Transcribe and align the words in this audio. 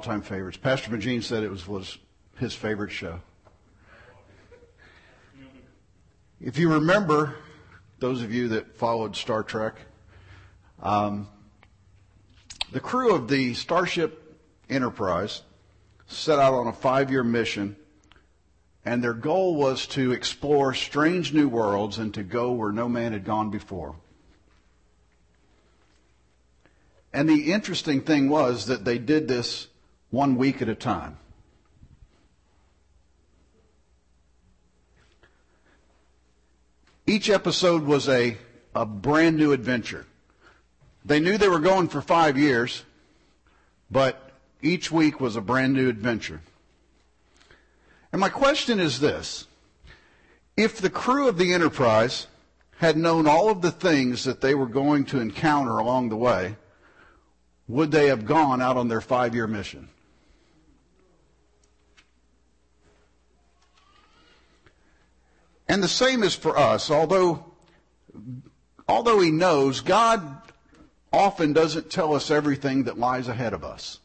All-time 0.00 0.22
favorites. 0.22 0.56
Pastor 0.56 0.90
Magine 0.90 1.20
said 1.20 1.42
it 1.42 1.50
was, 1.50 1.68
was 1.68 1.98
his 2.38 2.54
favorite 2.54 2.90
show. 2.90 3.20
If 6.40 6.56
you 6.56 6.72
remember, 6.72 7.36
those 7.98 8.22
of 8.22 8.32
you 8.32 8.48
that 8.48 8.78
followed 8.78 9.14
Star 9.14 9.42
Trek, 9.42 9.74
um, 10.82 11.28
the 12.72 12.80
crew 12.80 13.14
of 13.14 13.28
the 13.28 13.52
Starship 13.52 14.40
Enterprise 14.70 15.42
set 16.06 16.38
out 16.38 16.54
on 16.54 16.66
a 16.66 16.72
five-year 16.72 17.22
mission, 17.22 17.76
and 18.86 19.04
their 19.04 19.12
goal 19.12 19.54
was 19.54 19.86
to 19.88 20.12
explore 20.12 20.72
strange 20.72 21.34
new 21.34 21.46
worlds 21.46 21.98
and 21.98 22.14
to 22.14 22.22
go 22.22 22.52
where 22.52 22.72
no 22.72 22.88
man 22.88 23.12
had 23.12 23.26
gone 23.26 23.50
before. 23.50 23.96
And 27.12 27.28
the 27.28 27.52
interesting 27.52 28.00
thing 28.00 28.30
was 28.30 28.64
that 28.64 28.86
they 28.86 28.96
did 28.96 29.28
this 29.28 29.66
one 30.10 30.36
week 30.36 30.60
at 30.60 30.68
a 30.68 30.74
time. 30.74 31.16
Each 37.06 37.28
episode 37.28 37.82
was 37.82 38.08
a, 38.08 38.36
a 38.74 38.86
brand 38.86 39.36
new 39.36 39.52
adventure. 39.52 40.06
They 41.04 41.18
knew 41.18 41.38
they 41.38 41.48
were 41.48 41.58
going 41.58 41.88
for 41.88 42.02
five 42.02 42.38
years, 42.38 42.84
but 43.90 44.30
each 44.62 44.92
week 44.92 45.20
was 45.20 45.34
a 45.34 45.40
brand 45.40 45.72
new 45.72 45.88
adventure. 45.88 46.40
And 48.12 48.20
my 48.20 48.28
question 48.28 48.78
is 48.78 49.00
this. 49.00 49.46
If 50.56 50.78
the 50.78 50.90
crew 50.90 51.28
of 51.28 51.38
the 51.38 51.52
Enterprise 51.54 52.26
had 52.76 52.96
known 52.96 53.26
all 53.26 53.50
of 53.50 53.62
the 53.62 53.70
things 53.70 54.24
that 54.24 54.40
they 54.40 54.54
were 54.54 54.66
going 54.66 55.04
to 55.06 55.20
encounter 55.20 55.78
along 55.78 56.08
the 56.08 56.16
way, 56.16 56.56
would 57.66 57.90
they 57.90 58.08
have 58.08 58.26
gone 58.26 58.60
out 58.60 58.76
on 58.76 58.88
their 58.88 59.00
five 59.00 59.34
year 59.34 59.46
mission? 59.46 59.88
And 65.70 65.84
the 65.84 65.88
same 65.88 66.24
is 66.24 66.34
for 66.34 66.58
us. 66.58 66.90
Although, 66.90 67.44
although 68.88 69.20
He 69.20 69.30
knows, 69.30 69.78
God 69.78 70.42
often 71.12 71.52
doesn't 71.52 71.92
tell 71.92 72.12
us 72.12 72.28
everything 72.28 72.82
that 72.84 72.98
lies 72.98 73.28
ahead 73.28 73.52
of 73.52 73.62
us. 73.62 74.00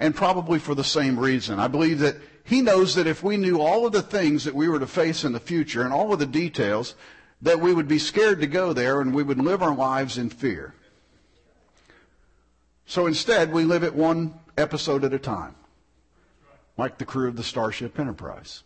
And 0.00 0.12
probably 0.12 0.58
for 0.58 0.74
the 0.74 0.82
same 0.82 1.16
reason. 1.16 1.60
I 1.60 1.68
believe 1.68 2.00
that 2.00 2.16
He 2.42 2.62
knows 2.62 2.96
that 2.96 3.06
if 3.06 3.22
we 3.22 3.36
knew 3.36 3.60
all 3.60 3.86
of 3.86 3.92
the 3.92 4.02
things 4.02 4.42
that 4.42 4.56
we 4.56 4.68
were 4.68 4.80
to 4.80 4.88
face 4.88 5.22
in 5.22 5.30
the 5.30 5.38
future 5.38 5.84
and 5.84 5.92
all 5.92 6.12
of 6.12 6.18
the 6.18 6.26
details, 6.26 6.96
that 7.42 7.60
we 7.60 7.72
would 7.72 7.86
be 7.86 8.00
scared 8.00 8.40
to 8.40 8.48
go 8.48 8.72
there 8.72 9.00
and 9.00 9.14
we 9.14 9.22
would 9.22 9.38
live 9.38 9.62
our 9.62 9.76
lives 9.76 10.18
in 10.18 10.30
fear. 10.30 10.74
So 12.86 13.06
instead, 13.06 13.52
we 13.52 13.62
live 13.62 13.84
it 13.84 13.94
one 13.94 14.34
episode 14.58 15.04
at 15.04 15.14
a 15.14 15.18
time, 15.20 15.54
like 16.76 16.98
the 16.98 17.04
crew 17.04 17.28
of 17.28 17.36
the 17.36 17.44
Starship 17.44 18.00
Enterprise. 18.00 18.64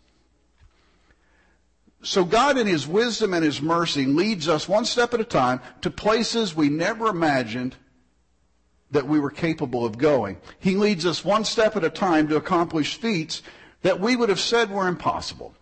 So 2.02 2.24
God 2.24 2.56
in 2.56 2.66
His 2.66 2.86
wisdom 2.86 3.34
and 3.34 3.44
His 3.44 3.60
mercy 3.60 4.06
leads 4.06 4.48
us 4.48 4.68
one 4.68 4.84
step 4.84 5.12
at 5.12 5.20
a 5.20 5.24
time 5.24 5.60
to 5.82 5.90
places 5.90 6.54
we 6.54 6.68
never 6.68 7.08
imagined 7.08 7.76
that 8.90 9.06
we 9.06 9.20
were 9.20 9.30
capable 9.30 9.84
of 9.84 9.98
going. 9.98 10.38
He 10.58 10.76
leads 10.76 11.06
us 11.06 11.24
one 11.24 11.44
step 11.44 11.76
at 11.76 11.84
a 11.84 11.90
time 11.90 12.28
to 12.28 12.36
accomplish 12.36 12.96
feats 12.96 13.42
that 13.82 14.00
we 14.00 14.16
would 14.16 14.28
have 14.28 14.40
said 14.40 14.70
were 14.70 14.88
impossible. 14.88 15.54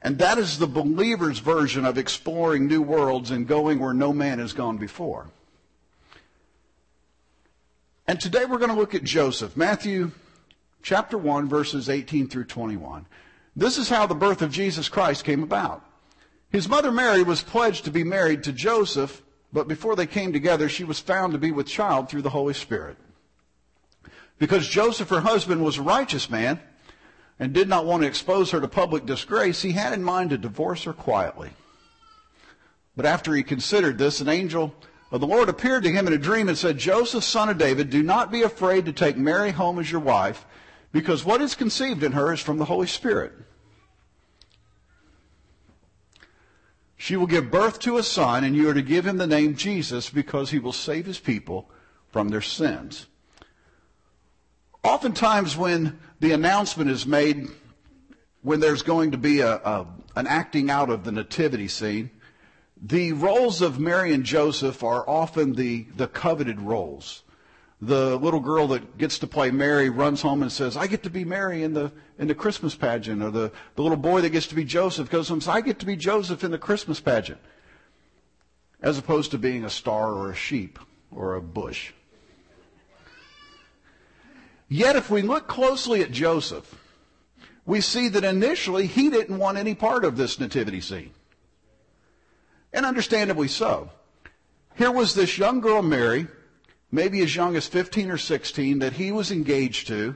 And 0.00 0.18
that 0.18 0.38
is 0.38 0.58
the 0.58 0.66
believer's 0.66 1.38
version 1.38 1.84
of 1.84 1.96
exploring 1.96 2.66
new 2.66 2.82
worlds 2.82 3.30
and 3.30 3.46
going 3.46 3.78
where 3.78 3.94
no 3.94 4.12
man 4.12 4.38
has 4.40 4.52
gone 4.52 4.76
before. 4.76 5.28
And 8.06 8.20
today 8.20 8.44
we're 8.44 8.58
going 8.58 8.70
to 8.70 8.76
look 8.76 8.94
at 8.94 9.04
Joseph, 9.04 9.56
Matthew 9.56 10.10
chapter 10.82 11.16
1, 11.16 11.48
verses 11.48 11.88
18 11.88 12.28
through 12.28 12.44
21. 12.44 13.06
This 13.54 13.78
is 13.78 13.88
how 13.88 14.06
the 14.06 14.14
birth 14.14 14.42
of 14.42 14.50
Jesus 14.50 14.88
Christ 14.88 15.24
came 15.24 15.42
about. 15.42 15.84
His 16.50 16.68
mother 16.68 16.92
Mary 16.92 17.22
was 17.22 17.42
pledged 17.42 17.84
to 17.84 17.90
be 17.90 18.04
married 18.04 18.44
to 18.44 18.52
Joseph, 18.52 19.22
but 19.52 19.68
before 19.68 19.96
they 19.96 20.06
came 20.06 20.32
together, 20.32 20.68
she 20.68 20.84
was 20.84 21.00
found 21.00 21.32
to 21.32 21.38
be 21.38 21.50
with 21.50 21.66
child 21.66 22.08
through 22.08 22.22
the 22.22 22.30
Holy 22.30 22.54
Spirit. 22.54 22.96
Because 24.38 24.66
Joseph, 24.66 25.08
her 25.10 25.20
husband, 25.20 25.64
was 25.64 25.78
a 25.78 25.82
righteous 25.82 26.28
man 26.28 26.60
and 27.38 27.52
did 27.52 27.68
not 27.68 27.86
want 27.86 28.02
to 28.02 28.08
expose 28.08 28.50
her 28.50 28.60
to 28.60 28.68
public 28.68 29.06
disgrace, 29.06 29.62
he 29.62 29.72
had 29.72 29.92
in 29.92 30.02
mind 30.02 30.30
to 30.30 30.38
divorce 30.38 30.84
her 30.84 30.92
quietly. 30.92 31.50
But 32.96 33.06
after 33.06 33.34
he 33.34 33.42
considered 33.42 33.98
this, 33.98 34.20
an 34.20 34.28
angel 34.28 34.74
of 35.10 35.20
the 35.20 35.26
Lord 35.26 35.48
appeared 35.48 35.82
to 35.84 35.92
him 35.92 36.06
in 36.06 36.12
a 36.12 36.18
dream 36.18 36.48
and 36.48 36.56
said, 36.56 36.78
Joseph, 36.78 37.24
son 37.24 37.48
of 37.48 37.58
David, 37.58 37.90
do 37.90 38.02
not 38.02 38.30
be 38.30 38.42
afraid 38.42 38.86
to 38.86 38.92
take 38.92 39.16
Mary 39.16 39.50
home 39.50 39.78
as 39.78 39.90
your 39.90 40.00
wife, 40.00 40.44
because 40.92 41.24
what 41.24 41.40
is 41.40 41.54
conceived 41.54 42.02
in 42.02 42.12
her 42.12 42.32
is 42.32 42.40
from 42.40 42.58
the 42.58 42.66
Holy 42.66 42.86
Spirit. 42.86 43.32
She 46.96 47.16
will 47.16 47.26
give 47.26 47.50
birth 47.50 47.80
to 47.80 47.96
a 47.96 48.02
son, 48.02 48.44
and 48.44 48.54
you 48.54 48.68
are 48.68 48.74
to 48.74 48.82
give 48.82 49.04
him 49.04 49.16
the 49.16 49.26
name 49.26 49.56
Jesus, 49.56 50.08
because 50.08 50.50
he 50.50 50.60
will 50.60 50.72
save 50.72 51.06
his 51.06 51.18
people 51.18 51.68
from 52.10 52.28
their 52.28 52.42
sins. 52.42 53.06
Oftentimes, 54.84 55.56
when 55.56 55.98
the 56.20 56.32
announcement 56.32 56.90
is 56.90 57.06
made, 57.06 57.48
when 58.42 58.60
there's 58.60 58.82
going 58.82 59.10
to 59.12 59.18
be 59.18 59.40
a, 59.40 59.54
a, 59.56 59.86
an 60.14 60.26
acting 60.26 60.70
out 60.70 60.90
of 60.90 61.02
the 61.02 61.10
nativity 61.10 61.66
scene, 61.66 62.10
the 62.80 63.12
roles 63.12 63.62
of 63.62 63.80
Mary 63.80 64.12
and 64.12 64.24
Joseph 64.24 64.82
are 64.82 65.08
often 65.08 65.54
the, 65.54 65.86
the 65.96 66.08
coveted 66.08 66.60
roles. 66.60 67.22
The 67.84 68.16
little 68.16 68.38
girl 68.38 68.68
that 68.68 68.96
gets 68.96 69.18
to 69.18 69.26
play 69.26 69.50
Mary 69.50 69.90
runs 69.90 70.22
home 70.22 70.42
and 70.42 70.52
says, 70.52 70.76
I 70.76 70.86
get 70.86 71.02
to 71.02 71.10
be 71.10 71.24
Mary 71.24 71.64
in 71.64 71.74
the, 71.74 71.90
in 72.16 72.28
the 72.28 72.34
Christmas 72.34 72.76
pageant. 72.76 73.20
Or 73.20 73.32
the, 73.32 73.50
the 73.74 73.82
little 73.82 73.96
boy 73.98 74.20
that 74.20 74.30
gets 74.30 74.46
to 74.46 74.54
be 74.54 74.64
Joseph 74.64 75.10
goes 75.10 75.28
home 75.28 75.36
and 75.36 75.42
says, 75.42 75.54
I 75.56 75.62
get 75.62 75.80
to 75.80 75.86
be 75.86 75.96
Joseph 75.96 76.44
in 76.44 76.52
the 76.52 76.58
Christmas 76.58 77.00
pageant. 77.00 77.40
As 78.80 78.98
opposed 78.98 79.32
to 79.32 79.38
being 79.38 79.64
a 79.64 79.70
star 79.70 80.12
or 80.12 80.30
a 80.30 80.34
sheep 80.34 80.78
or 81.10 81.34
a 81.34 81.42
bush. 81.42 81.92
Yet 84.68 84.94
if 84.94 85.10
we 85.10 85.22
look 85.22 85.48
closely 85.48 86.02
at 86.02 86.12
Joseph, 86.12 86.78
we 87.66 87.80
see 87.80 88.08
that 88.10 88.22
initially 88.22 88.86
he 88.86 89.10
didn't 89.10 89.38
want 89.38 89.58
any 89.58 89.74
part 89.74 90.04
of 90.04 90.16
this 90.16 90.38
nativity 90.38 90.80
scene. 90.80 91.10
And 92.72 92.86
understandably 92.86 93.48
so. 93.48 93.90
Here 94.76 94.92
was 94.92 95.14
this 95.14 95.36
young 95.36 95.60
girl, 95.60 95.82
Mary, 95.82 96.28
maybe 96.92 97.22
as 97.22 97.34
young 97.34 97.56
as 97.56 97.66
15 97.66 98.10
or 98.10 98.18
16, 98.18 98.78
that 98.78 98.92
he 98.92 99.10
was 99.10 99.32
engaged 99.32 99.88
to, 99.88 100.14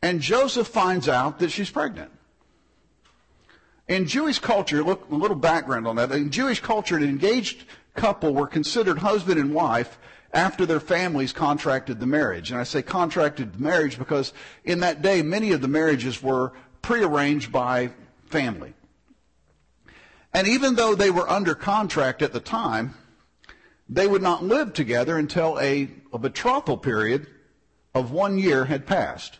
and 0.00 0.20
Joseph 0.20 0.68
finds 0.68 1.08
out 1.08 1.40
that 1.40 1.50
she's 1.50 1.70
pregnant. 1.70 2.10
In 3.88 4.06
Jewish 4.06 4.38
culture, 4.38 4.82
look 4.82 5.10
a 5.10 5.14
little 5.14 5.36
background 5.36 5.86
on 5.86 5.96
that. 5.96 6.12
In 6.12 6.30
Jewish 6.30 6.60
culture, 6.60 6.96
an 6.96 7.02
engaged 7.02 7.64
couple 7.94 8.32
were 8.32 8.46
considered 8.46 8.98
husband 8.98 9.38
and 9.38 9.52
wife 9.52 9.98
after 10.32 10.66
their 10.66 10.80
families 10.80 11.32
contracted 11.32 12.00
the 12.00 12.06
marriage. 12.06 12.50
And 12.50 12.58
I 12.58 12.64
say 12.64 12.82
contracted 12.82 13.54
the 13.54 13.62
marriage 13.62 13.98
because 13.98 14.32
in 14.64 14.80
that 14.80 15.02
day, 15.02 15.22
many 15.22 15.52
of 15.52 15.60
the 15.60 15.68
marriages 15.68 16.22
were 16.22 16.52
prearranged 16.82 17.52
by 17.52 17.90
family. 18.26 18.74
And 20.32 20.48
even 20.48 20.74
though 20.74 20.94
they 20.94 21.10
were 21.10 21.28
under 21.30 21.54
contract 21.54 22.20
at 22.20 22.32
the 22.32 22.40
time, 22.40 22.94
they 23.88 24.06
would 24.06 24.22
not 24.22 24.42
live 24.42 24.72
together 24.72 25.16
until 25.18 25.58
a, 25.60 25.88
a 26.14 26.18
betrothal 26.18 26.78
period 26.78 27.26
of 27.94 28.12
one 28.12 28.38
year 28.38 28.64
had 28.64 28.86
passed. 28.86 29.38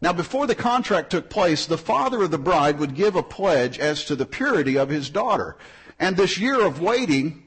Now, 0.00 0.12
before 0.12 0.46
the 0.46 0.54
contract 0.54 1.10
took 1.10 1.30
place, 1.30 1.66
the 1.66 1.78
father 1.78 2.22
of 2.22 2.30
the 2.30 2.38
bride 2.38 2.78
would 2.78 2.94
give 2.94 3.16
a 3.16 3.22
pledge 3.22 3.78
as 3.78 4.04
to 4.06 4.16
the 4.16 4.26
purity 4.26 4.76
of 4.76 4.88
his 4.88 5.08
daughter. 5.08 5.56
And 5.98 6.16
this 6.16 6.38
year 6.38 6.60
of 6.60 6.80
waiting 6.80 7.42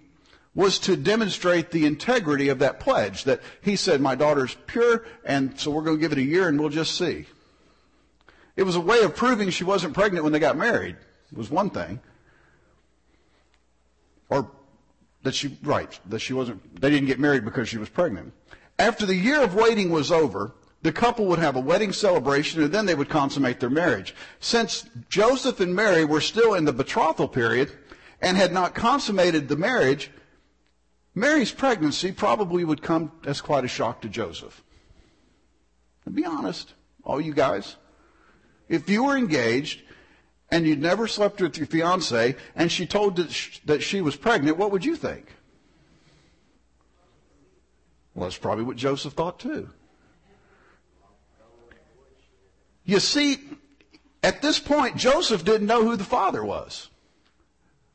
was 0.56 0.80
to 0.80 0.96
demonstrate 0.96 1.70
the 1.70 1.86
integrity 1.86 2.50
of 2.50 2.60
that 2.60 2.80
pledge 2.80 3.26
that 3.26 3.42
he 3.62 3.76
said, 3.76 4.02
my 4.02 4.16
daughter's 4.16 4.56
pure, 4.66 5.06
and 5.24 5.60
so 5.60 5.70
we're 5.70 5.84
going 5.84 5.98
to 5.98 6.02
give 6.02 6.12
it 6.12 6.18
a 6.18 6.24
year 6.24 6.48
and 6.48 6.60
we'll 6.60 6.70
just 6.70 6.98
see. 6.98 7.26
It 8.56 8.64
was 8.64 8.76
a 8.76 8.82
way 8.82 9.02
of 9.02 9.16
proving 9.16 9.52
she 9.52 9.64
wasn't 9.64 9.94
pregnant 9.94 10.24
when 10.24 10.34
they 10.34 10.40
got 10.40 10.58
married. 10.58 10.96
It 11.32 11.38
was 11.38 11.52
one 11.52 11.70
thing. 11.70 12.00
Or 14.30 14.50
that 15.28 15.36
she, 15.36 15.58
right, 15.62 16.00
that 16.06 16.20
she 16.20 16.32
wasn't, 16.32 16.80
they 16.80 16.90
didn't 16.90 17.08
get 17.08 17.20
married 17.20 17.44
because 17.44 17.68
she 17.68 17.78
was 17.78 17.90
pregnant. 17.90 18.32
After 18.80 19.06
the 19.06 19.14
year 19.14 19.42
of 19.42 19.56
waiting 19.56 19.90
was 19.90 20.10
over, 20.10 20.54
the 20.84 20.94
couple 20.94 21.26
would 21.26 21.40
have 21.40 21.58
a 21.58 21.60
wedding 21.60 21.92
celebration 21.92 22.64
and 22.64 22.72
then 22.72 22.86
they 22.86 22.96
would 22.96 23.10
consummate 23.10 23.60
their 23.60 23.70
marriage. 23.70 24.16
Since 24.40 24.86
Joseph 25.10 25.60
and 25.60 25.76
Mary 25.76 26.06
were 26.06 26.22
still 26.22 26.54
in 26.54 26.64
the 26.64 26.72
betrothal 26.72 27.28
period 27.28 27.74
and 28.22 28.38
had 28.38 28.54
not 28.54 28.74
consummated 28.74 29.50
the 29.50 29.58
marriage, 29.58 30.12
Mary's 31.14 31.52
pregnancy 31.52 32.14
probably 32.14 32.64
would 32.64 32.82
come 32.82 33.12
as 33.26 33.42
quite 33.42 33.66
a 33.66 33.68
shock 33.68 34.00
to 34.04 34.08
Joseph. 34.08 34.64
And 36.06 36.16
be 36.16 36.24
honest, 36.24 36.74
all 37.04 37.20
you 37.20 37.34
guys. 37.34 37.76
If 38.70 38.90
you 38.90 39.04
were 39.04 39.18
engaged 39.18 39.82
and 40.50 40.66
you'd 40.66 40.82
never 40.82 41.08
slept 41.08 41.42
with 41.42 41.58
your 41.58 41.68
fiance 41.68 42.36
and 42.56 42.72
she 42.72 42.86
told 42.86 43.18
that 43.66 43.82
she 43.82 44.02
was 44.02 44.16
pregnant, 44.16 44.58
what 44.58 44.72
would 44.72 44.86
you 44.86 44.96
think? 44.96 45.34
Well, 48.16 48.26
that's 48.26 48.38
probably 48.38 48.64
what 48.64 48.78
Joseph 48.78 49.14
thought 49.14 49.40
too. 49.40 49.70
You 52.84 53.00
see, 53.00 53.38
at 54.24 54.42
this 54.42 54.60
point, 54.60 54.96
Joseph 54.96 55.44
didn't 55.44 55.68
know 55.68 55.84
who 55.84 55.98
the 55.98 56.04
father 56.04 56.44
was. 56.44 56.90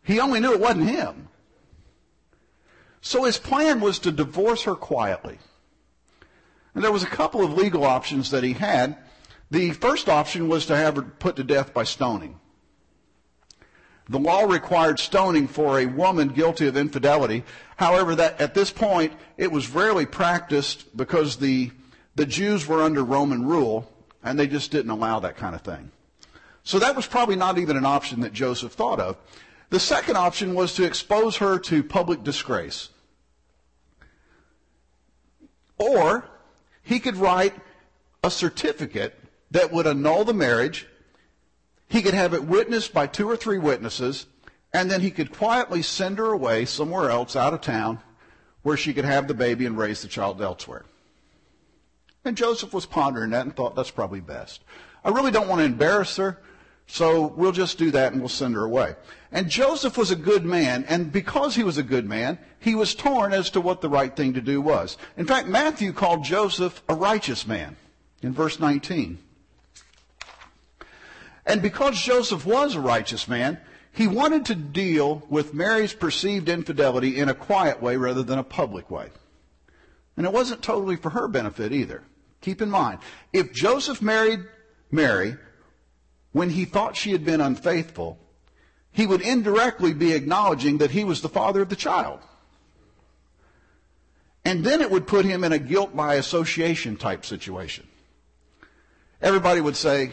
He 0.05 0.21
only 0.21 0.39
knew 0.39 0.53
it 0.53 0.61
wasn't 0.61 0.91
him. 0.91 1.29
So 3.01 3.25
his 3.25 3.39
plan 3.39 3.81
was 3.81 3.99
to 4.01 4.13
divorce 4.13 4.63
her 4.65 4.75
quietly. 4.75 5.39
And 6.75 6.85
there 6.85 6.93
was 6.93 7.03
a 7.03 7.07
couple 7.07 7.43
of 7.43 7.55
legal 7.55 7.85
options 7.85 8.31
that 8.31 8.45
he 8.45 8.53
had. 8.53 8.97
The 9.51 9.73
first 9.73 10.09
option 10.09 10.49
was 10.49 10.67
to 10.67 10.77
have 10.77 10.97
her 10.97 11.03
put 11.03 11.37
to 11.37 11.45
death 11.45 11.75
by 11.75 11.85
stoning. 11.85 12.39
The 14.13 14.19
law 14.19 14.43
required 14.43 15.01
stoning 15.01 15.49
for 15.49 15.81
a 15.81 15.87
woman 15.87 16.29
guilty 16.29 16.67
of 16.67 16.77
infidelity. 16.77 17.45
However, 17.77 18.15
that 18.17 18.39
at 18.43 18.53
this 18.53 18.71
point 18.71 19.15
it 19.39 19.51
was 19.51 19.71
rarely 19.71 20.05
practiced 20.05 20.95
because 20.95 21.37
the 21.37 21.71
the 22.15 22.27
Jews 22.27 22.67
were 22.67 22.83
under 22.83 23.03
Roman 23.03 23.47
rule 23.47 23.91
and 24.23 24.39
they 24.39 24.47
just 24.47 24.71
didn't 24.71 24.91
allow 24.91 25.19
that 25.21 25.39
kind 25.39 25.55
of 25.55 25.63
thing. 25.63 25.91
So 26.63 26.79
that 26.79 26.95
was 26.95 27.07
probably 27.07 27.37
not 27.37 27.57
even 27.57 27.75
an 27.79 27.87
option 27.87 28.21
that 28.21 28.35
Joseph 28.35 28.73
thought 28.73 29.01
of. 29.01 29.17
The 29.71 29.81
second 29.81 30.19
option 30.19 30.53
was 30.53 30.75
to 30.75 30.85
expose 30.85 31.39
her 31.39 31.59
to 31.61 31.83
public 31.83 32.23
disgrace. 32.23 32.91
Or 35.79 36.29
he 36.83 37.01
could 37.01 37.17
write 37.17 37.55
a 38.23 38.31
certificate 38.31 39.19
that 39.53 39.73
would 39.73 39.87
annul 39.87 40.27
the 40.27 40.35
marriage. 40.35 40.87
He 41.93 42.01
could 42.01 42.15
have 42.15 42.33
it 42.33 42.45
witnessed 42.45 42.95
by 42.95 43.07
two 43.07 43.29
or 43.29 43.37
three 43.37 43.59
witnesses, 43.59 44.25
and 44.73 44.91
then 44.91 45.03
he 45.03 45.11
could 45.11 45.31
quietly 45.31 45.83
send 45.83 46.17
her 46.17 46.33
away 46.33 46.65
somewhere 46.65 47.11
else 47.11 47.37
out 47.37 47.53
of 47.53 47.61
town 47.61 47.99
where 48.63 48.79
she 48.79 48.95
could 48.95 49.05
have 49.05 49.29
the 49.29 49.35
baby 49.35 49.67
and 49.67 49.77
raise 49.77 50.01
the 50.01 50.09
child 50.09 50.41
elsewhere. 50.41 50.87
And 52.25 52.35
Joseph 52.35 52.73
was 52.73 52.87
pondering 52.87 53.33
that 53.33 53.45
and 53.45 53.55
thought 53.55 53.77
that's 53.77 53.91
probably 53.91 54.21
best. 54.21 54.65
I 55.05 55.11
really 55.11 55.31
don't 55.31 55.49
want 55.49 55.59
to 55.59 55.67
embarrass 55.67 56.17
her, 56.17 56.41
so 56.87 57.27
we'll 57.27 57.53
just 57.53 57.77
do 57.77 57.91
that 57.91 58.13
and 58.13 58.23
we'll 58.23 58.31
send 58.31 58.55
her 58.55 58.65
away. 58.65 58.97
And 59.31 59.51
Joseph 59.51 59.99
was 59.99 60.11
a 60.11 60.17
good 60.17 60.47
man, 60.47 60.87
and 60.89 61.13
because 61.13 61.57
he 61.57 61.63
was 61.63 61.77
a 61.77 61.83
good 61.83 62.07
man, 62.07 62.39
he 62.59 62.75
was 62.75 62.95
torn 62.95 63.35
as 63.35 63.51
to 63.51 63.61
what 63.61 63.83
the 63.83 63.91
right 63.91 64.17
thing 64.17 64.33
to 64.33 64.41
do 64.41 64.63
was. 64.63 64.97
In 65.19 65.27
fact, 65.27 65.47
Matthew 65.47 65.93
called 65.93 66.25
Joseph 66.25 66.83
a 66.89 66.95
righteous 66.95 67.47
man 67.47 67.77
in 68.23 68.33
verse 68.33 68.59
19. 68.59 69.19
And 71.45 71.61
because 71.61 72.01
Joseph 72.01 72.47
was 72.47 72.75
a 72.75 72.81
righteous 72.81 73.27
man, 73.27 73.59
he 73.93 74.07
wanted 74.07 74.47
to 74.47 74.55
deal 74.55 75.23
with 75.29 75.55
Mary's 75.55 75.93
perceived 75.93 76.49
infidelity 76.49 77.19
in 77.19 77.29
a 77.29 77.35
quiet 77.35 77.83
way 77.83 77.97
rather 77.97 78.23
than 78.23 78.39
a 78.39 78.45
public 78.45 78.91
way. 78.91 79.11
And 80.17 80.27
it 80.27 80.33
wasn't 80.33 80.63
totally 80.63 80.97
for 80.97 81.11
her 81.11 81.29
benefit 81.29 81.73
either. 81.73 82.03
Keep 82.41 82.63
in 82.63 82.71
mind, 82.71 83.01
if 83.33 83.53
Joseph 83.53 84.03
married 84.03 84.41
Mary 84.91 85.37
when 86.33 86.51
he 86.51 86.65
thought 86.65 86.97
she 86.97 87.13
had 87.13 87.25
been 87.25 87.41
unfaithful, 87.41 88.19
he 88.91 89.07
would 89.07 89.21
indirectly 89.21 89.93
be 89.93 90.13
acknowledging 90.13 90.79
that 90.79 90.91
he 90.91 91.05
was 91.05 91.23
the 91.23 91.29
father 91.29 91.63
of 91.63 91.69
the 91.69 91.77
child. 91.77 92.21
And 94.45 94.65
then 94.65 94.81
it 94.81 94.91
would 94.91 95.07
put 95.07 95.25
him 95.25 95.45
in 95.45 95.53
a 95.53 95.59
guilt 95.59 95.95
by 95.95 96.15
association 96.15 96.97
type 96.97 97.25
situation. 97.25 97.87
Everybody 99.21 99.61
would 99.61 99.77
say, 99.77 100.11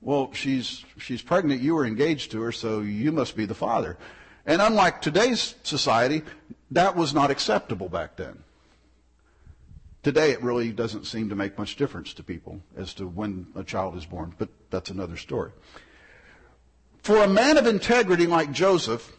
well, 0.00 0.32
she's, 0.32 0.84
she's 0.98 1.22
pregnant, 1.22 1.60
you 1.60 1.74
were 1.74 1.84
engaged 1.84 2.30
to 2.32 2.40
her, 2.42 2.52
so 2.52 2.80
you 2.80 3.12
must 3.12 3.36
be 3.36 3.44
the 3.44 3.54
father. 3.54 3.98
And 4.46 4.62
unlike 4.62 5.02
today's 5.02 5.54
society, 5.62 6.22
that 6.70 6.96
was 6.96 7.12
not 7.12 7.30
acceptable 7.30 7.88
back 7.88 8.16
then. 8.16 8.42
Today, 10.02 10.30
it 10.30 10.42
really 10.42 10.72
doesn't 10.72 11.04
seem 11.04 11.28
to 11.28 11.36
make 11.36 11.58
much 11.58 11.76
difference 11.76 12.14
to 12.14 12.22
people 12.22 12.62
as 12.74 12.94
to 12.94 13.06
when 13.06 13.48
a 13.54 13.62
child 13.62 13.96
is 13.96 14.06
born, 14.06 14.34
but 14.38 14.48
that's 14.70 14.90
another 14.90 15.18
story. 15.18 15.50
For 17.02 17.22
a 17.22 17.28
man 17.28 17.58
of 17.58 17.66
integrity 17.66 18.26
like 18.26 18.50
Joseph, 18.50 19.12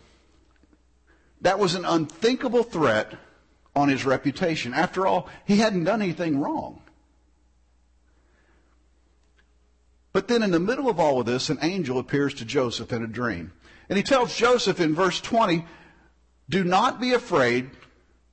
that 1.42 1.60
was 1.60 1.75
an 1.75 1.86
unthinkable 1.86 2.63
threat 2.63 3.13
on 3.75 3.89
his 3.89 4.06
reputation. 4.06 4.74
After 4.74 5.06
all, 5.06 5.30
he 5.45 5.57
hadn't 5.57 5.83
done 5.83 6.01
anything 6.01 6.39
wrong. 6.39 6.81
But 10.13 10.27
then 10.27 10.43
in 10.43 10.51
the 10.51 10.59
middle 10.59 10.89
of 10.89 10.99
all 10.99 11.19
of 11.19 11.25
this, 11.25 11.49
an 11.49 11.59
angel 11.61 11.97
appears 11.97 12.33
to 12.35 12.45
Joseph 12.45 12.91
in 12.91 13.03
a 13.03 13.07
dream. 13.07 13.53
And 13.89 13.97
he 13.97 14.03
tells 14.03 14.35
Joseph 14.35 14.79
in 14.79 14.95
verse 14.95 15.21
20, 15.21 15.65
do 16.49 16.63
not 16.63 16.99
be 16.99 17.13
afraid 17.13 17.69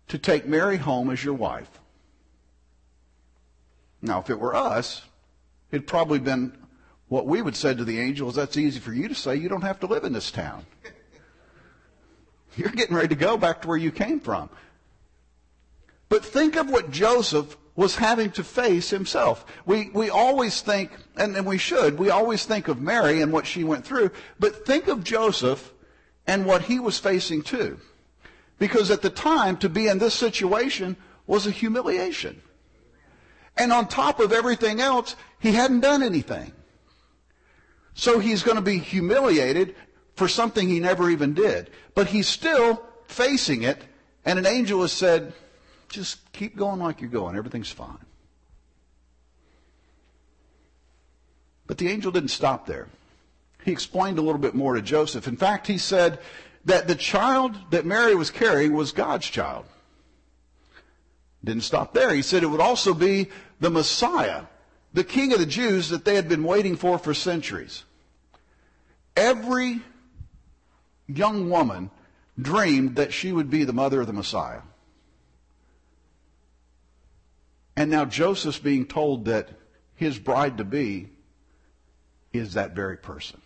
to 0.08 0.19
take 0.19 0.46
Mary 0.46 0.76
home 0.76 1.10
as 1.10 1.22
your 1.22 1.34
wife. 1.34 1.70
Now, 4.02 4.20
if 4.20 4.30
it 4.30 4.38
were 4.38 4.54
us, 4.54 5.02
it'd 5.70 5.86
probably 5.86 6.19
been 6.19 6.56
what 7.08 7.26
we 7.26 7.42
would 7.42 7.56
say 7.56 7.75
to 7.75 7.84
the 7.84 8.00
angels, 8.00 8.34
that's 8.34 8.56
easy 8.56 8.80
for 8.80 8.92
you 8.92 9.08
to 9.08 9.14
say. 9.14 9.36
You 9.36 9.48
don't 9.48 9.62
have 9.62 9.80
to 9.80 9.86
live 9.86 10.04
in 10.04 10.12
this 10.12 10.30
town. 10.30 10.66
You're 12.56 12.70
getting 12.70 12.96
ready 12.96 13.08
to 13.08 13.14
go 13.14 13.36
back 13.36 13.62
to 13.62 13.69
where 13.69 13.76
you 13.76 13.90
came 13.90 14.20
from. 14.20 14.50
But 16.08 16.25
think 16.25 16.56
of 16.56 16.70
what 16.70 16.90
Joseph 16.90 17.56
was 17.78 17.94
having 17.94 18.28
to 18.28 18.42
face 18.42 18.90
himself. 18.90 19.47
We, 19.64 19.90
we 19.90 20.11
always 20.11 20.62
think, 20.62 20.90
and, 21.16 21.37
and 21.37 21.47
we 21.47 21.58
should, 21.58 21.97
we 21.97 22.11
always 22.11 22.44
think 22.44 22.66
of 22.66 22.80
Mary 22.80 23.23
and 23.23 23.32
what 23.32 23.47
she 23.47 23.62
went 23.62 23.85
through, 23.85 24.11
but 24.40 24.66
think 24.66 24.88
of 24.88 25.04
Joseph 25.04 25.73
and 26.26 26.44
what 26.44 26.62
he 26.62 26.80
was 26.80 26.99
facing 26.99 27.42
too. 27.42 27.78
Because 28.58 28.90
at 28.90 29.02
the 29.02 29.11
time, 29.11 29.56
to 29.58 29.68
be 29.68 29.87
in 29.87 29.99
this 29.99 30.14
situation 30.14 30.97
was 31.28 31.47
a 31.47 31.52
humiliation. 31.52 32.42
And 33.56 33.73
on 33.73 33.87
top 33.87 34.18
of 34.18 34.32
everything 34.32 34.80
else, 34.80 35.14
he 35.38 35.52
hadn't 35.52 35.78
done 35.78 36.02
anything. 36.02 36.50
So 37.94 38.18
he's 38.18 38.42
going 38.42 38.56
to 38.56 38.61
be 38.61 38.78
humiliated 38.78 39.76
for 40.16 40.26
something 40.26 40.68
he 40.68 40.80
never 40.80 41.11
even 41.11 41.32
did. 41.32 41.70
But 41.94 42.08
he's 42.08 42.26
still 42.26 42.82
facing 43.06 43.62
it, 43.62 43.80
and 44.25 44.37
an 44.37 44.47
angel 44.47 44.80
has 44.80 44.90
said, 44.90 45.32
just 45.88 46.33
keep 46.33 46.57
going 46.57 46.78
like 46.78 47.00
you're 47.00 47.11
going. 47.11 47.37
Everything's 47.37 47.71
fine. 47.71 47.99
But 51.66 51.78
the 51.78 51.88
angel 51.88 52.11
didn't 52.11 52.30
stop 52.30 52.66
there. 52.66 52.88
He 53.64 53.73
explained 53.73 54.18
a 54.18 54.23
little 54.23 54.40
bit 54.40 54.54
more 54.54 54.75
to 54.75 54.83
Joseph. 54.83 55.28
In 55.28 55.37
fact, 55.37 55.66
he 55.66 55.78
said 55.78 56.18
that 56.64 56.88
the 56.88 56.95
child 56.95 57.57
that 57.71 57.85
Mary 57.85 58.14
was 58.14 58.30
carrying 58.30 58.73
was 58.73 58.92
God's 58.92 59.26
child. 59.26 59.66
Didn't 61.45 61.62
stop 61.62 61.95
there. 61.95 62.14
He 62.14 62.23
said 62.23 62.42
it 62.42 62.47
would 62.47 62.61
also 62.61 62.95
be 62.95 63.28
the 63.61 63.71
Messiah, 63.71 64.45
the 64.92 65.04
King 65.04 65.33
of 65.33 65.38
the 65.38 65.47
Jews 65.47 65.90
that 65.90 66.04
they 66.04 66.14
had 66.14 66.28
been 66.28 66.45
waiting 66.45 66.76
for 66.76 66.99
for 66.99 67.14
centuries. 67.14 67.85
Every 69.16 69.80
young 71.07 71.50
woman 71.50 71.90
dreamed 72.40 72.97
that 72.97 73.12
she 73.12 73.33
would 73.33 73.50
be 73.50 73.64
the 73.64 73.73
mother 73.73 74.00
of 74.00 74.07
the 74.07 74.12
Messiah. 74.12 74.61
And 77.78 77.92
now 77.92 78.04
Joseph's 78.04 78.58
being 78.58 78.87
told 78.87 79.26
that 79.26 79.50
his 79.94 80.18
bride 80.18 80.58
to 80.58 80.64
be 80.64 81.11
is 82.32 82.54
that 82.54 82.75
very 82.75 82.97
person. 82.97 83.40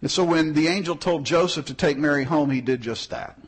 And 0.00 0.10
so 0.10 0.24
when 0.24 0.52
the 0.52 0.66
angel 0.66 0.96
told 0.96 1.24
Joseph 1.24 1.66
to 1.66 1.74
take 1.74 1.96
Mary 1.96 2.24
home, 2.24 2.50
he 2.50 2.60
did 2.60 2.80
just 2.80 3.10
that. 3.10 3.38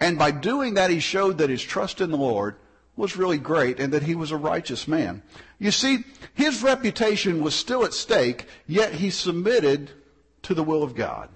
And 0.00 0.18
by 0.18 0.32
doing 0.32 0.74
that, 0.74 0.90
he 0.90 0.98
showed 0.98 1.38
that 1.38 1.50
his 1.50 1.62
trust 1.62 2.00
in 2.00 2.10
the 2.10 2.16
Lord 2.16 2.56
was 2.96 3.16
really 3.16 3.38
great 3.38 3.78
and 3.78 3.92
that 3.92 4.02
he 4.02 4.16
was 4.16 4.32
a 4.32 4.36
righteous 4.36 4.88
man. 4.88 5.22
You 5.60 5.70
see, 5.70 6.02
his 6.34 6.64
reputation 6.64 7.44
was 7.44 7.54
still 7.54 7.84
at 7.84 7.94
stake, 7.94 8.46
yet 8.66 8.92
he 8.92 9.10
submitted 9.10 9.92
to 10.42 10.54
the 10.54 10.64
will 10.64 10.82
of 10.82 10.96
God. 10.96 11.28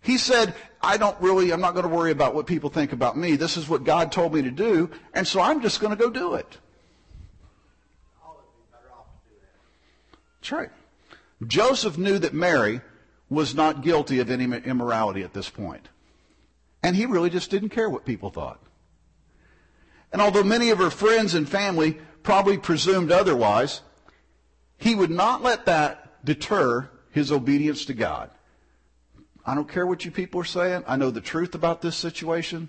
He 0.00 0.16
said, 0.16 0.54
I 0.80 0.96
don't 0.96 1.20
really, 1.20 1.52
I'm 1.52 1.60
not 1.60 1.74
going 1.74 1.88
to 1.88 1.94
worry 1.94 2.12
about 2.12 2.34
what 2.34 2.46
people 2.46 2.70
think 2.70 2.92
about 2.92 3.16
me. 3.16 3.36
This 3.36 3.56
is 3.56 3.68
what 3.68 3.84
God 3.84 4.12
told 4.12 4.32
me 4.32 4.42
to 4.42 4.50
do, 4.50 4.90
and 5.12 5.26
so 5.26 5.40
I'm 5.40 5.60
just 5.60 5.80
going 5.80 5.96
to 5.96 6.02
go 6.02 6.10
do 6.10 6.34
it. 6.34 6.58
That's 10.40 10.52
right. 10.52 10.70
Joseph 11.46 11.98
knew 11.98 12.18
that 12.18 12.32
Mary 12.32 12.80
was 13.28 13.54
not 13.54 13.82
guilty 13.82 14.20
of 14.20 14.30
any 14.30 14.44
immorality 14.44 15.22
at 15.22 15.34
this 15.34 15.50
point. 15.50 15.88
And 16.82 16.96
he 16.96 17.06
really 17.06 17.30
just 17.30 17.50
didn't 17.50 17.70
care 17.70 17.90
what 17.90 18.04
people 18.04 18.30
thought. 18.30 18.60
And 20.12 20.22
although 20.22 20.44
many 20.44 20.70
of 20.70 20.78
her 20.78 20.90
friends 20.90 21.34
and 21.34 21.48
family 21.48 21.98
probably 22.22 22.56
presumed 22.56 23.12
otherwise, 23.12 23.82
he 24.78 24.94
would 24.94 25.10
not 25.10 25.42
let 25.42 25.66
that 25.66 26.24
deter 26.24 26.88
his 27.10 27.30
obedience 27.30 27.84
to 27.86 27.94
God. 27.94 28.30
I 29.48 29.54
don't 29.54 29.66
care 29.66 29.86
what 29.86 30.04
you 30.04 30.10
people 30.10 30.42
are 30.42 30.44
saying. 30.44 30.84
I 30.86 30.96
know 30.96 31.10
the 31.10 31.22
truth 31.22 31.54
about 31.54 31.80
this 31.80 31.96
situation. 31.96 32.68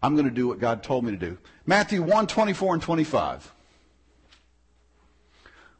I'm 0.00 0.14
going 0.14 0.28
to 0.28 0.30
do 0.30 0.46
what 0.46 0.60
God 0.60 0.84
told 0.84 1.04
me 1.04 1.10
to 1.10 1.16
do. 1.16 1.36
Matthew 1.66 2.00
1, 2.00 2.28
24 2.28 2.74
and 2.74 2.82
25. 2.82 3.52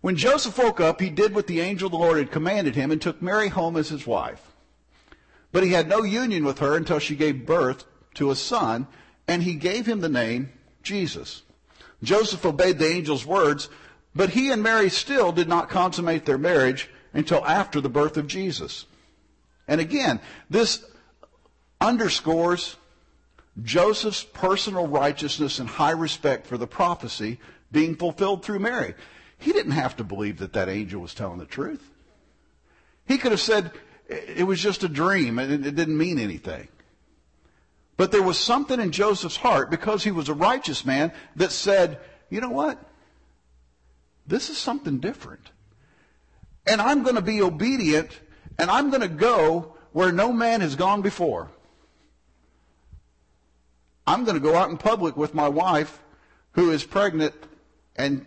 When 0.01 0.17
Joseph 0.17 0.59
woke 0.59 0.81
up, 0.81 1.01
he 1.01 1.11
did 1.11 1.33
what 1.33 1.47
the 1.47 1.61
angel 1.61 1.87
of 1.87 1.93
the 1.93 1.99
Lord 1.99 2.19
had 2.19 2.33
commanded 2.33 2.75
him 2.75 2.91
and 2.91 3.01
took 3.01 3.23
Mary 3.23 3.47
home 3.47 3.77
as 3.77 3.89
his 3.89 4.05
wife. 4.05 4.57
But 5.53 5.63
he 5.63 5.71
had 5.71 5.89
no 5.89 6.03
union 6.03 6.45
with 6.45 6.59
her 6.59 6.77
until 6.77 6.99
she 6.99 7.15
gave 7.15 7.47
birth 7.47 7.85
to 8.15 8.33
a 8.33 8.35
son, 8.35 8.89
and 9.29 9.45
he 9.45 9.55
gave 9.55 9.87
him 9.87 10.01
the 10.01 10.09
name 10.09 10.51
Jesus. 10.83 11.43
Joseph 12.03 12.45
obeyed 12.45 12.81
the 12.81 12.93
angel's 12.93 13.25
words, 13.25 13.69
but 14.13 14.31
he 14.31 14.51
and 14.51 14.61
Mary 14.61 14.91
still 14.91 15.31
did 15.31 15.47
not 15.47 15.69
consummate 15.69 16.25
their 16.25 16.37
marriage 16.37 16.91
until 17.15 17.47
after 17.47 17.81
the 17.81 17.89
birth 17.89 18.17
of 18.17 18.27
Jesus. 18.27 18.87
And 19.69 19.81
again, 19.81 20.21
this 20.49 20.85
underscores 21.81 22.77
Joseph's 23.63 24.23
personal 24.23 24.87
righteousness 24.87 25.59
and 25.59 25.69
high 25.69 25.93
respect 25.93 26.47
for 26.47 26.59
the 26.59 26.67
prophecy 26.67 27.39
being 27.73 27.97
fulfilled 27.97 28.45
through 28.45 28.61
Mary. 28.61 28.95
He 29.39 29.53
didn't 29.53 29.73
have 29.73 29.97
to 29.97 30.05
believe 30.05 30.39
that 30.39 30.53
that 30.55 30.69
angel 30.69 31.01
was 31.01 31.15
telling 31.15 31.39
the 31.39 31.47
truth. 31.47 31.91
He 33.07 33.19
could 33.19 33.33
have 33.33 33.41
said 33.41 33.73
it 34.09 34.47
was 34.47 34.61
just 34.61 34.85
a 34.85 34.89
dream 34.89 35.39
and 35.39 35.67
it 35.67 35.75
didn't 35.75 35.99
mean 35.99 36.19
anything. 36.19 36.69
But 37.97 38.13
there 38.13 38.23
was 38.23 38.39
something 38.39 38.79
in 38.79 38.93
Joseph's 38.93 39.37
heart 39.37 39.71
because 39.71 40.05
he 40.05 40.11
was 40.11 40.29
a 40.29 40.35
righteous 40.35 40.85
man 40.85 41.13
that 41.37 41.51
said, 41.51 41.99
you 42.29 42.41
know 42.41 42.51
what? 42.51 42.79
This 44.27 44.51
is 44.51 44.59
something 44.59 44.99
different. 44.99 45.51
And 46.67 46.81
I'm 46.81 47.05
going 47.05 47.15
to 47.15 47.23
be 47.23 47.41
obedient 47.41 48.11
and 48.59 48.71
I'm 48.71 48.91
going 48.91 49.03
to 49.03 49.09
go 49.09 49.77
where 49.93 50.13
no 50.13 50.33
man 50.33 50.61
has 50.61 50.77
gone 50.77 51.03
before. 51.03 51.49
I'm 54.07 54.25
going 54.25 54.37
to 54.37 54.41
go 54.41 54.55
out 54.55 54.71
in 54.71 54.77
public 54.77 55.17
with 55.17 55.35
my 55.35 55.49
wife 55.49 56.01
who 56.53 56.71
is 56.71 56.85
pregnant 56.85 57.35
and 57.97 58.25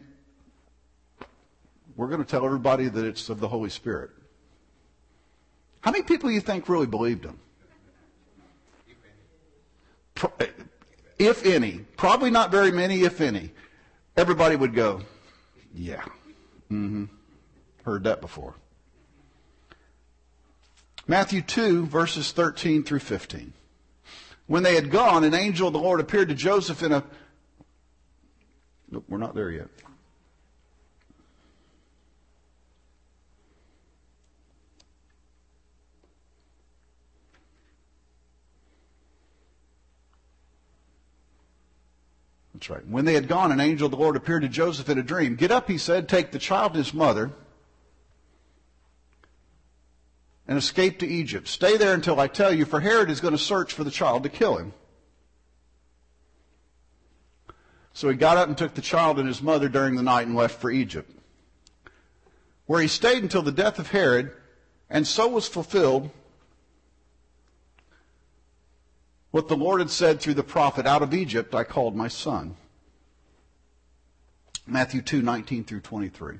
we're 1.96 2.08
going 2.08 2.24
to 2.24 2.30
tell 2.30 2.46
everybody 2.46 2.88
that 2.88 3.06
it's 3.06 3.30
of 3.30 3.40
the 3.40 3.48
Holy 3.48 3.70
Spirit. 3.70 4.12
How 5.82 5.92
many 5.92 6.04
people 6.04 6.30
do 6.30 6.36
you 6.36 6.42
think 6.42 6.68
really 6.68 6.88
believed 6.88 7.26
him? 7.26 7.40
If 11.18 11.46
any. 11.46 11.80
Probably 11.98 12.32
not 12.32 12.52
very 12.52 12.72
many, 12.72 13.02
if 13.02 13.22
any. 13.22 13.52
Everybody 14.16 14.56
would 14.56 14.74
go, 14.74 15.02
yeah. 15.74 16.02
Mm-hmm. 16.72 17.06
Heard 17.84 18.04
that 18.06 18.22
before. 18.22 18.56
Matthew 21.10 21.42
2, 21.42 21.88
verses 21.88 22.32
13 22.34 22.84
through 22.84 23.00
15. 23.00 23.52
When 24.46 24.62
they 24.62 24.76
had 24.76 24.92
gone, 24.92 25.24
an 25.24 25.34
angel 25.34 25.66
of 25.66 25.74
the 25.74 25.80
Lord 25.80 26.00
appeared 26.00 26.30
to 26.30 26.36
Joseph 26.36 26.84
in 26.84 26.92
a. 26.92 27.04
Nope, 28.92 29.06
we're 29.10 29.18
not 29.18 29.34
there 29.34 29.50
yet. 29.50 29.70
That's 42.54 42.70
right. 42.70 42.88
When 42.88 43.06
they 43.06 43.16
had 43.16 43.28
gone, 43.28 43.52
an 43.52 43.60
angel 43.60 43.86
of 43.86 43.92
the 43.92 43.98
Lord 43.98 44.16
appeared 44.16 44.44
to 44.44 44.48
Joseph 44.48 44.90
in 44.90 45.00
a 45.00 45.04
dream. 45.04 45.36
Get 45.36 45.50
up, 45.50 45.68
he 45.68 45.80
said, 45.80 46.08
take 46.08 46.32
the 46.32 46.38
child 46.38 46.74
and 46.74 46.86
his 46.86 46.94
mother 46.94 47.32
and 50.50 50.58
escape 50.58 50.98
to 50.98 51.08
Egypt. 51.08 51.48
Stay 51.48 51.78
there 51.78 51.94
until 51.94 52.20
I 52.20 52.28
tell 52.28 52.52
you, 52.52 52.66
for 52.66 52.80
Herod 52.80 53.12
is 53.12 53.22
going 53.22 53.36
to 53.36 53.38
search 53.38 53.72
for 53.72 53.84
the 53.84 53.92
child 53.92 54.24
to 54.24 54.30
kill 54.30 54.58
him. 54.58 54.74
So 57.94 58.10
he 58.10 58.16
got 58.16 58.38
up 58.38 58.48
and 58.48 58.58
took 58.58 58.74
the 58.74 58.82
child 58.82 59.20
and 59.20 59.28
his 59.28 59.44
mother 59.44 59.70
during 59.70 59.96
the 59.96 60.02
night 60.02 60.26
and 60.26 60.36
left 60.36 60.60
for 60.60 60.72
Egypt, 60.72 61.12
where 62.66 62.82
he 62.82 62.88
stayed 62.88 63.22
until 63.22 63.44
the 63.44 63.52
death 63.52 63.78
of 63.78 63.92
Herod, 63.92 64.32
and 64.90 65.06
so 65.06 65.28
was 65.28 65.48
fulfilled 65.48 66.10
what 69.30 69.50
the 69.50 69.56
Lord 69.56 69.82
had 69.82 69.92
said 69.92 70.20
through 70.20 70.34
the 70.34 70.42
prophet, 70.42 70.88
out 70.88 71.04
of 71.04 71.14
Egypt 71.14 71.54
I 71.54 71.64
called 71.64 71.96
my 71.96 72.08
son. 72.08 72.56
Matthew 74.66 75.04
2, 75.04 75.22
19 75.22 75.64
through 75.64 75.82
23. 75.82 76.40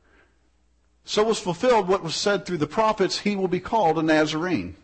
so 1.03 1.23
was 1.23 1.39
fulfilled 1.39 1.87
what 1.87 2.03
was 2.03 2.15
said 2.15 2.45
through 2.45 2.57
the 2.57 2.67
prophets, 2.67 3.19
he 3.19 3.35
will 3.35 3.47
be 3.47 3.59
called 3.59 3.97
a 3.97 4.03
Nazarene. 4.03 4.75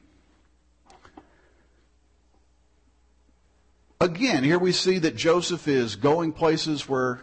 Again, 4.00 4.44
here 4.44 4.60
we 4.60 4.72
see 4.72 5.00
that 5.00 5.16
Joseph 5.16 5.68
is 5.68 5.96
going 5.96 6.32
places 6.32 6.88
where 6.88 7.22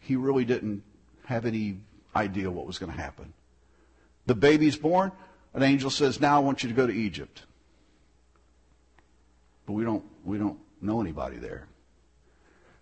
he 0.00 0.16
really 0.16 0.44
didn't 0.44 0.82
have 1.24 1.46
any 1.46 1.78
idea 2.14 2.50
what 2.50 2.66
was 2.66 2.78
going 2.78 2.92
to 2.92 2.98
happen. 2.98 3.32
The 4.26 4.34
baby's 4.34 4.76
born, 4.76 5.10
an 5.54 5.62
angel 5.62 5.90
says, 5.90 6.20
Now 6.20 6.36
I 6.36 6.40
want 6.40 6.62
you 6.62 6.68
to 6.68 6.74
go 6.74 6.86
to 6.86 6.92
Egypt. 6.92 7.42
But 9.66 9.72
we 9.72 9.84
don't, 9.84 10.04
we 10.24 10.38
don't 10.38 10.58
know 10.80 11.00
anybody 11.00 11.36
there. 11.36 11.66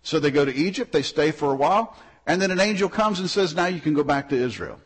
So 0.03 0.19
they 0.19 0.31
go 0.31 0.45
to 0.45 0.53
Egypt, 0.53 0.91
they 0.91 1.03
stay 1.03 1.31
for 1.31 1.51
a 1.51 1.55
while, 1.55 1.95
and 2.27 2.41
then 2.41 2.51
an 2.51 2.59
angel 2.59 2.89
comes 2.89 3.19
and 3.19 3.29
says, 3.29 3.55
Now 3.55 3.67
you 3.67 3.79
can 3.79 3.93
go 3.93 4.03
back 4.03 4.29
to 4.29 4.35
Israel. 4.35 4.79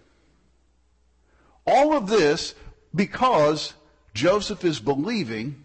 All 1.65 1.95
of 1.95 2.07
this 2.07 2.55
because 2.93 3.73
Joseph 4.13 4.63
is 4.63 4.79
believing 4.79 5.63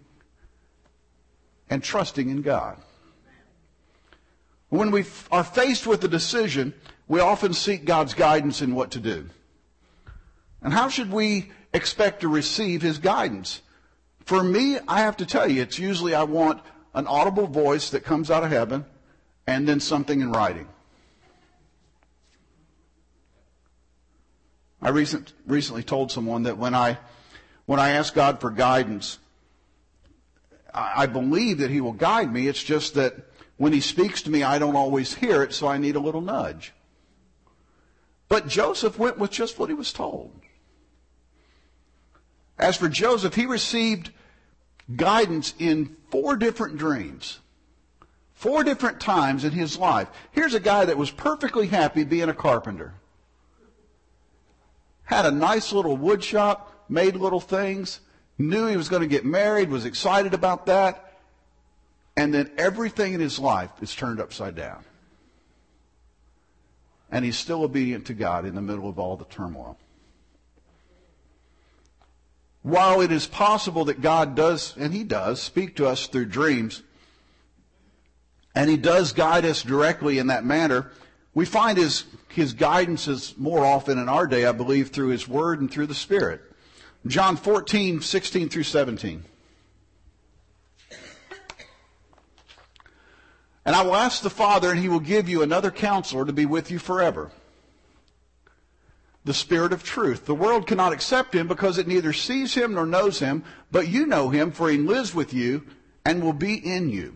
and 1.69 1.83
trusting 1.83 2.31
in 2.31 2.43
God. 2.43 2.77
When 4.71 4.91
we 4.91 5.05
are 5.31 5.45
faced 5.45 5.87
with 5.87 6.03
a 6.05 6.09
decision, 6.09 6.75
we 7.09 7.21
often 7.21 7.53
seek 7.53 7.85
God's 7.85 8.15
guidance 8.15 8.63
in 8.63 8.75
what 8.75 8.93
to 8.93 9.01
do. 9.01 9.29
And 10.63 10.73
how 10.73 10.89
should 10.89 11.11
we 11.11 11.51
expect 11.73 12.21
to 12.21 12.29
receive 12.29 12.83
his 12.83 12.99
guidance? 12.99 13.63
For 14.25 14.43
me, 14.45 14.79
I 14.87 15.01
have 15.01 15.17
to 15.19 15.27
tell 15.27 15.51
you, 15.51 15.63
it's 15.63 15.79
usually 15.79 16.15
I 16.15 16.25
want 16.25 16.63
an 16.95 17.07
audible 17.07 17.47
voice 17.47 17.91
that 17.91 18.05
comes 18.05 18.31
out 18.31 18.45
of 18.45 18.51
heaven 18.51 18.85
and 19.47 19.69
then 19.69 19.81
something 19.81 20.21
in 20.21 20.33
writing. 20.33 20.69
I 24.83 24.91
recent, 24.91 25.33
recently 25.47 25.83
told 25.83 26.11
someone 26.11 26.45
that 26.45 26.59
when 26.59 26.75
I, 26.75 26.99
when 27.67 27.79
I 27.79 27.91
ask 27.91 28.15
God 28.15 28.41
for 28.41 28.51
guidance, 28.51 29.19
I, 30.73 31.03
I 31.03 31.07
believe 31.07 31.59
that 31.59 31.71
He 31.71 31.81
will 31.81 31.93
guide 31.93 32.33
me. 32.33 32.49
It's 32.49 32.63
just 32.63 32.95
that 32.95 33.15
when 33.57 33.73
He 33.73 33.81
speaks 33.81 34.23
to 34.23 34.31
me, 34.31 34.43
I 34.43 34.59
don't 34.59 34.77
always 34.77 35.15
hear 35.15 35.43
it, 35.43 35.53
so 35.53 35.69
I 35.69 35.79
need 35.79 35.97
a 35.97 36.01
little 36.01 36.23
nudge. 36.23 36.73
But 38.29 38.47
Joseph 38.47 38.99
went 38.99 39.19
with 39.19 39.33
just 39.33 39.59
what 39.59 39.69
he 39.69 39.75
was 39.75 39.93
told. 39.93 40.31
As 42.57 42.77
for 42.77 42.89
Joseph, 42.89 43.35
he 43.35 43.45
received 43.45 44.13
guidance 44.95 45.53
in 45.59 45.97
four 46.11 46.37
different 46.37 46.77
dreams. 46.77 47.41
Four 48.35 48.63
different 48.63 49.01
times 49.01 49.45
in 49.45 49.51
his 49.51 49.77
life. 49.77 50.09
Here's 50.31 50.55
a 50.55 50.61
guy 50.61 50.85
that 50.85 50.97
was 50.97 51.11
perfectly 51.11 51.67
happy 51.67 52.05
being 52.05 52.29
a 52.29 52.35
carpenter 52.35 52.95
had 55.11 55.27
a 55.27 55.31
nice 55.33 55.73
little 55.73 55.97
wood 55.97 56.23
shop, 56.23 56.87
made 56.89 57.17
little 57.17 57.41
things, 57.41 58.01
knew 58.39 58.67
he 58.67 58.77
was 58.77 58.89
going 58.89 59.03
to 59.03 59.09
get 59.09 59.25
married, 59.25 59.69
was 59.69 59.85
excited 59.85 60.33
about 60.35 60.67
that, 60.67 61.19
and 62.17 62.33
then 62.33 62.49
everything 62.57 63.13
in 63.13 63.21
his 63.21 63.39
life 63.39 63.71
is 63.83 63.93
turned 63.95 64.21
upside 64.21 64.55
down. 64.55 64.85
And 67.11 67.25
he's 67.25 67.37
still 67.37 67.65
obedient 67.65 68.07
to 68.07 68.15
God 68.15 68.47
in 68.47 68.55
the 68.55 68.63
middle 68.63 68.89
of 68.89 69.01
all 69.01 69.17
the 69.17 69.25
turmoil. 69.25 69.77
While 72.63 73.01
it 73.01 73.11
is 73.11 73.27
possible 73.27 73.87
that 73.87 74.01
God 74.01 74.37
does, 74.37 74.77
and 74.77 74.95
he 74.95 75.03
does, 75.03 75.43
speak 75.43 75.75
to 75.77 75.89
us 75.89 76.07
through 76.07 76.27
dreams, 76.27 76.83
and 78.55 78.71
he 78.71 78.77
does 78.77 79.13
guide 79.13 79.45
us 79.45 79.63
directly 79.63 80.19
in 80.19 80.29
that 80.29 80.45
manner, 80.45 80.93
we 81.35 81.45
find 81.45 81.79
his, 81.79 82.05
his 82.29 82.53
guidance 82.53 83.07
is 83.07 83.35
more 83.37 83.65
often 83.65 83.99
in 83.99 84.09
our 84.09 84.27
day, 84.27 84.47
I 84.47 84.53
believe, 84.53 84.91
through 84.91 85.09
his 85.09 85.29
word 85.29 85.61
and 85.61 85.71
through 85.71 85.87
the 85.87 85.95
Spirit. 85.95 86.41
John 87.07 87.37
14, 87.37 88.01
16 88.01 88.49
through 88.49 88.65
17. 88.65 89.25
And 93.65 93.77
I 93.77 93.83
will 93.83 93.95
ask 93.95 94.23
the 94.23 94.31
Father, 94.31 94.71
and 94.71 94.81
he 94.81 94.89
will 94.89 95.01
give 95.01 95.29
you 95.29 95.43
another 95.43 95.71
counselor 95.71 96.25
to 96.25 96.33
be 96.33 96.47
with 96.47 96.71
you 96.71 96.79
forever. 96.79 97.31
The 99.25 99.35
Spirit 99.35 99.73
of 99.73 99.85
truth. 99.85 100.25
The 100.25 100.35
world 100.35 100.67
cannot 100.67 100.93
accept 100.93 101.35
him 101.35 101.47
because 101.47 101.79
it 101.79 101.87
neither 101.87 102.13
sees 102.13 102.55
him 102.55 102.75
nor 102.75 102.87
knows 102.87 103.19
him, 103.21 103.45
but 103.71 103.87
you 103.87 104.07
know 104.07 104.31
him, 104.31 104.51
for 104.51 104.71
he 104.71 104.79
lives 104.79 105.15
with 105.15 105.33
you 105.33 105.67
and 106.05 106.23
will 106.23 106.33
be 106.33 106.55
in 106.55 106.89
you. 106.89 107.15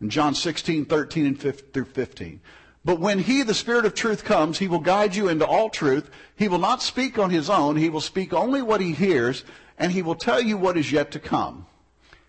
In 0.00 0.10
John 0.10 0.34
16, 0.34 0.84
13 0.84 1.26
and 1.26 1.40
15, 1.40 1.70
through 1.72 1.84
15. 1.84 2.40
But 2.84 2.98
when 2.98 3.20
he, 3.20 3.42
the 3.42 3.54
Spirit 3.54 3.84
of 3.84 3.94
truth, 3.94 4.24
comes, 4.24 4.58
he 4.58 4.66
will 4.66 4.80
guide 4.80 5.14
you 5.14 5.28
into 5.28 5.46
all 5.46 5.70
truth. 5.70 6.10
He 6.34 6.48
will 6.48 6.58
not 6.58 6.82
speak 6.82 7.18
on 7.18 7.30
his 7.30 7.48
own. 7.48 7.76
He 7.76 7.88
will 7.88 8.00
speak 8.00 8.32
only 8.32 8.60
what 8.60 8.80
he 8.80 8.92
hears, 8.92 9.44
and 9.78 9.92
he 9.92 10.02
will 10.02 10.16
tell 10.16 10.40
you 10.40 10.56
what 10.56 10.76
is 10.76 10.90
yet 10.90 11.12
to 11.12 11.20
come. 11.20 11.66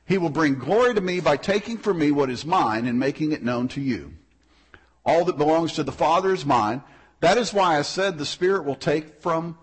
He 0.06 0.18
will 0.18 0.30
bring 0.30 0.56
glory 0.56 0.94
to 0.94 1.02
me 1.02 1.22
by 1.22 1.38
taking 1.38 1.78
from 1.78 1.98
me 1.98 2.12
what 2.12 2.30
is 2.30 2.46
mine 2.46 2.86
and 2.86 3.00
making 3.00 3.32
it 3.32 3.42
known 3.42 3.68
to 3.70 3.82
you. 3.82 4.14
All 5.06 5.26
that 5.26 5.38
belongs 5.38 5.74
to 5.74 5.84
the 5.84 5.92
Father 5.92 6.34
is 6.34 6.46
mine. 6.46 6.84
That 7.22 7.38
is 7.38 7.54
why 7.54 7.80
I 7.80 7.82
said 7.82 8.18
the 8.18 8.26
Spirit 8.26 8.66
will 8.66 8.76
take 8.76 9.22
from 9.22 9.58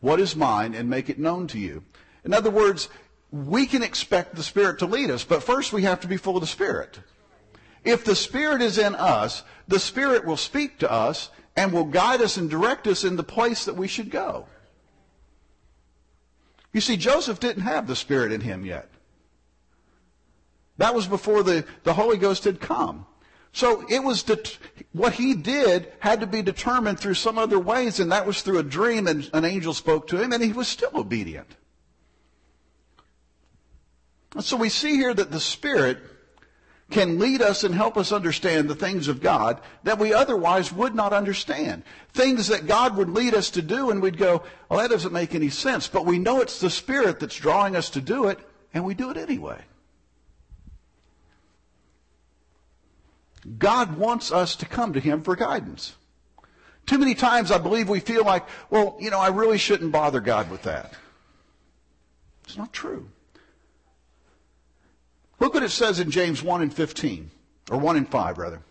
what 0.00 0.20
is 0.20 0.34
mine 0.34 0.74
and 0.74 0.88
make 0.88 1.10
it 1.10 1.18
known 1.18 1.46
to 1.48 1.58
you. 1.58 1.84
In 2.24 2.32
other 2.32 2.50
words, 2.50 2.88
we 3.30 3.66
can 3.66 3.82
expect 3.82 4.34
the 4.34 4.42
Spirit 4.42 4.78
to 4.78 4.86
lead 4.86 5.10
us, 5.10 5.24
but 5.24 5.42
first 5.42 5.72
we 5.72 5.82
have 5.82 6.00
to 6.00 6.08
be 6.08 6.16
full 6.16 6.36
of 6.36 6.42
the 6.42 6.46
Spirit. 6.46 7.00
If 7.84 8.04
the 8.04 8.14
Spirit 8.14 8.62
is 8.62 8.78
in 8.78 8.94
us, 8.94 9.42
the 9.66 9.78
Spirit 9.78 10.24
will 10.24 10.36
speak 10.36 10.78
to 10.78 10.90
us 10.90 11.30
and 11.56 11.72
will 11.72 11.84
guide 11.84 12.22
us 12.22 12.36
and 12.36 12.48
direct 12.48 12.86
us 12.86 13.04
in 13.04 13.16
the 13.16 13.22
place 13.22 13.64
that 13.64 13.76
we 13.76 13.88
should 13.88 14.10
go. 14.10 14.46
You 16.72 16.80
see, 16.80 16.96
Joseph 16.96 17.40
didn't 17.40 17.64
have 17.64 17.86
the 17.86 17.96
Spirit 17.96 18.32
in 18.32 18.40
him 18.40 18.64
yet. 18.64 18.88
That 20.78 20.94
was 20.94 21.06
before 21.06 21.42
the, 21.42 21.66
the 21.84 21.92
Holy 21.92 22.16
Ghost 22.16 22.44
had 22.44 22.60
come. 22.60 23.06
So 23.52 23.84
it 23.90 24.02
was 24.02 24.22
det- 24.22 24.58
what 24.92 25.12
he 25.14 25.34
did 25.34 25.92
had 25.98 26.20
to 26.20 26.26
be 26.26 26.40
determined 26.40 26.98
through 26.98 27.14
some 27.14 27.36
other 27.36 27.58
ways, 27.58 28.00
and 28.00 28.10
that 28.10 28.26
was 28.26 28.40
through 28.40 28.58
a 28.58 28.62
dream, 28.62 29.06
and 29.06 29.28
an 29.34 29.44
angel 29.44 29.74
spoke 29.74 30.06
to 30.08 30.20
him, 30.20 30.32
and 30.32 30.42
he 30.42 30.52
was 30.52 30.68
still 30.68 30.90
obedient. 30.94 31.56
And 34.34 34.42
so 34.42 34.56
we 34.56 34.70
see 34.70 34.96
here 34.96 35.12
that 35.12 35.30
the 35.30 35.40
Spirit 35.40 35.98
can 36.92 37.18
lead 37.18 37.42
us 37.42 37.64
and 37.64 37.74
help 37.74 37.96
us 37.96 38.12
understand 38.12 38.68
the 38.68 38.74
things 38.74 39.08
of 39.08 39.20
God 39.20 39.60
that 39.82 39.98
we 39.98 40.12
otherwise 40.12 40.72
would 40.72 40.94
not 40.94 41.12
understand. 41.12 41.82
Things 42.12 42.48
that 42.48 42.66
God 42.66 42.96
would 42.96 43.10
lead 43.10 43.34
us 43.34 43.50
to 43.50 43.62
do, 43.62 43.90
and 43.90 44.00
we'd 44.00 44.18
go, 44.18 44.42
well, 44.68 44.80
that 44.80 44.90
doesn't 44.90 45.12
make 45.12 45.34
any 45.34 45.48
sense. 45.48 45.88
But 45.88 46.06
we 46.06 46.18
know 46.18 46.40
it's 46.40 46.60
the 46.60 46.70
Spirit 46.70 47.18
that's 47.18 47.36
drawing 47.36 47.74
us 47.74 47.90
to 47.90 48.00
do 48.00 48.28
it, 48.28 48.38
and 48.72 48.84
we 48.84 48.94
do 48.94 49.10
it 49.10 49.16
anyway. 49.16 49.60
God 53.58 53.96
wants 53.96 54.30
us 54.30 54.54
to 54.56 54.66
come 54.66 54.92
to 54.92 55.00
Him 55.00 55.22
for 55.22 55.34
guidance. 55.34 55.94
Too 56.86 56.98
many 56.98 57.14
times 57.14 57.50
I 57.50 57.58
believe 57.58 57.88
we 57.88 58.00
feel 58.00 58.24
like, 58.24 58.46
well, 58.70 58.96
you 59.00 59.10
know, 59.10 59.18
I 59.18 59.28
really 59.28 59.58
shouldn't 59.58 59.92
bother 59.92 60.20
God 60.20 60.50
with 60.50 60.62
that. 60.62 60.94
It's 62.44 62.56
not 62.56 62.72
true. 62.72 63.08
Look 65.42 65.54
what 65.54 65.64
it 65.64 65.70
says 65.70 65.98
in 65.98 66.12
James 66.12 66.40
1 66.40 66.62
and 66.62 66.72
15, 66.72 67.28
or 67.68 67.76
1 67.76 67.96
and 67.96 68.08
5 68.08 68.38
rather. 68.38 68.62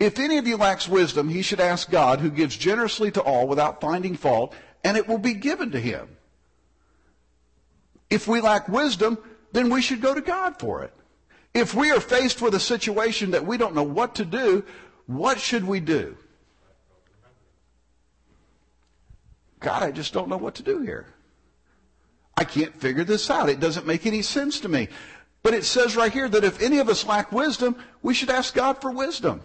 If 0.00 0.18
any 0.18 0.38
of 0.38 0.46
you 0.48 0.56
lacks 0.56 0.88
wisdom, 0.88 1.28
he 1.28 1.40
should 1.40 1.60
ask 1.60 1.88
God, 1.88 2.18
who 2.18 2.30
gives 2.30 2.56
generously 2.56 3.12
to 3.12 3.20
all 3.20 3.46
without 3.46 3.80
finding 3.80 4.16
fault, 4.16 4.52
and 4.82 4.96
it 4.96 5.06
will 5.06 5.18
be 5.18 5.34
given 5.34 5.70
to 5.70 5.78
him. 5.78 6.08
If 8.10 8.26
we 8.26 8.40
lack 8.40 8.68
wisdom, 8.68 9.18
then 9.52 9.70
we 9.70 9.80
should 9.80 10.00
go 10.00 10.14
to 10.14 10.20
God 10.20 10.58
for 10.58 10.82
it. 10.82 10.92
If 11.54 11.74
we 11.74 11.92
are 11.92 12.00
faced 12.00 12.42
with 12.42 12.56
a 12.56 12.60
situation 12.60 13.30
that 13.30 13.46
we 13.46 13.56
don't 13.56 13.76
know 13.76 13.84
what 13.84 14.16
to 14.16 14.24
do, 14.24 14.64
what 15.06 15.38
should 15.38 15.64
we 15.64 15.78
do? 15.78 16.16
God, 19.60 19.84
I 19.84 19.92
just 19.92 20.12
don't 20.12 20.28
know 20.28 20.38
what 20.38 20.56
to 20.56 20.64
do 20.64 20.80
here. 20.80 21.06
I 22.36 22.44
can't 22.44 22.74
figure 22.78 23.04
this 23.04 23.30
out. 23.30 23.48
It 23.48 23.60
doesn't 23.60 23.86
make 23.86 24.06
any 24.06 24.22
sense 24.22 24.60
to 24.60 24.68
me. 24.68 24.88
But 25.42 25.54
it 25.54 25.64
says 25.64 25.96
right 25.96 26.12
here 26.12 26.28
that 26.28 26.44
if 26.44 26.60
any 26.60 26.78
of 26.78 26.88
us 26.88 27.06
lack 27.06 27.30
wisdom, 27.30 27.76
we 28.02 28.14
should 28.14 28.30
ask 28.30 28.54
God 28.54 28.80
for 28.80 28.90
wisdom. 28.90 29.42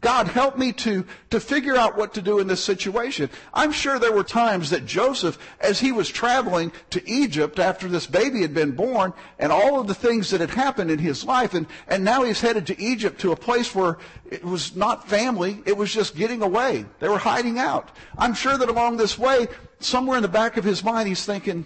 God, 0.00 0.28
help 0.28 0.58
me 0.58 0.72
to, 0.72 1.06
to 1.30 1.40
figure 1.40 1.74
out 1.74 1.96
what 1.96 2.12
to 2.14 2.22
do 2.22 2.38
in 2.38 2.46
this 2.46 2.62
situation. 2.62 3.30
I'm 3.54 3.72
sure 3.72 3.98
there 3.98 4.12
were 4.12 4.24
times 4.24 4.68
that 4.70 4.84
Joseph, 4.84 5.38
as 5.58 5.80
he 5.80 5.90
was 5.90 6.10
traveling 6.10 6.70
to 6.90 7.08
Egypt 7.08 7.58
after 7.58 7.88
this 7.88 8.06
baby 8.06 8.42
had 8.42 8.52
been 8.52 8.72
born 8.72 9.14
and 9.38 9.50
all 9.50 9.80
of 9.80 9.86
the 9.86 9.94
things 9.94 10.30
that 10.30 10.40
had 10.42 10.50
happened 10.50 10.90
in 10.90 10.98
his 10.98 11.24
life, 11.24 11.54
and, 11.54 11.66
and 11.88 12.04
now 12.04 12.24
he's 12.24 12.42
headed 12.42 12.66
to 12.66 12.80
Egypt 12.80 13.22
to 13.22 13.32
a 13.32 13.36
place 13.36 13.74
where 13.74 13.96
it 14.30 14.44
was 14.44 14.76
not 14.76 15.08
family, 15.08 15.62
it 15.64 15.76
was 15.76 15.90
just 15.90 16.14
getting 16.14 16.42
away. 16.42 16.84
They 17.00 17.08
were 17.08 17.16
hiding 17.16 17.58
out. 17.58 17.88
I'm 18.18 18.34
sure 18.34 18.58
that 18.58 18.68
along 18.68 18.98
this 18.98 19.18
way, 19.18 19.48
somewhere 19.80 20.18
in 20.18 20.22
the 20.22 20.28
back 20.28 20.58
of 20.58 20.64
his 20.64 20.84
mind, 20.84 21.08
he's 21.08 21.24
thinking, 21.24 21.64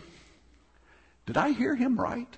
did 1.27 1.37
I 1.37 1.51
hear 1.51 1.75
him 1.75 1.99
right? 1.99 2.29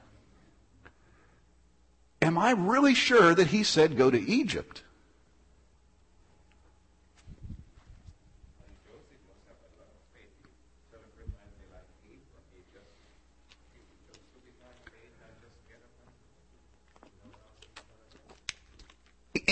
Am 2.22 2.38
I 2.38 2.52
really 2.52 2.94
sure 2.94 3.34
that 3.34 3.48
he 3.48 3.64
said 3.64 3.96
go 3.96 4.08
to 4.08 4.18
Egypt? 4.18 4.84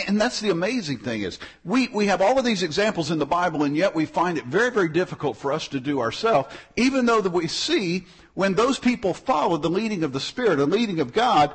And 0.06 0.20
that's 0.20 0.40
the 0.40 0.50
amazing 0.50 0.98
thing 0.98 1.22
is 1.22 1.38
we, 1.64 1.88
we 1.88 2.06
have 2.06 2.20
all 2.20 2.38
of 2.38 2.44
these 2.44 2.62
examples 2.62 3.10
in 3.10 3.18
the 3.18 3.26
Bible 3.26 3.64
and 3.64 3.76
yet 3.76 3.94
we 3.94 4.06
find 4.06 4.38
it 4.38 4.44
very, 4.44 4.70
very 4.70 4.88
difficult 4.88 5.36
for 5.36 5.52
us 5.52 5.68
to 5.68 5.80
do 5.80 6.00
ourselves, 6.00 6.48
even 6.76 7.06
though 7.06 7.20
that 7.20 7.30
we 7.30 7.46
see 7.48 8.06
when 8.34 8.54
those 8.54 8.78
people 8.78 9.14
followed 9.14 9.62
the 9.62 9.70
leading 9.70 10.04
of 10.04 10.12
the 10.12 10.20
Spirit, 10.20 10.56
the 10.56 10.66
leading 10.66 11.00
of 11.00 11.12
God, 11.12 11.54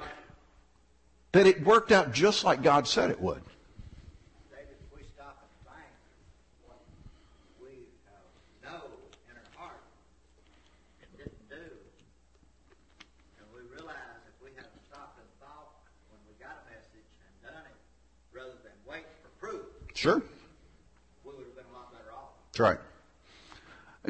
that 1.36 1.46
it 1.46 1.66
worked 1.66 1.92
out 1.92 2.14
just 2.14 2.46
like 2.46 2.64
God 2.64 2.88
said 2.88 3.10
it 3.10 3.20
would. 3.20 3.42
David, 4.50 4.80
we 4.96 5.02
stop 5.14 5.44
and 5.44 5.52
think 5.68 5.92
what 6.66 6.80
we 7.60 7.76
know 8.64 8.88
in 9.30 9.36
our 9.36 9.60
heart 9.60 9.84
and 11.04 11.12
didn't 11.18 11.50
do, 11.50 11.60
and 13.36 13.46
we 13.52 13.60
realize 13.68 14.24
if 14.32 14.42
we 14.42 14.56
had 14.56 14.64
stopped 14.88 15.20
and 15.20 15.28
thought 15.44 15.76
when 16.08 16.24
we 16.24 16.40
got 16.42 16.56
a 16.56 16.72
message 16.72 17.04
and 17.04 17.52
done 17.52 17.68
it, 17.68 17.76
rather 18.32 18.56
than 18.64 18.72
wait 18.88 19.04
for 19.20 19.28
proof, 19.46 19.68
Sure. 19.94 20.24
we 21.26 21.32
would 21.36 21.44
have 21.44 21.56
been 21.58 21.66
a 21.70 21.76
lot 21.76 21.92
better 21.92 22.16
off. 22.16 22.32
That's 22.54 22.62
right. 22.62 22.80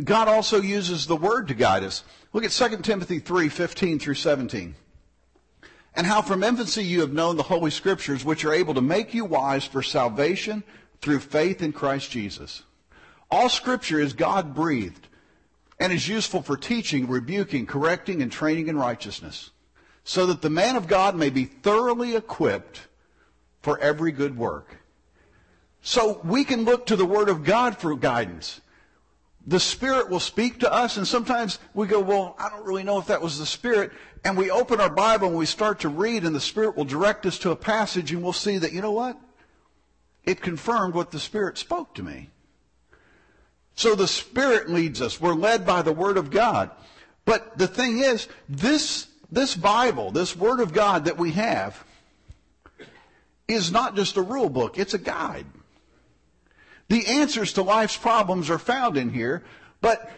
God 0.06 0.28
also 0.28 0.62
uses 0.62 1.08
the 1.08 1.18
word 1.18 1.48
to 1.48 1.56
guide 1.56 1.82
us. 1.82 2.04
Look 2.34 2.44
at 2.44 2.52
2 2.52 2.78
Timothy 2.84 3.18
3, 3.18 3.50
15 3.50 3.98
through 3.98 4.14
17. 4.14 4.76
And 5.96 6.06
how 6.06 6.22
from 6.22 6.44
infancy 6.44 6.84
you 6.84 7.02
have 7.02 7.14
known 7.14 7.38
the 7.38 7.44
Holy 7.44 7.72
Scriptures, 7.72 8.26
which 8.26 8.44
are 8.44 8.54
able 8.54 8.74
to 8.74 8.82
make 8.82 9.14
you 9.14 9.24
wise 9.24 9.66
for 9.66 9.82
salvation 9.82 10.64
through 11.02 11.20
faith 11.20 11.62
in 11.62 11.72
Christ 11.72 12.12
Jesus. 12.12 12.64
All 13.32 13.50
Scripture 13.50 14.00
is 14.00 14.14
God 14.14 14.54
breathed 14.54 15.08
and 15.80 15.92
is 15.92 16.08
useful 16.08 16.42
for 16.42 16.58
teaching, 16.58 17.08
rebuking, 17.08 17.66
correcting, 17.66 18.22
and 18.22 18.32
training 18.32 18.68
in 18.68 18.78
righteousness, 18.78 19.52
so 20.04 20.26
that 20.26 20.42
the 20.42 20.50
man 20.50 20.76
of 20.76 20.88
God 20.88 21.16
may 21.16 21.30
be 21.30 21.46
thoroughly 21.46 22.16
equipped 22.16 22.88
for 23.62 23.80
every 23.80 24.12
good 24.12 24.38
work. 24.38 24.78
So 25.82 26.20
we 26.24 26.44
can 26.44 26.66
look 26.66 26.88
to 26.88 26.96
the 26.96 27.06
Word 27.06 27.30
of 27.30 27.44
God 27.44 27.78
for 27.78 27.96
guidance. 27.96 28.62
The 29.48 29.60
Spirit 29.60 30.10
will 30.10 30.20
speak 30.20 30.60
to 30.62 30.74
us, 30.74 30.98
and 30.98 31.08
sometimes 31.08 31.60
we 31.74 31.88
go, 31.88 32.00
Well, 32.00 32.36
I 32.40 32.50
don't 32.50 32.66
really 32.66 32.84
know 32.84 32.98
if 32.98 33.08
that 33.08 33.22
was 33.22 33.38
the 33.38 33.46
Spirit. 33.46 33.92
And 34.26 34.36
we 34.36 34.50
open 34.50 34.82
our 34.82 34.90
Bible 34.90 35.28
and 35.28 35.38
we 35.38 35.46
start 35.46 35.82
to 35.82 35.90
read, 35.90 36.26
and 36.26 36.36
the 36.36 36.42
Spirit 36.42 36.76
will 36.76 36.84
direct 36.84 37.28
us 37.28 37.38
to 37.40 37.52
a 37.52 37.56
passage, 37.56 38.12
and 38.12 38.24
we'll 38.24 38.34
see 38.34 38.58
that, 38.58 38.74
you 38.74 38.82
know 38.82 38.92
what? 38.92 39.18
It 40.24 40.42
confirmed 40.42 40.96
what 40.96 41.12
the 41.12 41.20
Spirit 41.20 41.60
spoke 41.60 41.94
to 41.94 42.04
me. 42.04 42.32
So 43.76 43.94
the 43.94 44.08
Spirit 44.08 44.68
leads 44.68 45.00
us. 45.00 45.22
We're 45.22 45.36
led 45.36 45.64
by 45.64 45.84
the 45.84 45.92
Word 45.92 46.18
of 46.18 46.32
God. 46.32 46.72
But 47.24 47.60
the 47.60 47.68
thing 47.68 48.00
is, 48.00 48.28
this, 48.50 49.06
this 49.32 49.56
Bible, 49.56 50.10
this 50.10 50.36
Word 50.36 50.60
of 50.60 50.74
God 50.74 51.06
that 51.06 51.20
we 51.20 51.34
have, 51.34 51.84
is 53.48 53.72
not 53.72 53.96
just 53.96 54.18
a 54.18 54.24
rule 54.24 54.50
book, 54.50 54.80
it's 54.80 54.96
a 54.96 55.00
guide. 55.00 55.46
The 56.88 57.06
answers 57.06 57.54
to 57.54 57.62
life's 57.62 57.96
problems 57.98 58.50
are 58.50 58.58
found 58.58 58.98
in 58.98 59.12
here, 59.12 59.44
but 59.82 60.10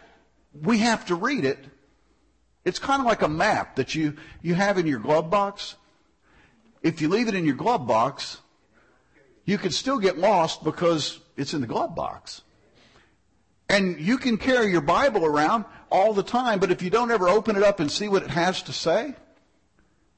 we 0.53 0.77
have 0.77 1.05
to 1.07 1.15
read 1.15 1.43
it. 1.43 1.59
It's 2.67 2.79
kind 2.79 2.99
of 2.99 3.05
like 3.05 3.21
a 3.21 3.29
map 3.29 3.77
that 3.77 3.95
you, 3.95 4.17
you 4.41 4.53
have 4.53 4.77
in 4.77 4.87
your 4.87 4.99
glove 4.99 5.29
box. 5.29 5.75
If 6.83 6.99
you 6.99 7.07
leave 7.07 7.29
it 7.29 7.33
in 7.33 7.45
your 7.45 7.55
glove 7.55 7.87
box, 7.87 8.41
you 9.45 9.57
could 9.57 9.73
still 9.73 9.99
get 9.99 10.17
lost 10.17 10.65
because 10.65 11.17
it's 11.37 11.53
in 11.53 11.61
the 11.61 11.67
glove 11.67 11.95
box. 11.95 12.41
And 13.69 13.97
you 14.01 14.17
can 14.17 14.37
carry 14.37 14.69
your 14.69 14.81
Bible 14.81 15.25
around 15.25 15.63
all 15.89 16.11
the 16.11 16.23
time, 16.23 16.59
but 16.59 16.69
if 16.69 16.81
you 16.81 16.89
don't 16.89 17.09
ever 17.09 17.29
open 17.29 17.55
it 17.55 17.63
up 17.63 17.79
and 17.79 17.89
see 17.89 18.09
what 18.09 18.23
it 18.23 18.31
has 18.31 18.61
to 18.63 18.73
say, 18.73 19.15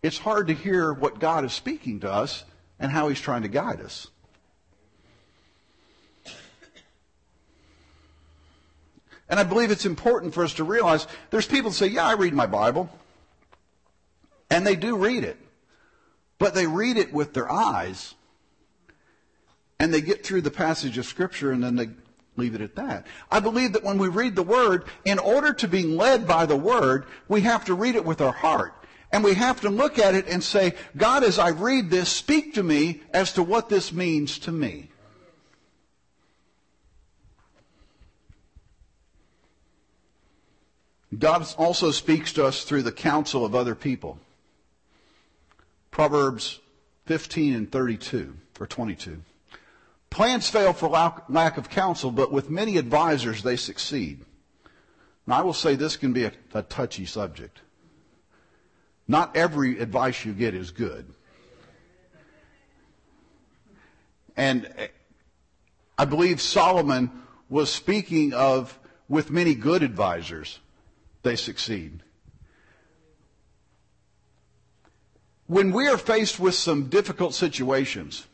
it's 0.01 0.17
hard 0.17 0.47
to 0.47 0.55
hear 0.55 0.91
what 0.91 1.19
God 1.19 1.45
is 1.45 1.53
speaking 1.53 1.99
to 1.99 2.11
us 2.11 2.45
and 2.79 2.91
how 2.91 3.09
He's 3.09 3.21
trying 3.21 3.43
to 3.43 3.47
guide 3.47 3.79
us. 3.79 4.07
And 9.29 9.39
I 9.39 9.43
believe 9.43 9.69
it's 9.69 9.85
important 9.85 10.33
for 10.33 10.43
us 10.43 10.55
to 10.55 10.63
realize 10.63 11.05
there's 11.29 11.45
people 11.45 11.69
that 11.69 11.75
say, 11.75 11.87
yeah, 11.87 12.05
I 12.05 12.13
read 12.13 12.33
my 12.33 12.47
Bible. 12.47 12.89
And 14.49 14.65
they 14.65 14.75
do 14.75 14.97
read 14.97 15.23
it. 15.23 15.37
But 16.39 16.55
they 16.55 16.65
read 16.65 16.97
it 16.97 17.13
with 17.13 17.33
their 17.33 17.51
eyes. 17.51 18.15
And 19.79 19.93
they 19.93 20.01
get 20.01 20.25
through 20.25 20.41
the 20.41 20.51
passage 20.51 20.97
of 20.97 21.05
Scripture 21.05 21.51
and 21.51 21.63
then 21.63 21.75
they 21.75 21.89
leave 22.35 22.55
it 22.55 22.61
at 22.61 22.75
that. 22.75 23.05
I 23.29 23.39
believe 23.39 23.73
that 23.73 23.83
when 23.83 23.97
we 23.97 24.07
read 24.07 24.35
the 24.35 24.43
Word, 24.43 24.85
in 25.05 25.19
order 25.19 25.53
to 25.53 25.67
be 25.67 25.83
led 25.83 26.25
by 26.25 26.45
the 26.45 26.55
Word, 26.55 27.05
we 27.27 27.41
have 27.41 27.65
to 27.65 27.73
read 27.73 27.95
it 27.95 28.05
with 28.05 28.21
our 28.21 28.31
heart. 28.31 28.73
And 29.11 29.23
we 29.23 29.33
have 29.35 29.61
to 29.61 29.69
look 29.69 29.99
at 29.99 30.15
it 30.15 30.27
and 30.27 30.43
say, 30.43 30.75
God, 30.95 31.23
as 31.23 31.39
I 31.39 31.49
read 31.49 31.89
this, 31.89 32.09
speak 32.09 32.53
to 32.55 32.63
me 32.63 33.01
as 33.13 33.33
to 33.33 33.43
what 33.43 33.69
this 33.69 33.91
means 33.91 34.39
to 34.39 34.51
me. 34.51 34.89
God 41.17 41.47
also 41.57 41.91
speaks 41.91 42.33
to 42.33 42.45
us 42.45 42.63
through 42.63 42.83
the 42.83 42.91
counsel 42.91 43.43
of 43.43 43.55
other 43.55 43.73
people. 43.73 44.19
Proverbs 45.89 46.59
15 47.05 47.55
and 47.55 47.71
32, 47.71 48.35
or 48.59 48.67
22. 48.67 49.21
Plans 50.11 50.49
fail 50.49 50.73
for 50.73 50.89
lack 50.89 51.57
of 51.57 51.69
counsel, 51.69 52.11
but 52.11 52.31
with 52.31 52.49
many 52.49 52.77
advisors 52.77 53.41
they 53.41 53.55
succeed. 53.55 54.23
Now, 55.25 55.39
I 55.39 55.41
will 55.41 55.53
say 55.53 55.75
this 55.75 55.97
can 55.97 56.13
be 56.13 56.25
a, 56.25 56.31
a 56.53 56.61
touchy 56.61 57.05
subject. 57.05 57.59
Not 59.07 59.35
every 59.35 59.79
advice 59.79 60.23
you 60.23 60.33
get 60.33 60.53
is 60.53 60.69
good. 60.69 61.11
And 64.37 64.71
eh, 64.77 64.87
I 65.97 66.05
believe 66.05 66.39
Solomon 66.39 67.11
was 67.49 67.71
speaking 67.71 68.33
of 68.33 68.77
with 69.07 69.31
many 69.31 69.55
good 69.55 69.81
advisors 69.81 70.59
they 71.23 71.35
succeed. 71.35 72.03
When 75.47 75.71
we 75.71 75.87
are 75.87 75.97
faced 75.97 76.39
with 76.39 76.55
some 76.55 76.89
difficult 76.89 77.33
situations, 77.33 78.27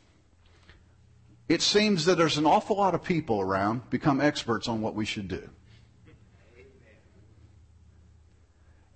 it 1.48 1.62
seems 1.62 2.06
that 2.06 2.18
there's 2.18 2.38
an 2.38 2.46
awful 2.46 2.78
lot 2.78 2.94
of 2.94 3.04
people 3.04 3.40
around 3.40 3.90
become 3.90 4.20
experts 4.20 4.68
on 4.68 4.82
what 4.82 4.96
we 4.96 5.06
should 5.06 5.28
do. 5.28 5.50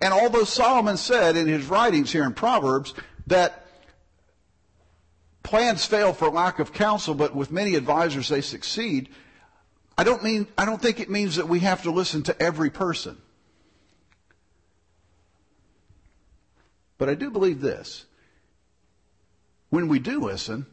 And 0.02 0.14
although 0.14 0.46
Solomon 0.46 0.98
said 0.98 1.36
in 1.36 1.48
his 1.48 1.66
writings 1.66 2.12
here 2.12 2.24
in 2.24 2.34
Proverbs 2.34 2.94
that 3.28 3.66
plans 5.44 5.86
fail 5.86 6.14
for 6.14 6.30
lack 6.30 6.60
of 6.60 6.74
counsel, 6.74 7.14
but 7.14 7.36
with 7.36 7.52
many 7.52 7.76
advisors 7.76 8.30
they 8.30 8.42
succeed, 8.42 9.10
I 9.98 10.04
don't 10.04 10.24
mean, 10.24 10.48
I 10.58 10.66
don't 10.66 10.82
think 10.82 11.00
it 11.00 11.10
means 11.10 11.36
that 11.36 11.50
we 11.50 11.60
have 11.60 11.84
to 11.84 11.92
listen 11.92 12.24
to 12.24 12.42
every 12.42 12.70
person. 12.70 13.18
But 17.00 17.10
I 17.10 17.16
do 17.16 17.32
believe 17.32 17.62
this. 17.62 18.06
When 19.70 19.88
we 19.88 19.98
do 19.98 20.20
listen, 20.20 20.68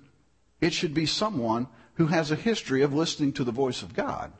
it 0.60 0.74
should 0.74 0.92
be 0.92 1.06
someone 1.06 1.68
who 1.94 2.08
has 2.08 2.30
a 2.30 2.36
history 2.36 2.82
of 2.82 2.92
listening 2.92 3.32
to 3.34 3.44
the 3.44 3.52
voice 3.52 3.80
of 3.80 3.94
God. 3.94 4.32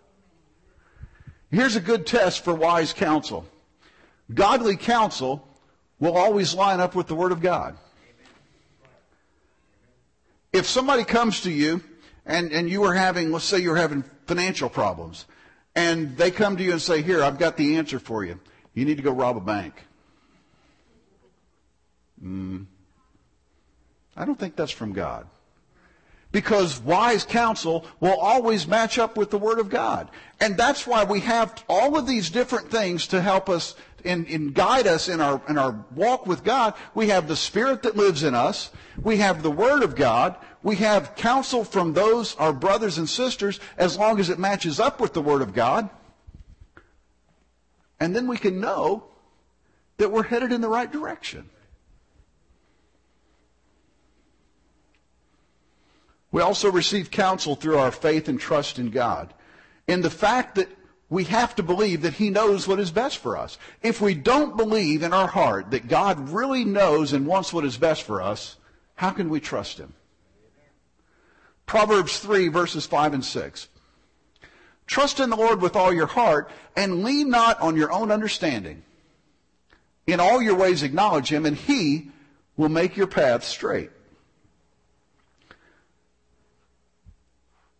Here's 1.50 1.76
a 1.76 1.80
good 1.80 2.06
test 2.06 2.44
for 2.44 2.52
wise 2.52 2.92
counsel. 2.92 3.46
Godly 4.34 4.76
counsel 4.76 5.46
will 6.00 6.16
always 6.16 6.54
line 6.54 6.80
up 6.80 6.94
with 6.94 7.06
the 7.06 7.14
Word 7.14 7.32
of 7.32 7.40
God. 7.40 7.78
If 10.52 10.66
somebody 10.66 11.04
comes 11.04 11.42
to 11.42 11.50
you 11.50 11.82
and, 12.24 12.50
and 12.50 12.68
you 12.68 12.82
are 12.84 12.94
having, 12.94 13.30
let's 13.30 13.44
say 13.44 13.58
you're 13.58 13.76
having 13.76 14.02
financial 14.26 14.68
problems, 14.68 15.26
and 15.76 16.16
they 16.16 16.30
come 16.30 16.56
to 16.56 16.64
you 16.64 16.72
and 16.72 16.82
say, 16.82 17.02
Here, 17.02 17.22
I've 17.22 17.38
got 17.38 17.56
the 17.56 17.76
answer 17.76 17.98
for 17.98 18.24
you. 18.24 18.40
You 18.74 18.84
need 18.84 18.96
to 18.96 19.02
go 19.02 19.12
rob 19.12 19.36
a 19.36 19.40
bank. 19.40 19.85
Mm, 22.22 22.66
I 24.16 24.24
don't 24.24 24.38
think 24.38 24.56
that's 24.56 24.72
from 24.72 24.92
God. 24.92 25.26
Because 26.32 26.80
wise 26.80 27.24
counsel 27.24 27.86
will 28.00 28.18
always 28.18 28.66
match 28.66 28.98
up 28.98 29.16
with 29.16 29.30
the 29.30 29.38
Word 29.38 29.58
of 29.58 29.70
God. 29.70 30.10
And 30.40 30.56
that's 30.56 30.86
why 30.86 31.04
we 31.04 31.20
have 31.20 31.64
all 31.68 31.96
of 31.96 32.06
these 32.06 32.30
different 32.30 32.70
things 32.70 33.06
to 33.08 33.22
help 33.22 33.48
us 33.48 33.74
and, 34.04 34.26
and, 34.28 34.54
guide 34.54 34.86
us 34.86 35.08
in 35.08 35.20
our, 35.20 35.40
in 35.48 35.58
our 35.58 35.84
walk 35.94 36.26
with 36.26 36.44
God. 36.44 36.74
We 36.94 37.08
have 37.08 37.26
the 37.26 37.36
Spirit 37.36 37.82
that 37.82 37.96
lives 37.96 38.22
in 38.22 38.34
us. 38.34 38.70
We 39.02 39.16
have 39.18 39.42
the 39.42 39.50
Word 39.50 39.82
of 39.82 39.96
God. 39.96 40.36
We 40.62 40.76
have 40.76 41.16
counsel 41.16 41.64
from 41.64 41.92
those, 41.92 42.36
our 42.36 42.52
brothers 42.52 42.98
and 42.98 43.08
sisters, 43.08 43.58
as 43.76 43.98
long 43.98 44.20
as 44.20 44.30
it 44.30 44.38
matches 44.38 44.78
up 44.78 45.00
with 45.00 45.12
the 45.12 45.22
Word 45.22 45.42
of 45.42 45.54
God. 45.54 45.88
And 47.98 48.14
then 48.14 48.26
we 48.26 48.36
can 48.36 48.60
know 48.60 49.04
that 49.96 50.12
we're 50.12 50.24
headed 50.24 50.52
in 50.52 50.60
the 50.60 50.68
right 50.68 50.90
direction. 50.90 51.48
We 56.36 56.42
also 56.42 56.70
receive 56.70 57.10
counsel 57.10 57.54
through 57.54 57.78
our 57.78 57.90
faith 57.90 58.28
and 58.28 58.38
trust 58.38 58.78
in 58.78 58.90
God. 58.90 59.32
In 59.88 60.02
the 60.02 60.10
fact 60.10 60.56
that 60.56 60.68
we 61.08 61.24
have 61.24 61.56
to 61.56 61.62
believe 61.62 62.02
that 62.02 62.12
He 62.12 62.28
knows 62.28 62.68
what 62.68 62.78
is 62.78 62.90
best 62.90 63.16
for 63.16 63.38
us. 63.38 63.56
If 63.82 64.02
we 64.02 64.14
don't 64.14 64.54
believe 64.54 65.02
in 65.02 65.14
our 65.14 65.28
heart 65.28 65.70
that 65.70 65.88
God 65.88 66.28
really 66.28 66.62
knows 66.62 67.14
and 67.14 67.26
wants 67.26 67.54
what 67.54 67.64
is 67.64 67.78
best 67.78 68.02
for 68.02 68.20
us, 68.20 68.58
how 68.96 69.12
can 69.12 69.30
we 69.30 69.40
trust 69.40 69.78
Him? 69.78 69.94
Proverbs 71.64 72.18
3 72.18 72.48
verses 72.48 72.84
5 72.84 73.14
and 73.14 73.24
6. 73.24 73.68
Trust 74.86 75.20
in 75.20 75.30
the 75.30 75.36
Lord 75.36 75.62
with 75.62 75.74
all 75.74 75.90
your 75.90 76.06
heart 76.06 76.50
and 76.76 77.02
lean 77.02 77.30
not 77.30 77.58
on 77.62 77.76
your 77.76 77.90
own 77.90 78.12
understanding. 78.12 78.82
In 80.06 80.20
all 80.20 80.42
your 80.42 80.56
ways 80.56 80.82
acknowledge 80.82 81.32
Him 81.32 81.46
and 81.46 81.56
He 81.56 82.10
will 82.58 82.68
make 82.68 82.94
your 82.94 83.06
path 83.06 83.42
straight. 83.42 83.88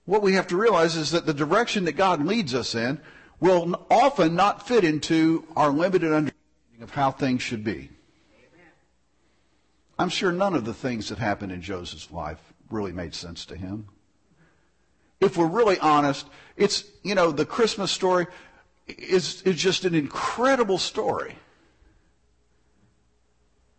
What 0.07 0.23
we 0.23 0.35
have 0.35 0.47
to 0.49 0.57
realize 0.57 0.97
is 0.97 1.11
that 1.11 1.27
the 1.27 1.35
direction 1.35 1.85
that 1.85 1.92
God 1.92 2.25
leads 2.25 2.55
us 2.55 2.75
in 2.75 3.01
will 3.40 3.85
often 3.90 4.35
not 4.35 4.66
fit 4.66 4.85
into 4.85 5.47
our 5.55 5.71
limited 5.71 6.12
understanding 6.12 6.83
of 6.83 6.90
how 6.90 7.11
things 7.11 7.42
should 7.42 7.64
be. 7.64 7.90
I'm 9.99 10.09
sure 10.09 10.33
none 10.33 10.55
of 10.55 10.64
the 10.64 10.75
things 10.75 11.09
that 11.09 11.19
happened 11.19 11.53
in 11.53 11.61
Joseph's 11.61 12.11
life 12.11 12.38
really 12.71 12.92
made 12.92 13.14
sense 13.14 13.47
to 13.47 13.57
him. 13.57 13.88
If 15.21 15.37
we're 15.37 15.47
really 15.47 15.79
honest, 15.79 16.27
it's, 16.57 16.85
you 17.03 17.14
know, 17.14 17.33
the 17.33 17.47
Christmas 17.47 17.90
story 17.90 18.27
is, 18.87 19.42
is 19.42 19.57
just 19.57 19.85
an 19.85 19.95
incredible 19.95 20.79
story. 20.79 21.37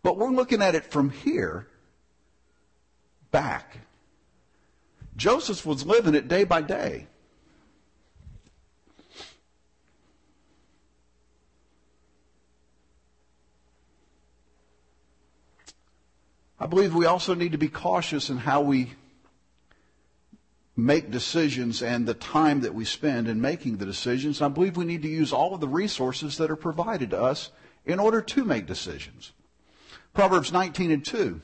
But 0.02 0.16
we're 0.16 0.30
looking 0.30 0.62
at 0.62 0.74
it 0.74 0.84
from 0.84 1.10
here 1.10 1.68
back. 3.30 3.78
Joseph 5.18 5.66
was 5.66 5.84
living 5.84 6.14
it 6.14 6.28
day 6.28 6.44
by 6.44 6.62
day. 6.62 7.08
I 16.60 16.66
believe 16.66 16.94
we 16.94 17.06
also 17.06 17.34
need 17.34 17.52
to 17.52 17.58
be 17.58 17.68
cautious 17.68 18.30
in 18.30 18.38
how 18.38 18.60
we 18.60 18.92
make 20.76 21.10
decisions 21.10 21.82
and 21.82 22.06
the 22.06 22.14
time 22.14 22.60
that 22.60 22.74
we 22.74 22.84
spend 22.84 23.26
in 23.26 23.40
making 23.40 23.78
the 23.78 23.86
decisions. 23.86 24.40
I 24.40 24.48
believe 24.48 24.76
we 24.76 24.84
need 24.84 25.02
to 25.02 25.08
use 25.08 25.32
all 25.32 25.52
of 25.52 25.60
the 25.60 25.68
resources 25.68 26.36
that 26.38 26.50
are 26.50 26.56
provided 26.56 27.10
to 27.10 27.20
us 27.20 27.50
in 27.84 27.98
order 27.98 28.20
to 28.20 28.44
make 28.44 28.66
decisions. 28.66 29.32
Proverbs 30.14 30.52
19 30.52 30.92
and 30.92 31.04
2. 31.04 31.40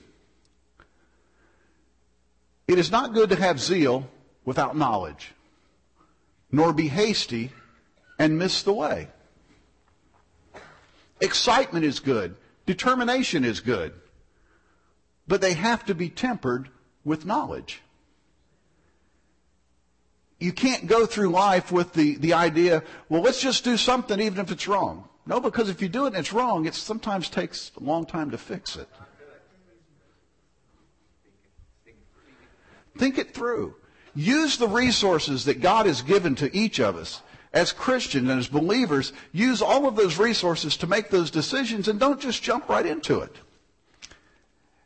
It 2.67 2.79
is 2.79 2.91
not 2.91 3.13
good 3.13 3.31
to 3.31 3.37
have 3.37 3.61
zeal 3.61 4.09
without 4.45 4.77
knowledge, 4.77 5.33
nor 6.51 6.73
be 6.73 6.89
hasty 6.89 7.53
and 8.19 8.39
miss 8.39 8.63
the 8.63 8.73
way. 8.73 9.09
Excitement 11.21 11.85
is 11.85 12.01
good. 12.01 12.37
Determination 12.67 13.45
is 13.45 13.61
good. 13.61 13.93
But 15.27 15.41
they 15.41 15.55
have 15.55 15.85
to 15.87 15.95
be 15.95 16.09
tempered 16.09 16.69
with 17.05 17.25
knowledge. 17.25 17.83
You 20.39 20.53
can't 20.53 20.87
go 20.87 21.07
through 21.07 21.31
life 21.31 21.73
with 21.73 21.93
the, 21.93 22.17
the 22.17 22.35
idea, 22.35 22.83
well, 23.09 23.23
let's 23.23 23.41
just 23.41 23.65
do 23.65 23.77
something 23.77 24.21
even 24.21 24.41
if 24.41 24.51
it's 24.51 24.69
wrong. 24.69 25.09
No, 25.27 25.41
because 25.41 25.71
if 25.71 25.81
you 25.81 25.89
do 25.89 26.05
it 26.05 26.09
and 26.09 26.17
it's 26.17 26.33
wrong, 26.33 26.67
it 26.67 26.75
sometimes 26.75 27.31
takes 27.31 27.71
a 27.81 27.83
long 27.83 28.05
time 28.05 28.31
to 28.33 28.39
fix 28.39 28.77
it. 28.77 28.89
Think 32.97 33.19
it 33.19 33.35
through. 33.35 33.75
Use 34.15 34.57
the 34.57 34.69
resources 34.69 35.45
that 35.47 35.61
God 35.61 35.87
has 35.87 36.03
given 36.03 36.35
to 36.37 36.55
each 36.57 36.79
of 36.79 36.97
us 36.97 37.23
as 37.53 37.73
Christians 37.73 38.29
and 38.29 38.39
as 38.39 38.49
believers. 38.49 39.13
Use 39.33 39.63
all 39.63 39.87
of 39.87 39.97
those 39.97 40.19
resources 40.19 40.77
to 40.79 40.87
make 40.87 41.11
those 41.11 41.31
decisions 41.31 41.89
and 41.89 41.99
don't 41.99 42.21
just 42.21 42.43
jump 42.43 42.69
right 42.69 42.87
into 42.87 43.21
it. 43.21 43.35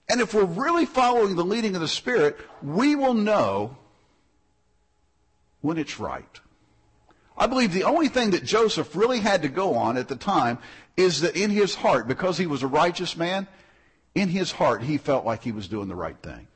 And 0.08 0.20
if 0.20 0.32
we're 0.32 0.44
really 0.44 0.86
following 0.86 1.36
the 1.36 1.44
leading 1.44 1.74
of 1.74 1.82
the 1.82 1.88
Spirit, 1.88 2.38
we 2.62 2.94
will 2.94 3.14
know 3.14 3.76
when 5.60 5.76
it's 5.76 6.00
right. 6.00 6.40
I 7.36 7.46
believe 7.46 7.72
the 7.72 7.84
only 7.84 8.08
thing 8.08 8.30
that 8.30 8.44
Joseph 8.44 8.96
really 8.96 9.20
had 9.20 9.42
to 9.42 9.48
go 9.48 9.74
on 9.74 9.96
at 9.96 10.08
the 10.08 10.16
time 10.16 10.58
is 10.96 11.20
that 11.20 11.36
in 11.36 11.50
his 11.50 11.74
heart, 11.74 12.08
because 12.08 12.38
he 12.38 12.46
was 12.46 12.62
a 12.62 12.66
righteous 12.66 13.16
man, 13.16 13.46
in 14.14 14.28
his 14.28 14.50
heart 14.50 14.82
he 14.82 14.98
felt 14.98 15.24
like 15.24 15.44
he 15.44 15.52
was 15.52 15.68
doing 15.68 15.88
the 15.88 15.94
right 15.94 16.16
thing. 16.22 16.48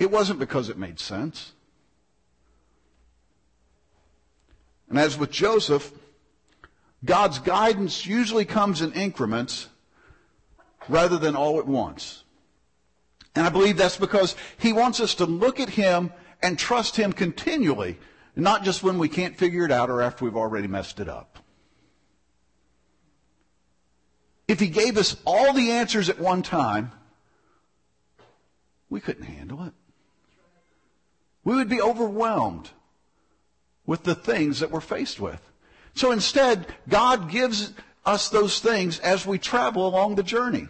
It 0.00 0.10
wasn't 0.10 0.38
because 0.38 0.70
it 0.70 0.78
made 0.78 0.98
sense. 0.98 1.52
And 4.88 4.98
as 4.98 5.18
with 5.18 5.30
Joseph, 5.30 5.92
God's 7.04 7.38
guidance 7.38 8.06
usually 8.06 8.46
comes 8.46 8.80
in 8.80 8.92
increments 8.94 9.68
rather 10.88 11.18
than 11.18 11.36
all 11.36 11.58
at 11.58 11.66
once. 11.66 12.24
And 13.36 13.46
I 13.46 13.50
believe 13.50 13.76
that's 13.76 13.98
because 13.98 14.34
he 14.56 14.72
wants 14.72 15.00
us 15.00 15.16
to 15.16 15.26
look 15.26 15.60
at 15.60 15.68
him 15.68 16.12
and 16.42 16.58
trust 16.58 16.96
him 16.96 17.12
continually, 17.12 17.98
not 18.34 18.64
just 18.64 18.82
when 18.82 18.98
we 18.98 19.08
can't 19.08 19.36
figure 19.36 19.66
it 19.66 19.70
out 19.70 19.90
or 19.90 20.00
after 20.00 20.24
we've 20.24 20.34
already 20.34 20.66
messed 20.66 20.98
it 20.98 21.10
up. 21.10 21.38
If 24.48 24.60
he 24.60 24.68
gave 24.68 24.96
us 24.96 25.14
all 25.26 25.52
the 25.52 25.72
answers 25.72 26.08
at 26.08 26.18
one 26.18 26.42
time, 26.42 26.90
we 28.88 28.98
couldn't 29.00 29.24
handle 29.24 29.62
it. 29.64 29.74
We 31.44 31.54
would 31.54 31.68
be 31.68 31.80
overwhelmed 31.80 32.70
with 33.86 34.04
the 34.04 34.14
things 34.14 34.60
that 34.60 34.70
we're 34.70 34.80
faced 34.80 35.20
with. 35.20 35.40
So 35.94 36.12
instead, 36.12 36.66
God 36.88 37.30
gives 37.30 37.72
us 38.04 38.28
those 38.28 38.60
things 38.60 38.98
as 39.00 39.26
we 39.26 39.38
travel 39.38 39.86
along 39.86 40.14
the 40.14 40.22
journey. 40.22 40.68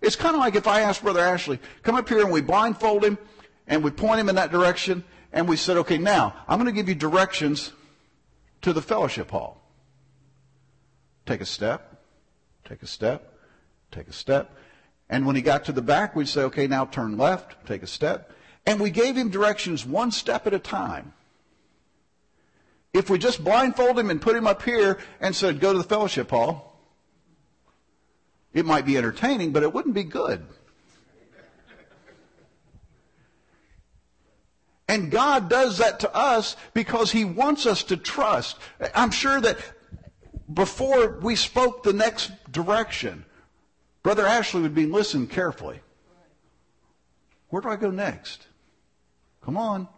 It's 0.00 0.16
kind 0.16 0.34
of 0.34 0.40
like 0.40 0.54
if 0.54 0.66
I 0.66 0.82
asked 0.82 1.02
Brother 1.02 1.20
Ashley, 1.20 1.58
come 1.82 1.96
up 1.96 2.08
here 2.08 2.20
and 2.20 2.30
we 2.30 2.40
blindfold 2.40 3.04
him 3.04 3.18
and 3.66 3.82
we 3.82 3.90
point 3.90 4.20
him 4.20 4.28
in 4.28 4.36
that 4.36 4.52
direction 4.52 5.04
and 5.32 5.48
we 5.48 5.56
said, 5.56 5.76
okay, 5.78 5.98
now 5.98 6.34
I'm 6.46 6.58
going 6.58 6.66
to 6.66 6.72
give 6.72 6.88
you 6.88 6.94
directions 6.94 7.72
to 8.62 8.72
the 8.72 8.82
fellowship 8.82 9.30
hall. 9.30 9.62
Take 11.26 11.40
a 11.40 11.46
step, 11.46 12.02
take 12.64 12.82
a 12.82 12.86
step, 12.86 13.34
take 13.90 14.08
a 14.08 14.12
step. 14.12 14.56
And 15.10 15.26
when 15.26 15.36
he 15.36 15.42
got 15.42 15.64
to 15.66 15.72
the 15.72 15.82
back, 15.82 16.14
we'd 16.14 16.28
say, 16.28 16.42
okay, 16.42 16.66
now 16.66 16.86
turn 16.86 17.18
left, 17.18 17.66
take 17.66 17.82
a 17.82 17.86
step. 17.86 18.32
And 18.66 18.80
we 18.80 18.90
gave 18.90 19.16
him 19.16 19.30
directions 19.30 19.84
one 19.86 20.10
step 20.10 20.46
at 20.46 20.54
a 20.54 20.58
time. 20.58 21.12
If 22.92 23.10
we 23.10 23.18
just 23.18 23.42
blindfold 23.42 23.98
him 23.98 24.10
and 24.10 24.20
put 24.20 24.36
him 24.36 24.46
up 24.46 24.62
here 24.62 24.98
and 25.20 25.34
said, 25.34 25.60
go 25.60 25.72
to 25.72 25.78
the 25.78 25.84
fellowship 25.84 26.30
hall, 26.30 26.68
it 28.52 28.64
might 28.64 28.86
be 28.86 28.96
entertaining, 28.96 29.52
but 29.52 29.62
it 29.62 29.72
wouldn't 29.72 29.94
be 29.94 30.04
good. 30.04 30.44
And 34.88 35.10
God 35.10 35.50
does 35.50 35.78
that 35.78 36.00
to 36.00 36.14
us 36.14 36.56
because 36.72 37.12
He 37.12 37.24
wants 37.24 37.66
us 37.66 37.84
to 37.84 37.96
trust. 37.96 38.56
I'm 38.94 39.10
sure 39.10 39.38
that 39.40 39.58
before 40.52 41.20
we 41.20 41.36
spoke 41.36 41.82
the 41.82 41.92
next 41.92 42.32
direction, 42.50 43.26
Brother 44.02 44.26
Ashley 44.26 44.62
would 44.62 44.74
be 44.74 44.86
listening 44.86 45.26
carefully. 45.26 45.80
Where 47.50 47.60
do 47.60 47.68
I 47.68 47.76
go 47.76 47.90
next? 47.90 48.47
Come 49.48 49.56
on. 49.56 49.88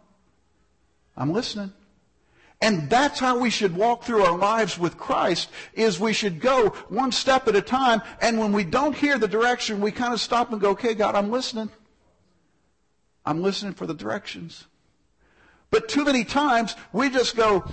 I'm 1.17 1.33
listening. 1.33 1.73
And 2.61 2.89
that's 2.89 3.19
how 3.19 3.37
we 3.37 3.49
should 3.49 3.75
walk 3.75 4.05
through 4.05 4.23
our 4.23 4.37
lives 4.37 4.79
with 4.79 4.97
Christ, 4.97 5.49
is 5.73 5.99
we 5.99 6.13
should 6.13 6.39
go 6.39 6.69
one 6.87 7.11
step 7.11 7.49
at 7.49 7.55
a 7.57 7.61
time, 7.61 8.01
and 8.21 8.39
when 8.39 8.53
we 8.53 8.63
don't 8.63 8.95
hear 8.95 9.17
the 9.17 9.27
direction, 9.27 9.81
we 9.81 9.91
kind 9.91 10.13
of 10.13 10.21
stop 10.21 10.53
and 10.53 10.61
go, 10.61 10.69
okay, 10.69 10.93
God, 10.93 11.15
I'm 11.15 11.31
listening. 11.31 11.69
I'm 13.25 13.41
listening 13.41 13.73
for 13.73 13.85
the 13.85 13.93
directions. 13.93 14.67
But 15.69 15.89
too 15.89 16.05
many 16.05 16.23
times, 16.23 16.77
we 16.93 17.09
just 17.09 17.35
go 17.35 17.65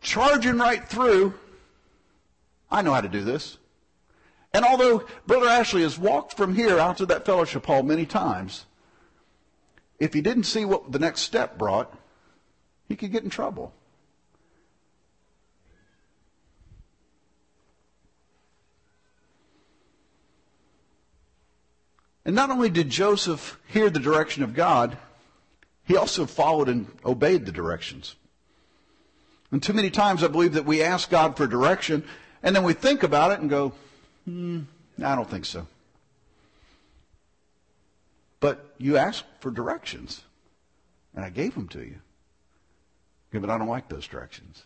charging 0.00 0.56
right 0.56 0.88
through. 0.88 1.34
I 2.70 2.80
know 2.80 2.94
how 2.94 3.02
to 3.02 3.10
do 3.10 3.24
this. 3.24 3.58
And 4.54 4.64
although 4.64 5.04
Brother 5.26 5.48
Ashley 5.48 5.82
has 5.82 5.98
walked 5.98 6.34
from 6.34 6.54
here 6.54 6.78
out 6.78 6.96
to 6.96 7.04
that 7.06 7.26
fellowship 7.26 7.66
hall 7.66 7.82
many 7.82 8.06
times, 8.06 8.64
if 9.98 10.12
he 10.12 10.20
didn't 10.20 10.44
see 10.44 10.64
what 10.64 10.92
the 10.92 10.98
next 10.98 11.20
step 11.22 11.58
brought, 11.58 11.92
he 12.88 12.96
could 12.96 13.12
get 13.12 13.24
in 13.24 13.30
trouble. 13.30 13.72
And 22.24 22.34
not 22.34 22.50
only 22.50 22.68
did 22.68 22.90
Joseph 22.90 23.58
hear 23.68 23.88
the 23.88 24.00
direction 24.00 24.42
of 24.42 24.52
God, 24.52 24.98
he 25.84 25.96
also 25.96 26.26
followed 26.26 26.68
and 26.68 26.88
obeyed 27.04 27.46
the 27.46 27.52
directions. 27.52 28.16
And 29.52 29.62
too 29.62 29.72
many 29.72 29.90
times 29.90 30.24
I 30.24 30.28
believe 30.28 30.54
that 30.54 30.66
we 30.66 30.82
ask 30.82 31.08
God 31.08 31.36
for 31.36 31.46
direction 31.46 32.04
and 32.42 32.54
then 32.54 32.64
we 32.64 32.72
think 32.72 33.04
about 33.04 33.30
it 33.32 33.40
and 33.40 33.48
go, 33.48 33.72
hmm, 34.24 34.62
I 35.02 35.14
don't 35.14 35.30
think 35.30 35.44
so. 35.44 35.68
But 38.46 38.76
you 38.78 38.96
asked 38.96 39.24
for 39.40 39.50
directions 39.50 40.22
and 41.16 41.24
I 41.24 41.30
gave 41.30 41.56
them 41.56 41.66
to 41.70 41.80
you. 41.80 41.96
Yeah, 43.32 43.40
but 43.40 43.50
I 43.50 43.58
don't 43.58 43.66
like 43.66 43.88
those 43.88 44.06
directions. 44.06 44.62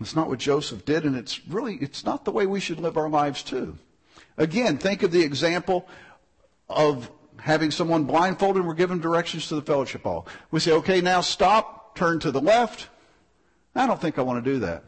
It's 0.00 0.16
not 0.16 0.30
what 0.30 0.38
Joseph 0.38 0.86
did, 0.86 1.04
and 1.04 1.14
it's 1.14 1.46
really, 1.46 1.74
it's 1.82 2.06
not 2.06 2.24
the 2.24 2.30
way 2.30 2.46
we 2.46 2.60
should 2.60 2.80
live 2.80 2.96
our 2.96 3.10
lives 3.10 3.42
too. 3.42 3.76
Again, 4.38 4.78
think 4.78 5.02
of 5.02 5.12
the 5.12 5.20
example 5.20 5.86
of 6.66 7.10
having 7.40 7.70
someone 7.70 8.04
blindfolded 8.04 8.60
and 8.60 8.66
we're 8.66 8.72
given 8.72 8.98
directions 8.98 9.48
to 9.48 9.54
the 9.54 9.60
fellowship 9.60 10.04
hall. 10.04 10.26
We 10.50 10.60
say, 10.60 10.72
okay, 10.72 11.02
now 11.02 11.20
stop, 11.20 11.94
turn 11.94 12.20
to 12.20 12.30
the 12.30 12.40
left. 12.40 12.88
I 13.74 13.86
don't 13.86 14.00
think 14.00 14.18
I 14.18 14.22
want 14.22 14.42
to 14.42 14.50
do 14.50 14.60
that. 14.60 14.82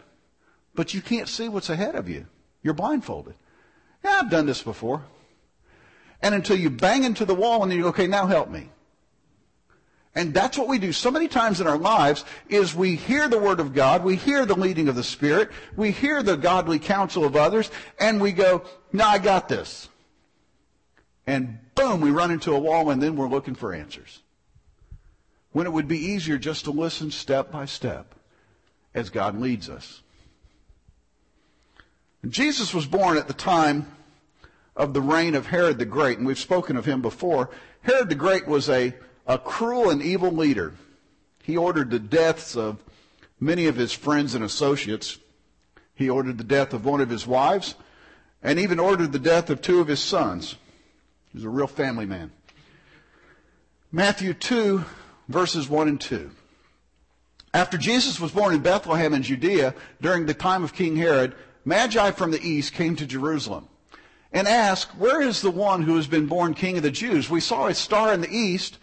But 0.74 0.94
you 0.94 1.02
can't 1.02 1.28
see 1.28 1.50
what's 1.50 1.68
ahead 1.68 1.96
of 1.96 2.08
you. 2.08 2.24
You're 2.62 2.72
blindfolded. 2.72 3.34
Yeah, 4.02 4.20
I've 4.22 4.30
done 4.30 4.46
this 4.46 4.62
before. 4.62 5.04
And 6.20 6.34
until 6.34 6.56
you 6.56 6.70
bang 6.70 7.04
into 7.04 7.24
the 7.24 7.34
wall 7.34 7.62
and 7.62 7.70
then 7.70 7.78
you 7.78 7.84
go, 7.84 7.90
okay, 7.90 8.06
now 8.06 8.26
help 8.26 8.50
me. 8.50 8.70
And 10.14 10.34
that's 10.34 10.58
what 10.58 10.66
we 10.66 10.78
do 10.78 10.92
so 10.92 11.12
many 11.12 11.28
times 11.28 11.60
in 11.60 11.68
our 11.68 11.78
lives 11.78 12.24
is 12.48 12.74
we 12.74 12.96
hear 12.96 13.28
the 13.28 13.38
word 13.38 13.60
of 13.60 13.72
God, 13.72 14.02
we 14.02 14.16
hear 14.16 14.44
the 14.46 14.58
leading 14.58 14.88
of 14.88 14.96
the 14.96 15.04
Spirit, 15.04 15.50
we 15.76 15.92
hear 15.92 16.24
the 16.24 16.36
godly 16.36 16.80
counsel 16.80 17.24
of 17.24 17.36
others, 17.36 17.70
and 18.00 18.20
we 18.20 18.32
go, 18.32 18.64
no, 18.92 19.04
I 19.04 19.18
got 19.18 19.48
this. 19.48 19.88
And 21.26 21.58
boom, 21.74 22.00
we 22.00 22.10
run 22.10 22.32
into 22.32 22.52
a 22.52 22.58
wall 22.58 22.90
and 22.90 23.00
then 23.00 23.14
we're 23.14 23.28
looking 23.28 23.54
for 23.54 23.72
answers. 23.72 24.22
When 25.52 25.66
it 25.66 25.72
would 25.72 25.86
be 25.86 25.98
easier 25.98 26.38
just 26.38 26.64
to 26.64 26.72
listen 26.72 27.10
step 27.10 27.52
by 27.52 27.66
step 27.66 28.14
as 28.94 29.10
God 29.10 29.38
leads 29.38 29.68
us. 29.68 30.02
Jesus 32.26 32.74
was 32.74 32.86
born 32.86 33.16
at 33.16 33.28
the 33.28 33.34
time 33.34 33.86
of 34.78 34.94
the 34.94 35.02
reign 35.02 35.34
of 35.34 35.48
Herod 35.48 35.78
the 35.78 35.84
Great, 35.84 36.16
and 36.16 36.26
we've 36.26 36.38
spoken 36.38 36.76
of 36.76 36.86
him 36.86 37.02
before. 37.02 37.50
Herod 37.82 38.08
the 38.08 38.14
Great 38.14 38.46
was 38.46 38.70
a 38.70 38.94
a 39.26 39.38
cruel 39.38 39.90
and 39.90 40.02
evil 40.02 40.30
leader. 40.30 40.72
He 41.42 41.56
ordered 41.56 41.90
the 41.90 41.98
deaths 41.98 42.56
of 42.56 42.82
many 43.38 43.66
of 43.66 43.76
his 43.76 43.92
friends 43.92 44.34
and 44.34 44.42
associates. 44.42 45.18
He 45.94 46.08
ordered 46.08 46.38
the 46.38 46.44
death 46.44 46.72
of 46.72 46.86
one 46.86 47.02
of 47.02 47.10
his 47.10 47.26
wives 47.26 47.74
and 48.42 48.58
even 48.58 48.80
ordered 48.80 49.12
the 49.12 49.18
death 49.18 49.50
of 49.50 49.60
two 49.60 49.80
of 49.80 49.88
his 49.88 50.00
sons. 50.00 50.56
He 51.30 51.38
was 51.38 51.44
a 51.44 51.50
real 51.50 51.66
family 51.66 52.06
man. 52.06 52.32
Matthew 53.92 54.32
2, 54.32 54.84
verses 55.28 55.68
1 55.68 55.88
and 55.88 56.00
2. 56.00 56.30
After 57.52 57.76
Jesus 57.76 58.20
was 58.20 58.32
born 58.32 58.54
in 58.54 58.60
Bethlehem 58.60 59.12
in 59.12 59.22
Judea 59.22 59.74
during 60.00 60.26
the 60.26 60.34
time 60.34 60.64
of 60.64 60.72
King 60.72 60.96
Herod, 60.96 61.34
Magi 61.64 62.12
from 62.12 62.30
the 62.30 62.40
east 62.40 62.72
came 62.72 62.96
to 62.96 63.06
Jerusalem 63.06 63.68
and 64.32 64.46
ask, 64.46 64.88
Where 64.90 65.20
is 65.22 65.40
the 65.40 65.50
one 65.50 65.82
who 65.82 65.96
has 65.96 66.06
been 66.06 66.26
born 66.26 66.54
king 66.54 66.76
of 66.76 66.82
the 66.82 66.90
Jews? 66.90 67.30
We 67.30 67.40
saw 67.40 67.66
a 67.66 67.74
star 67.74 68.12
in 68.12 68.20
the 68.20 68.34
east 68.34 68.78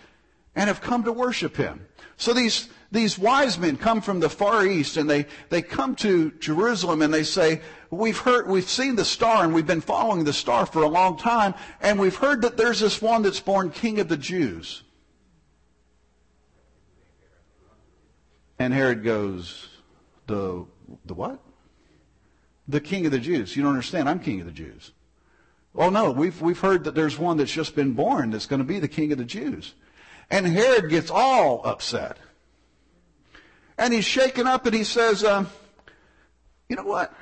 and 0.56 0.68
have 0.68 0.82
come 0.82 1.04
to 1.04 1.12
worship 1.12 1.58
him. 1.58 1.86
So 2.18 2.34
these, 2.34 2.70
these 2.92 3.20
wise 3.20 3.58
men 3.58 3.78
come 3.78 4.02
from 4.02 4.20
the 4.20 4.30
far 4.30 4.66
east 4.66 4.98
and 4.98 5.10
they, 5.10 5.26
they 5.50 5.62
come 5.62 5.96
to 5.98 6.32
Jerusalem 6.40 7.02
and 7.02 7.14
they 7.14 7.24
say, 7.24 7.62
we've 7.92 8.18
heard, 8.18 8.48
we've 8.48 8.70
seen 8.70 8.96
the 8.96 9.06
star 9.06 9.44
and 9.44 9.54
we've 9.54 9.68
been 9.68 9.82
following 9.82 10.24
the 10.24 10.34
star 10.34 10.66
for 10.66 10.82
a 10.82 10.88
long 10.88 11.18
time 11.18 11.54
and 11.82 12.00
we've 12.00 12.16
heard 12.16 12.42
that 12.44 12.58
there's 12.58 12.80
this 12.80 13.02
one 13.02 13.22
that's 13.22 13.40
born 13.40 13.70
king 13.70 14.00
of 14.00 14.08
the 14.08 14.18
Jews. 14.18 14.84
And 18.58 18.74
Herod 18.74 19.04
goes, 19.04 19.68
the, 20.28 20.66
the 21.06 21.14
what? 21.14 21.40
The 22.68 22.80
king 22.80 23.06
of 23.06 23.12
the 23.12 23.20
Jews. 23.20 23.56
You 23.56 23.64
don't 23.64 23.74
understand. 23.74 24.08
I'm 24.08 24.20
king 24.20 24.40
of 24.40 24.46
the 24.46 24.54
Jews. 24.54 24.92
Oh 25.78 25.90
no, 25.90 26.12
we've, 26.12 26.42
we've 26.42 26.60
heard 26.60 26.86
that 26.86 26.96
there's 26.96 27.18
one 27.18 27.38
that's 27.38 27.52
just 27.52 27.76
been 27.76 27.94
born 27.94 28.32
that's 28.32 28.46
going 28.46 28.60
to 28.60 28.66
be 28.66 28.80
the 28.80 28.88
king 28.88 29.12
of 29.12 29.18
the 29.18 29.26
Jews. 29.26 29.74
And 30.30 30.48
Herod 30.48 30.90
gets 30.90 31.12
all 31.12 31.62
upset. 31.66 32.18
And 33.78 33.94
he's 33.94 34.06
shaken 34.06 34.48
up 34.48 34.66
and 34.66 34.74
he 34.74 34.86
says, 34.86 35.24
uh, 35.24 35.46
you 36.70 36.78
know 36.78 36.86
what? 36.86 37.14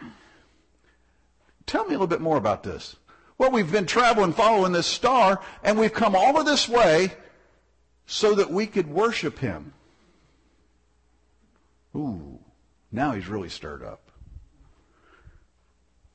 Tell 1.66 1.84
me 1.84 1.90
a 1.90 1.92
little 1.94 2.08
bit 2.08 2.22
more 2.22 2.38
about 2.38 2.64
this. 2.64 2.96
Well, 3.40 3.50
we've 3.50 3.72
been 3.72 3.88
traveling 3.88 4.34
following 4.34 4.72
this 4.72 4.86
star 4.86 5.42
and 5.64 5.80
we've 5.80 5.94
come 5.94 6.16
all 6.16 6.40
of 6.40 6.46
this 6.46 6.70
way 6.70 7.14
so 8.06 8.36
that 8.36 8.52
we 8.52 8.68
could 8.68 8.88
worship 8.88 9.40
him. 9.40 9.74
Ooh, 11.96 12.40
now 12.92 13.14
he's 13.14 13.28
really 13.28 13.50
stirred 13.50 13.84
up. 13.84 14.03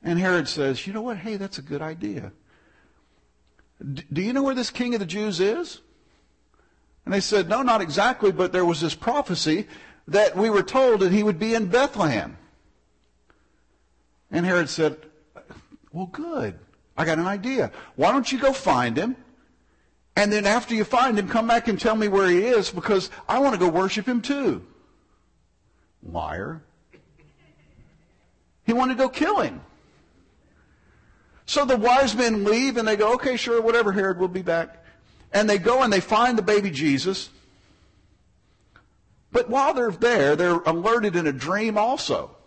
And 0.03 0.17
Herod 0.17 0.47
says, 0.47 0.87
you 0.87 0.93
know 0.93 1.01
what? 1.01 1.17
Hey, 1.17 1.35
that's 1.35 1.57
a 1.57 1.61
good 1.61 1.81
idea. 1.81 2.31
D- 3.93 4.03
do 4.11 4.21
you 4.21 4.33
know 4.33 4.43
where 4.43 4.55
this 4.55 4.69
king 4.69 4.93
of 4.93 4.99
the 4.99 5.05
Jews 5.05 5.39
is? 5.39 5.81
And 7.05 7.13
they 7.13 7.19
said, 7.19 7.49
no, 7.49 7.61
not 7.61 7.81
exactly, 7.81 8.31
but 8.31 8.51
there 8.51 8.65
was 8.65 8.81
this 8.81 8.95
prophecy 8.95 9.67
that 10.07 10.35
we 10.35 10.49
were 10.49 10.63
told 10.63 11.01
that 11.01 11.11
he 11.11 11.23
would 11.23 11.39
be 11.39 11.53
in 11.53 11.67
Bethlehem. 11.67 12.37
And 14.31 14.45
Herod 14.45 14.69
said, 14.69 14.97
well, 15.91 16.05
good. 16.07 16.59
I 16.97 17.05
got 17.05 17.17
an 17.17 17.27
idea. 17.27 17.71
Why 17.95 18.11
don't 18.11 18.31
you 18.31 18.39
go 18.39 18.53
find 18.53 18.97
him? 18.97 19.15
And 20.15 20.31
then 20.31 20.45
after 20.45 20.75
you 20.75 20.83
find 20.83 21.17
him, 21.17 21.29
come 21.29 21.47
back 21.47 21.67
and 21.67 21.79
tell 21.79 21.95
me 21.95 22.09
where 22.09 22.27
he 22.27 22.39
is 22.39 22.69
because 22.69 23.09
I 23.27 23.39
want 23.39 23.53
to 23.53 23.59
go 23.59 23.69
worship 23.69 24.05
him 24.05 24.21
too. 24.21 24.65
Liar. 26.03 26.61
He 28.65 28.73
wanted 28.73 28.97
to 28.97 29.03
go 29.03 29.09
kill 29.09 29.39
him. 29.39 29.61
So 31.49 31.65
the 31.65 31.77
wise 31.77 32.15
men 32.15 32.43
leave 32.43 32.77
and 32.77 32.87
they 32.87 32.95
go, 32.95 33.13
okay, 33.15 33.35
sure, 33.35 33.59
whatever, 33.59 33.91
Herod, 33.91 34.19
we'll 34.19 34.27
be 34.27 34.43
back. 34.43 34.85
And 35.33 35.49
they 35.49 35.57
go 35.57 35.81
and 35.81 35.91
they 35.91 35.99
find 35.99 36.37
the 36.37 36.43
baby 36.43 36.69
Jesus. 36.69 37.31
But 39.31 39.49
while 39.49 39.73
they're 39.73 39.89
there, 39.89 40.35
they're 40.35 40.59
alerted 40.59 41.15
in 41.15 41.25
a 41.25 41.33
dream 41.33 41.75
also 41.75 42.37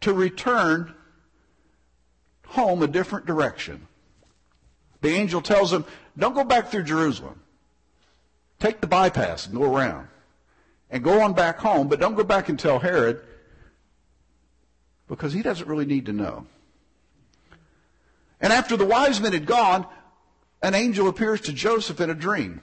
to 0.00 0.14
return 0.14 0.94
home 2.46 2.82
a 2.82 2.86
different 2.86 3.26
direction. 3.26 3.86
The 5.02 5.10
angel 5.10 5.42
tells 5.42 5.70
them, 5.70 5.84
don't 6.16 6.34
go 6.34 6.44
back 6.44 6.70
through 6.70 6.84
Jerusalem. 6.84 7.42
Take 8.58 8.80
the 8.80 8.86
bypass 8.86 9.48
and 9.48 9.54
go 9.54 9.64
around. 9.64 10.08
And 10.88 11.04
go 11.04 11.20
on 11.20 11.34
back 11.34 11.58
home, 11.58 11.88
but 11.88 12.00
don't 12.00 12.14
go 12.14 12.24
back 12.24 12.48
and 12.48 12.58
tell 12.58 12.78
Herod 12.78 13.20
because 15.12 15.34
he 15.34 15.42
doesn't 15.42 15.68
really 15.68 15.84
need 15.84 16.06
to 16.06 16.12
know. 16.14 16.46
And 18.40 18.50
after 18.50 18.78
the 18.78 18.86
wise 18.86 19.20
men 19.20 19.34
had 19.34 19.44
gone, 19.44 19.86
an 20.62 20.74
angel 20.74 21.06
appears 21.06 21.42
to 21.42 21.52
Joseph 21.52 22.00
in 22.00 22.08
a 22.08 22.14
dream. 22.14 22.62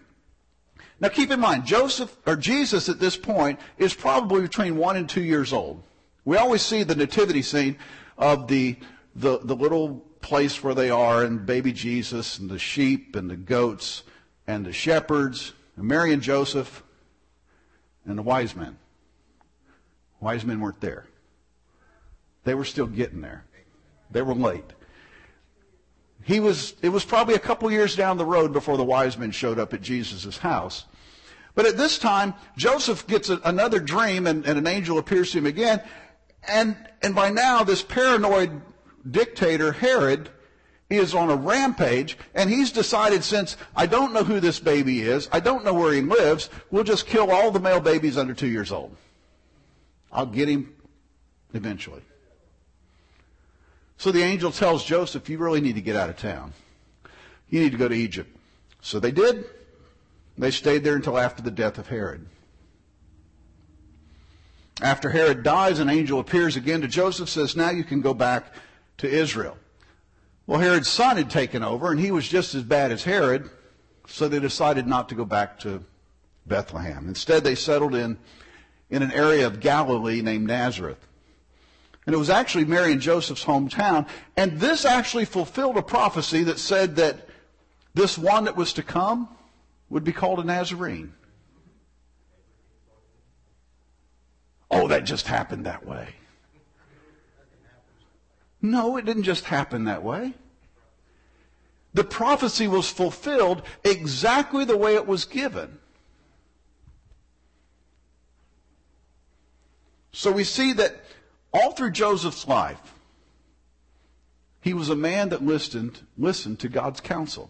Now 0.99 1.09
keep 1.09 1.29
in 1.29 1.39
mind, 1.39 1.67
Joseph, 1.67 2.17
or 2.25 2.35
Jesus 2.35 2.89
at 2.89 2.99
this 2.99 3.15
point, 3.15 3.59
is 3.77 3.93
probably 3.93 4.41
between 4.41 4.77
one 4.77 4.97
and 4.97 5.07
two 5.07 5.21
years 5.21 5.53
old. 5.53 5.83
We 6.25 6.37
always 6.37 6.63
see 6.63 6.81
the 6.81 6.95
nativity 6.95 7.43
scene 7.43 7.77
of 8.17 8.47
the, 8.47 8.77
the, 9.15 9.37
the 9.43 9.55
little 9.55 10.03
place 10.19 10.63
where 10.63 10.73
they 10.73 10.89
are 10.89 11.23
and 11.23 11.45
baby 11.45 11.71
Jesus 11.71 12.39
and 12.39 12.49
the 12.49 12.57
sheep 12.57 13.15
and 13.15 13.29
the 13.29 13.37
goats 13.37 14.01
and 14.47 14.65
the 14.65 14.73
shepherds 14.73 15.53
and 15.77 15.87
Mary 15.87 16.13
and 16.13 16.23
Joseph 16.23 16.81
and 18.05 18.17
the 18.17 18.23
wise 18.23 18.55
men. 18.55 18.75
Wise 20.19 20.43
men 20.43 20.59
weren't 20.59 20.81
there. 20.81 21.05
They 22.43 22.55
were 22.55 22.65
still 22.65 22.87
getting 22.87 23.21
there. 23.21 23.45
They 24.11 24.21
were 24.21 24.33
late. 24.33 24.73
He 26.23 26.39
was, 26.39 26.75
it 26.81 26.89
was 26.89 27.05
probably 27.05 27.35
a 27.35 27.39
couple 27.39 27.71
years 27.71 27.95
down 27.95 28.17
the 28.17 28.25
road 28.25 28.53
before 28.53 28.77
the 28.77 28.83
wise 28.83 29.17
men 29.17 29.31
showed 29.31 29.59
up 29.59 29.73
at 29.73 29.81
Jesus' 29.81 30.37
house. 30.37 30.85
But 31.55 31.65
at 31.65 31.77
this 31.77 31.97
time, 31.97 32.33
Joseph 32.55 33.07
gets 33.07 33.29
a, 33.29 33.41
another 33.43 33.79
dream 33.79 34.27
and, 34.27 34.45
and 34.45 34.57
an 34.57 34.67
angel 34.67 34.97
appears 34.97 35.31
to 35.31 35.39
him 35.39 35.45
again. 35.45 35.81
And, 36.47 36.77
and 37.01 37.15
by 37.15 37.29
now, 37.31 37.63
this 37.63 37.81
paranoid 37.81 38.61
dictator, 39.09 39.71
Herod, 39.71 40.29
is 40.89 41.13
on 41.13 41.29
a 41.29 41.35
rampage, 41.35 42.17
and 42.33 42.49
he's 42.49 42.71
decided 42.71 43.23
since 43.23 43.57
I 43.75 43.85
don't 43.85 44.13
know 44.13 44.23
who 44.23 44.39
this 44.39 44.59
baby 44.59 45.01
is, 45.01 45.29
I 45.31 45.39
don't 45.39 45.63
know 45.63 45.73
where 45.73 45.93
he 45.93 46.01
lives, 46.01 46.49
we'll 46.71 46.83
just 46.83 47.05
kill 47.05 47.31
all 47.31 47.51
the 47.51 47.59
male 47.59 47.79
babies 47.79 48.17
under 48.17 48.33
two 48.33 48.47
years 48.47 48.71
old. 48.71 48.95
I'll 50.11 50.25
get 50.25 50.49
him 50.49 50.73
eventually. 51.53 52.01
So 53.99 54.13
the 54.13 54.23
angel 54.23 54.51
tells 54.51 54.85
Joseph, 54.85 55.27
you 55.29 55.37
really 55.37 55.59
need 55.59 55.75
to 55.75 55.81
get 55.81 55.97
out 55.97 56.09
of 56.09 56.17
town. 56.17 56.53
You 57.49 57.59
need 57.59 57.73
to 57.73 57.77
go 57.77 57.89
to 57.89 57.93
Egypt. 57.93 58.33
So 58.81 58.97
they 58.97 59.11
did. 59.11 59.43
They 60.37 60.51
stayed 60.51 60.85
there 60.85 60.95
until 60.95 61.17
after 61.17 61.43
the 61.43 61.51
death 61.51 61.77
of 61.77 61.89
Herod. 61.89 62.25
After 64.81 65.09
Herod 65.09 65.43
dies, 65.43 65.79
an 65.79 65.89
angel 65.89 66.19
appears 66.19 66.55
again 66.55 66.79
to 66.79 66.87
Joseph, 66.87 67.27
says, 67.27 67.57
now 67.57 67.71
you 67.71 67.83
can 67.83 67.99
go 67.99 68.13
back 68.13 68.53
to 68.99 69.09
Israel. 69.09 69.57
Well, 70.47 70.61
Herod's 70.61 70.87
son 70.87 71.17
had 71.17 71.29
taken 71.29 71.61
over, 71.61 71.91
and 71.91 71.99
he 71.99 72.11
was 72.11 72.25
just 72.25 72.55
as 72.55 72.63
bad 72.63 72.93
as 72.93 73.03
Herod, 73.03 73.49
so 74.07 74.29
they 74.29 74.39
decided 74.39 74.87
not 74.87 75.09
to 75.09 75.15
go 75.15 75.25
back 75.25 75.59
to 75.59 75.83
Bethlehem. 76.45 77.09
Instead, 77.09 77.43
they 77.43 77.55
settled 77.55 77.95
in, 77.95 78.17
in 78.89 79.03
an 79.03 79.11
area 79.11 79.45
of 79.45 79.59
Galilee 79.59 80.21
named 80.21 80.47
Nazareth. 80.47 81.05
And 82.09 82.15
it 82.15 82.17
was 82.17 82.31
actually 82.31 82.65
Mary 82.65 82.91
and 82.91 82.99
Joseph's 82.99 83.45
hometown. 83.45 84.07
And 84.35 84.59
this 84.59 84.83
actually 84.83 85.25
fulfilled 85.25 85.77
a 85.77 85.83
prophecy 85.83 86.41
that 86.45 86.57
said 86.57 86.95
that 86.95 87.27
this 87.93 88.17
one 88.17 88.45
that 88.45 88.55
was 88.55 88.73
to 88.73 88.81
come 88.81 89.29
would 89.91 90.03
be 90.03 90.11
called 90.11 90.39
a 90.39 90.43
Nazarene. 90.43 91.13
Oh, 94.71 94.87
that 94.87 95.03
just 95.03 95.27
happened 95.27 95.67
that 95.67 95.85
way. 95.85 96.15
No, 98.59 98.97
it 98.97 99.05
didn't 99.05 99.21
just 99.21 99.45
happen 99.45 99.83
that 99.83 100.01
way. 100.01 100.33
The 101.93 102.03
prophecy 102.03 102.67
was 102.67 102.89
fulfilled 102.89 103.61
exactly 103.83 104.65
the 104.65 104.77
way 104.77 104.95
it 104.95 105.05
was 105.05 105.25
given. 105.25 105.77
So 110.11 110.31
we 110.31 110.43
see 110.43 110.73
that 110.73 111.03
all 111.53 111.71
through 111.71 111.91
Joseph's 111.91 112.47
life, 112.47 112.79
he 114.61 114.73
was 114.73 114.89
a 114.89 114.95
man 114.95 115.29
that 115.29 115.43
listened, 115.43 116.01
listened 116.17 116.59
to 116.59 116.69
God's 116.69 116.99
counsel. 116.99 117.49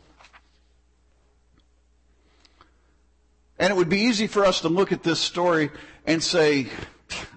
And 3.58 3.72
it 3.72 3.76
would 3.76 3.90
be 3.90 4.00
easy 4.00 4.28
for 4.28 4.46
us 4.46 4.62
to 4.62 4.70
look 4.70 4.92
at 4.92 5.04
this 5.04 5.20
story 5.20 5.70
and 6.06 6.24
say, 6.24 6.68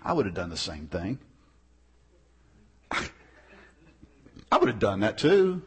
I 0.04 0.12
would 0.12 0.26
have 0.26 0.34
done 0.34 0.50
the 0.50 0.56
same 0.56 0.86
thing. 0.86 1.18
I 4.52 4.58
would 4.58 4.68
have 4.68 4.78
done 4.78 5.00
that 5.00 5.18
too. 5.18 5.62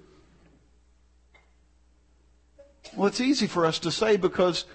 Well, 2.95 3.07
it's 3.07 3.19
easy 3.19 3.47
for 3.47 3.65
us 3.65 3.79
to 3.79 3.91
say 3.91 4.15
because 4.15 4.65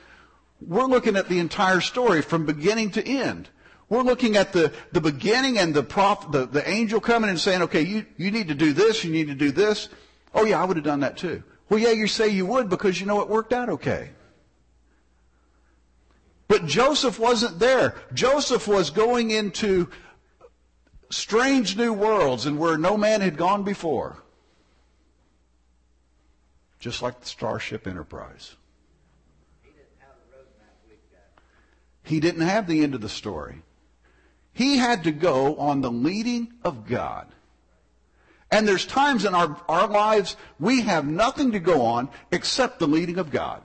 we're 0.61 0.85
looking 0.85 1.16
at 1.16 1.28
the 1.28 1.38
entire 1.38 1.81
story 1.81 2.21
from 2.21 2.44
beginning 2.44 2.90
to 2.90 3.06
end. 3.06 3.48
We're 3.91 4.03
looking 4.03 4.37
at 4.37 4.53
the, 4.53 4.73
the 4.93 5.01
beginning 5.01 5.59
and 5.59 5.75
the, 5.75 5.83
prof, 5.83 6.31
the, 6.31 6.47
the 6.47 6.67
angel 6.67 7.01
coming 7.01 7.29
and 7.29 7.38
saying, 7.38 7.63
okay, 7.63 7.83
you, 7.83 8.07
you 8.17 8.31
need 8.31 8.47
to 8.49 8.55
do 8.55 8.73
this, 8.73 9.05
you 9.05 9.11
need 9.11 9.27
to 9.27 9.35
do 9.35 9.51
this. 9.51 9.88
Oh 10.33 10.45
yeah, 10.45 10.63
I 10.63 10.65
would 10.65 10.77
have 10.77 10.85
done 10.85 11.01
that 11.01 11.17
too. 11.17 11.43
Well, 11.69 11.81
yeah, 11.81 11.91
you 11.91 12.07
say 12.07 12.29
you 12.29 12.47
would 12.47 12.69
because 12.69 13.01
you 13.01 13.07
know 13.07 13.21
it 13.21 13.29
worked 13.29 13.53
out 13.53 13.69
okay. 13.69 14.11
But 16.47 16.67
Joseph 16.67 17.19
wasn't 17.19 17.59
there. 17.59 17.97
Joseph 18.15 18.69
was 18.69 18.91
going 18.91 19.33
into 19.33 19.88
strange 21.11 21.77
new 21.77 21.93
worlds 21.93 22.47
and 22.47 22.59
where 22.59 22.79
no 22.79 22.97
man 22.97 23.21
had 23.21 23.37
gone 23.37 23.65
before. 23.65 24.23
Just 26.79 27.03
like 27.03 27.21
the 27.21 27.27
Starship 27.27 27.88
Enterprise. 27.88 28.55
He 32.05 32.21
didn't 32.21 32.43
have 32.43 32.67
the 32.69 32.83
end 32.83 32.95
of 32.95 33.01
the 33.01 33.09
story. 33.09 33.63
He 34.61 34.77
had 34.77 35.04
to 35.04 35.11
go 35.11 35.56
on 35.56 35.81
the 35.81 35.90
leading 35.90 36.52
of 36.65 36.87
God. 36.87 37.29
And 38.50 38.69
there's 38.69 38.85
times 38.85 39.25
in 39.25 39.35
our, 39.35 39.58
our 39.71 39.88
lives 39.88 40.37
we 40.58 40.83
have 40.83 41.06
nothing 41.06 41.52
to 41.52 41.58
go 41.58 41.81
on 41.81 42.11
except 42.31 42.79
the 42.79 42.87
leading 42.87 43.17
of 43.17 43.31
God. 43.31 43.63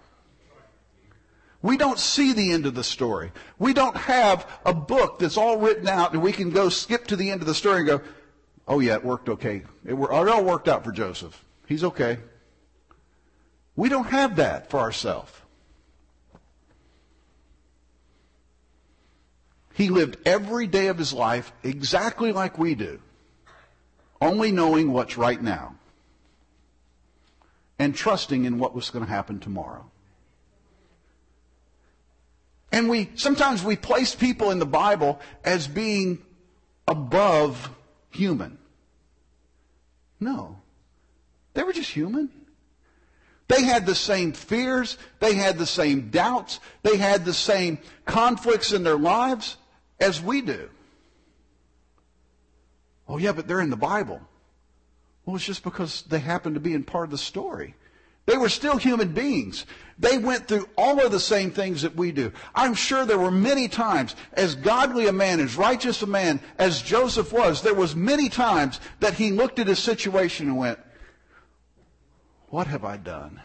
We 1.62 1.76
don't 1.76 2.00
see 2.00 2.32
the 2.32 2.54
end 2.54 2.66
of 2.66 2.76
the 2.76 2.84
story. 2.84 3.34
We 3.60 3.74
don't 3.74 3.98
have 3.98 4.50
a 4.66 4.74
book 4.74 5.20
that's 5.20 5.36
all 5.36 5.58
written 5.58 5.89
out 5.89 6.14
and 6.14 6.24
we 6.24 6.32
can 6.32 6.52
go 6.52 6.70
skip 6.70 7.08
to 7.08 7.18
the 7.18 7.30
end 7.30 7.41
of 7.41 7.48
the 7.48 7.54
story 7.54 7.80
and 7.80 7.88
go, 7.88 8.02
oh 8.66 8.80
yeah, 8.80 8.93
it 8.93 9.04
worked 9.04 9.28
okay. 9.28 9.64
It, 9.84 9.96
it 9.96 10.00
all 10.00 10.46
worked 10.46 10.70
out 10.70 10.86
for 10.86 10.93
Joseph. 10.93 11.43
He's 11.68 11.84
okay. 11.84 12.20
We 13.76 13.89
don't 13.89 14.08
have 14.08 14.38
that 14.38 14.70
for 14.70 14.80
ourselves. 14.80 15.34
He 19.76 19.90
lived 19.90 20.18
every 20.26 20.68
day 20.68 20.88
of 20.88 20.98
his 20.98 21.12
life 21.12 21.52
exactly 21.62 22.32
like 22.32 22.58
we 22.58 22.76
do, 22.76 23.02
only 24.22 24.54
knowing 24.54 24.94
what's 24.94 25.18
right 25.18 25.42
now 25.42 25.76
and 27.78 27.94
trusting 27.94 28.46
in 28.46 28.58
what 28.58 28.74
was 28.74 28.90
going 28.90 29.04
to 29.04 29.12
happen 29.12 29.38
tomorrow. 29.42 29.92
And 32.72 32.88
we 32.88 33.12
sometimes 33.16 33.66
we 33.66 33.76
place 33.76 34.16
people 34.16 34.50
in 34.52 34.60
the 34.60 34.66
Bible 34.66 35.20
as 35.44 35.68
being 35.68 36.20
above 36.88 37.70
human. 38.12 38.58
No. 40.22 40.56
They 41.54 41.64
were 41.64 41.74
just 41.74 41.92
human. 41.92 42.30
They 43.50 43.64
had 43.64 43.86
the 43.86 43.94
same 43.94 44.32
fears, 44.32 44.98
they 45.20 45.36
had 45.36 45.58
the 45.58 45.66
same 45.66 46.12
doubts, 46.12 46.62
they 46.82 46.96
had 46.96 47.26
the 47.26 47.34
same 47.34 47.78
conflicts 48.06 48.72
in 48.72 48.84
their 48.84 48.98
lives 48.98 49.58
as 50.00 50.22
we 50.22 50.41
do. 50.41 50.70
Oh 53.08 53.18
yeah, 53.18 53.32
but 53.32 53.48
they're 53.48 53.62
in 53.62 53.70
the 53.70 53.78
Bible. 53.78 54.22
Well, 55.26 55.36
it's 55.36 55.46
just 55.46 55.64
because 55.64 56.04
they 56.04 56.20
happen 56.20 56.54
to 56.54 56.60
be 56.60 56.74
in 56.74 56.84
part 56.84 57.06
of 57.06 57.12
the 57.12 57.18
story. 57.18 57.76
They 58.26 58.38
were 58.38 58.50
still 58.50 58.78
human 58.78 59.10
beings. 59.10 59.66
They 60.00 60.18
went 60.18 60.48
through 60.48 60.68
all 60.78 61.00
of 61.00 61.12
the 61.12 61.20
same 61.20 61.52
things 61.52 61.84
that 61.84 61.96
we 61.96 62.12
do. 62.12 62.32
I'm 62.56 62.74
sure 62.74 63.06
there 63.06 63.20
were 63.20 63.32
many 63.32 63.68
times, 63.68 64.16
as 64.34 64.56
godly 64.56 65.08
a 65.08 65.14
man, 65.14 65.39
as 65.39 65.56
righteous 65.56 66.02
a 66.02 66.08
man 66.08 66.39
as 66.58 66.82
Joseph 66.82 67.32
was, 67.32 67.62
there 67.62 67.76
was 67.76 67.96
many 67.96 68.30
times 68.30 68.80
that 69.00 69.14
he 69.14 69.32
looked 69.32 69.60
at 69.60 69.68
his 69.68 69.80
situation 69.80 70.48
and 70.48 70.58
went, 70.58 70.80
what 72.50 72.68
have 72.68 72.84
I 72.84 72.98
done? 72.98 73.41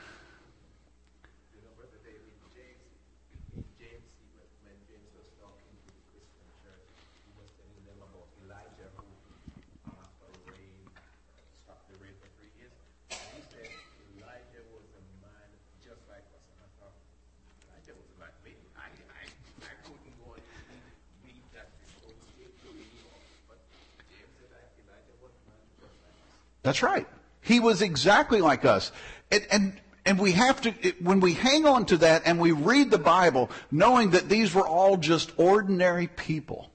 That's 26.63 26.83
right. 26.83 27.07
He 27.41 27.61
was 27.61 27.83
exactly 27.83 28.41
like 28.41 28.65
us. 28.65 28.93
And, 29.31 29.47
and, 29.51 29.81
and 30.05 30.19
we 30.19 30.33
have 30.33 30.61
to, 30.63 30.73
when 31.01 31.21
we 31.21 31.35
hang 31.35 31.67
on 31.67 31.87
to 31.87 31.99
that 31.99 32.23
and 32.27 32.39
we 32.39 32.53
read 32.53 32.91
the 32.91 32.99
Bible, 32.99 33.51
knowing 33.71 34.11
that 34.11 34.29
these 34.29 34.55
were 34.55 34.67
all 34.67 34.97
just 34.97 35.33
ordinary 35.37 36.07
people, 36.07 36.71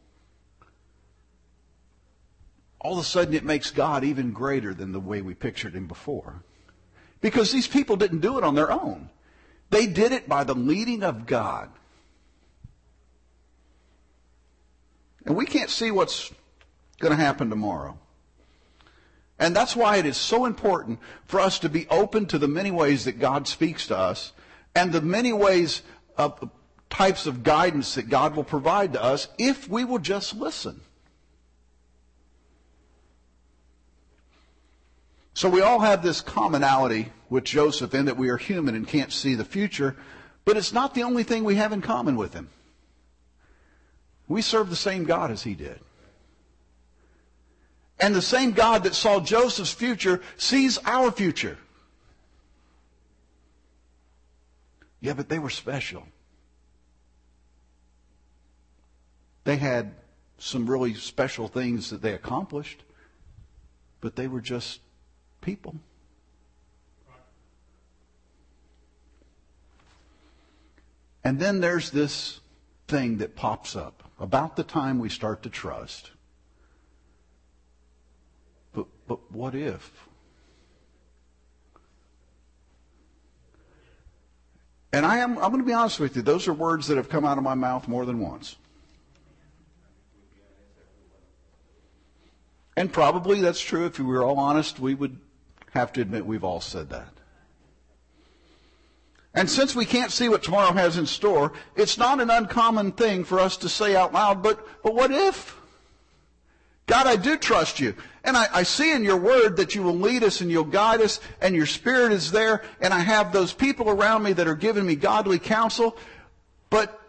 all 2.79 2.93
of 2.93 2.99
a 2.99 3.03
sudden 3.03 3.33
it 3.33 3.43
makes 3.43 3.71
God 3.71 4.03
even 4.03 4.31
greater 4.31 4.73
than 4.73 4.91
the 4.91 4.99
way 4.99 5.21
we 5.21 5.33
pictured 5.33 5.73
him 5.73 5.87
before. 5.87 6.43
Because 7.21 7.51
these 7.51 7.67
people 7.67 7.95
didn't 7.95 8.19
do 8.19 8.37
it 8.37 8.43
on 8.43 8.55
their 8.55 8.71
own. 8.71 9.09
They 9.71 9.87
did 9.87 10.11
it 10.11 10.29
by 10.29 10.43
the 10.43 10.53
leading 10.53 11.03
of 11.03 11.25
God. 11.25 11.69
And 15.25 15.35
we 15.35 15.45
can't 15.45 15.71
see 15.71 15.89
what's 15.89 16.31
going 16.99 17.15
to 17.15 17.21
happen 17.21 17.49
tomorrow. 17.49 17.97
And 19.37 19.55
that's 19.55 19.75
why 19.75 19.97
it 19.97 20.05
is 20.05 20.17
so 20.17 20.45
important 20.45 20.99
for 21.25 21.39
us 21.39 21.59
to 21.59 21.69
be 21.69 21.87
open 21.89 22.25
to 22.27 22.37
the 22.37 22.47
many 22.47 22.71
ways 22.71 23.05
that 23.05 23.19
God 23.19 23.47
speaks 23.47 23.87
to 23.87 23.97
us 23.97 24.31
and 24.73 24.91
the 24.91 25.01
many 25.01 25.33
ways 25.33 25.81
of 26.17 26.49
types 26.89 27.25
of 27.25 27.43
guidance 27.43 27.95
that 27.95 28.09
God 28.09 28.35
will 28.35 28.43
provide 28.43 28.93
to 28.93 29.03
us 29.03 29.27
if 29.37 29.67
we 29.67 29.83
will 29.83 29.99
just 29.99 30.35
listen. 30.35 30.79
So 35.33 35.49
we 35.49 35.61
all 35.61 35.79
have 35.79 36.01
this 36.01 36.21
commonality 36.21 37.11
with 37.29 37.43
Joseph 37.43 37.93
in 37.93 38.05
that 38.05 38.15
we 38.15 38.29
are 38.29 38.37
human 38.37 38.73
and 38.73 38.87
can't 38.87 39.11
see 39.11 39.35
the 39.35 39.43
future, 39.43 39.97
but 40.45 40.55
it's 40.55 40.71
not 40.71 40.93
the 40.93 41.03
only 41.03 41.23
thing 41.23 41.43
we 41.43 41.55
have 41.55 41.73
in 41.73 41.81
common 41.81 42.15
with 42.15 42.33
him. 42.33 42.49
We 44.29 44.41
serve 44.41 44.69
the 44.69 44.77
same 44.77 45.03
God 45.03 45.31
as 45.31 45.43
he 45.43 45.53
did. 45.53 45.81
And 47.99 48.13
the 48.13 48.21
same 48.21 48.51
God 48.51 48.83
that 48.83 48.93
saw 48.93 49.19
Joseph's 49.19 49.71
future 49.71 50.21
sees 50.37 50.77
our 50.85 51.11
future. 51.11 51.57
Yeah, 54.99 55.13
but 55.13 55.29
they 55.29 55.39
were 55.39 55.49
special. 55.49 56.05
They 59.43 59.57
had 59.57 59.93
some 60.37 60.69
really 60.69 60.95
special 60.95 61.47
things 61.47 61.91
that 61.91 62.01
they 62.01 62.13
accomplished, 62.13 62.83
but 64.01 64.15
they 64.15 64.27
were 64.27 64.41
just 64.41 64.81
people. 65.41 65.75
And 71.23 71.39
then 71.39 71.59
there's 71.59 71.91
this 71.91 72.39
thing 72.87 73.17
that 73.17 73.35
pops 73.35 73.75
up 73.75 74.03
about 74.19 74.55
the 74.55 74.63
time 74.63 74.99
we 74.99 75.09
start 75.09 75.43
to 75.43 75.49
trust. 75.49 76.11
But 79.07 79.31
what 79.31 79.55
if? 79.55 80.07
And 84.91 85.05
I 85.05 85.17
am, 85.17 85.37
I'm 85.37 85.51
going 85.51 85.59
to 85.59 85.65
be 85.65 85.73
honest 85.73 85.99
with 85.99 86.15
you, 86.15 86.21
those 86.21 86.47
are 86.47 86.53
words 86.53 86.87
that 86.87 86.97
have 86.97 87.09
come 87.09 87.25
out 87.25 87.37
of 87.37 87.43
my 87.43 87.53
mouth 87.53 87.87
more 87.87 88.05
than 88.05 88.19
once. 88.19 88.55
And 92.77 92.91
probably 92.91 93.41
that's 93.41 93.59
true. 93.59 93.85
If 93.85 93.99
we 93.99 94.05
were 94.05 94.23
all 94.23 94.39
honest, 94.39 94.79
we 94.79 94.95
would 94.95 95.17
have 95.71 95.91
to 95.93 96.01
admit 96.01 96.25
we've 96.25 96.43
all 96.43 96.61
said 96.61 96.89
that. 96.89 97.09
And 99.33 99.49
since 99.49 99.75
we 99.75 99.85
can't 99.85 100.11
see 100.11 100.29
what 100.29 100.43
tomorrow 100.43 100.71
has 100.71 100.97
in 100.97 101.05
store, 101.05 101.51
it's 101.75 101.97
not 101.97 102.21
an 102.21 102.29
uncommon 102.29 102.93
thing 102.93 103.25
for 103.25 103.39
us 103.39 103.57
to 103.57 103.69
say 103.69 103.95
out 103.95 104.13
loud, 104.13 104.41
but, 104.41 104.65
but 104.81 104.95
what 104.95 105.11
if? 105.11 105.57
God, 106.87 107.07
I 107.07 107.15
do 107.15 107.37
trust 107.37 107.79
you. 107.79 107.95
And 108.23 108.37
I, 108.37 108.47
I, 108.53 108.63
see 108.63 108.91
in 108.91 109.03
your 109.03 109.17
word 109.17 109.57
that 109.57 109.75
you 109.75 109.83
will 109.83 109.95
lead 109.95 110.23
us 110.23 110.41
and 110.41 110.51
you'll 110.51 110.63
guide 110.63 111.01
us 111.01 111.19
and 111.41 111.55
your 111.55 111.65
spirit 111.65 112.11
is 112.11 112.31
there. 112.31 112.63
And 112.79 112.93
I 112.93 112.99
have 112.99 113.31
those 113.31 113.53
people 113.53 113.89
around 113.89 114.23
me 114.23 114.33
that 114.33 114.47
are 114.47 114.55
giving 114.55 114.85
me 114.85 114.95
godly 114.95 115.39
counsel. 115.39 115.97
But 116.69 116.99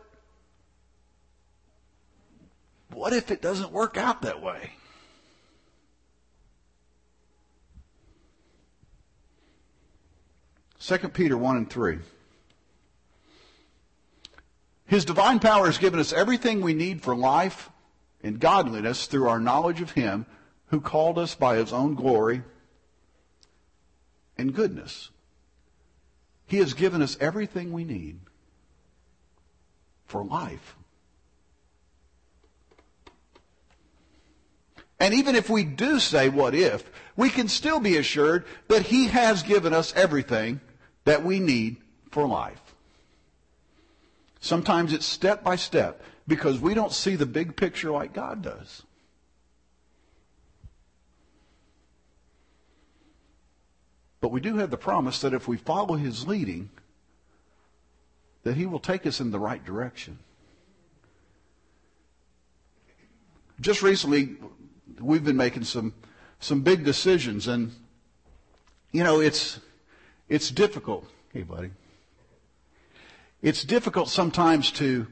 what 2.92 3.12
if 3.12 3.30
it 3.30 3.42
doesn't 3.42 3.72
work 3.72 3.96
out 3.96 4.22
that 4.22 4.42
way? 4.42 4.70
Second 10.78 11.12
Peter 11.12 11.36
1 11.36 11.56
and 11.56 11.68
3. 11.68 11.98
His 14.86 15.04
divine 15.04 15.40
power 15.40 15.66
has 15.66 15.78
given 15.78 15.98
us 15.98 16.12
everything 16.12 16.60
we 16.60 16.74
need 16.74 17.02
for 17.02 17.16
life 17.16 17.70
and 18.26 18.40
godliness 18.40 19.06
through 19.06 19.28
our 19.28 19.38
knowledge 19.38 19.80
of 19.80 19.92
Him 19.92 20.26
who 20.66 20.80
called 20.80 21.18
us 21.18 21.34
by 21.34 21.56
His 21.56 21.72
own 21.72 21.94
glory 21.94 22.42
and 24.36 24.52
goodness. 24.52 25.10
He 26.46 26.58
has 26.58 26.74
given 26.74 27.02
us 27.02 27.16
everything 27.20 27.72
we 27.72 27.84
need 27.84 28.18
for 30.06 30.24
life. 30.24 30.76
And 34.98 35.14
even 35.14 35.36
if 35.36 35.48
we 35.48 35.62
do 35.62 36.00
say 36.00 36.28
what 36.28 36.54
if, 36.54 36.90
we 37.16 37.30
can 37.30 37.48
still 37.48 37.80
be 37.80 37.96
assured 37.96 38.44
that 38.68 38.82
He 38.82 39.06
has 39.06 39.42
given 39.42 39.72
us 39.72 39.92
everything 39.94 40.60
that 41.04 41.24
we 41.24 41.38
need 41.38 41.76
for 42.10 42.26
life. 42.26 42.60
Sometimes 44.40 44.92
it's 44.92 45.06
step 45.06 45.44
by 45.44 45.56
step 45.56 46.02
because 46.26 46.60
we 46.60 46.74
don't 46.74 46.92
see 46.92 47.16
the 47.16 47.26
big 47.26 47.56
picture 47.56 47.90
like 47.90 48.12
God 48.12 48.42
does. 48.42 48.82
But 54.20 54.32
we 54.32 54.40
do 54.40 54.56
have 54.56 54.70
the 54.70 54.76
promise 54.76 55.20
that 55.20 55.34
if 55.34 55.46
we 55.46 55.56
follow 55.56 55.94
his 55.94 56.26
leading, 56.26 56.70
that 58.42 58.56
he 58.56 58.66
will 58.66 58.80
take 58.80 59.06
us 59.06 59.20
in 59.20 59.30
the 59.30 59.38
right 59.38 59.64
direction. 59.64 60.18
Just 63.60 63.82
recently, 63.82 64.36
we've 65.00 65.24
been 65.24 65.36
making 65.36 65.64
some, 65.64 65.94
some 66.40 66.62
big 66.62 66.84
decisions 66.84 67.46
and, 67.46 67.72
you 68.92 69.04
know, 69.04 69.20
it's, 69.20 69.60
it's 70.28 70.50
difficult. 70.50 71.08
Hey, 71.32 71.42
buddy 71.42 71.70
it's 73.42 73.62
difficult 73.62 74.08
sometimes 74.08 74.72
to, 74.72 75.06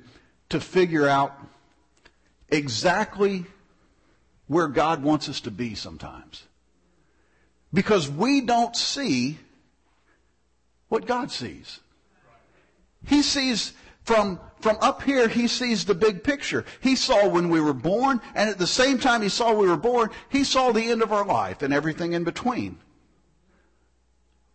to 0.55 0.61
figure 0.61 1.09
out 1.09 1.37
exactly 2.49 3.45
where 4.47 4.69
God 4.69 5.03
wants 5.03 5.29
us 5.29 5.41
to 5.41 5.51
be 5.51 5.75
sometimes. 5.75 6.45
Because 7.73 8.09
we 8.09 8.41
don't 8.41 8.77
see 8.77 9.37
what 10.89 11.07
God 11.07 11.33
sees. 11.33 11.81
He 13.05 13.23
sees 13.23 13.73
from, 14.05 14.39
from 14.61 14.79
up 14.81 15.03
here, 15.03 15.27
he 15.27 15.49
sees 15.49 15.87
the 15.87 15.95
big 15.97 16.23
picture. 16.23 16.65
He 16.81 16.95
saw 16.95 17.27
when 17.27 17.49
we 17.49 17.61
were 17.61 17.75
born, 17.75 18.21
and 18.37 18.49
at 18.49 18.59
the 18.59 18.67
same 18.69 19.01
time 19.01 19.23
he 19.23 19.29
saw 19.29 19.53
we 19.53 19.67
were 19.67 19.77
born, 19.77 20.11
he 20.29 20.45
saw 20.45 20.71
the 20.71 20.89
end 20.89 21.03
of 21.03 21.13
our 21.13 21.27
life 21.27 21.63
and 21.63 21.75
everything 21.75 22.13
in 22.13 22.23
between. 22.23 22.79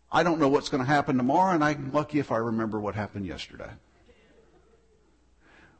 I 0.09 0.23
don't 0.23 0.39
know 0.39 0.47
what's 0.47 0.69
going 0.69 0.81
to 0.81 0.89
happen 0.89 1.17
tomorrow, 1.17 1.53
and 1.53 1.61
I'm 1.61 1.91
lucky 1.91 2.19
if 2.19 2.31
I 2.31 2.37
remember 2.37 2.79
what 2.79 2.95
happened 2.95 3.25
yesterday. 3.25 3.71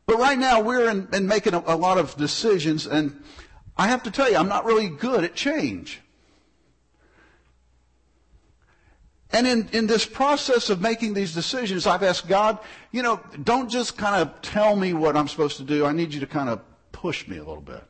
But 0.09 0.17
right 0.17 0.39
now, 0.39 0.59
we're 0.59 0.89
in, 0.89 1.07
in 1.13 1.27
making 1.27 1.53
a, 1.53 1.61
a 1.67 1.77
lot 1.77 1.99
of 1.99 2.17
decisions, 2.17 2.87
and 2.87 3.23
I 3.77 3.89
have 3.89 4.01
to 4.01 4.09
tell 4.09 4.27
you, 4.27 4.37
I'm 4.37 4.47
not 4.47 4.65
really 4.65 4.89
good 4.89 5.23
at 5.23 5.35
change. 5.35 6.01
And 9.31 9.45
in, 9.45 9.69
in 9.71 9.85
this 9.85 10.07
process 10.07 10.71
of 10.71 10.81
making 10.81 11.13
these 11.13 11.35
decisions, 11.35 11.85
I've 11.85 12.01
asked 12.01 12.27
God, 12.27 12.57
you 12.91 13.03
know, 13.03 13.19
don't 13.43 13.69
just 13.69 13.99
kind 13.99 14.19
of 14.19 14.41
tell 14.41 14.75
me 14.75 14.93
what 14.93 15.15
I'm 15.15 15.27
supposed 15.27 15.57
to 15.57 15.63
do. 15.63 15.85
I 15.85 15.91
need 15.91 16.11
you 16.11 16.21
to 16.21 16.25
kind 16.25 16.49
of 16.49 16.59
push 16.91 17.27
me 17.27 17.37
a 17.37 17.43
little 17.43 17.61
bit. 17.61 17.83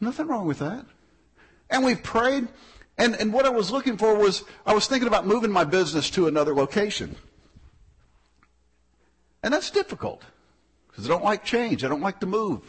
Nothing 0.00 0.28
wrong 0.28 0.46
with 0.46 0.60
that. 0.60 0.86
And 1.70 1.84
we've 1.84 2.04
prayed. 2.04 2.46
And, 2.98 3.16
and 3.16 3.32
what 3.32 3.46
I 3.46 3.50
was 3.50 3.72
looking 3.72 3.96
for 3.96 4.14
was, 4.14 4.44
I 4.64 4.74
was 4.74 4.86
thinking 4.86 5.08
about 5.08 5.26
moving 5.26 5.50
my 5.50 5.64
business 5.64 6.08
to 6.10 6.28
another 6.28 6.54
location. 6.54 7.16
And 9.42 9.52
that's 9.52 9.70
difficult. 9.70 10.22
Because 10.88 11.06
I 11.06 11.08
don't 11.08 11.24
like 11.24 11.44
change. 11.44 11.84
I 11.84 11.88
don't 11.88 12.00
like 12.00 12.20
to 12.20 12.26
move. 12.26 12.60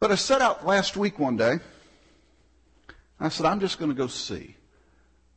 But 0.00 0.12
I 0.12 0.14
set 0.14 0.40
out 0.40 0.66
last 0.66 0.96
week 0.96 1.18
one 1.18 1.36
day. 1.36 1.58
I 3.18 3.30
said, 3.30 3.46
I'm 3.46 3.58
just 3.58 3.78
going 3.78 3.90
to 3.90 3.96
go 3.96 4.06
see. 4.06 4.56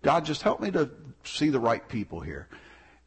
God, 0.03 0.25
just 0.25 0.41
help 0.41 0.61
me 0.61 0.71
to 0.71 0.89
see 1.23 1.49
the 1.49 1.59
right 1.59 1.87
people 1.87 2.19
here. 2.19 2.47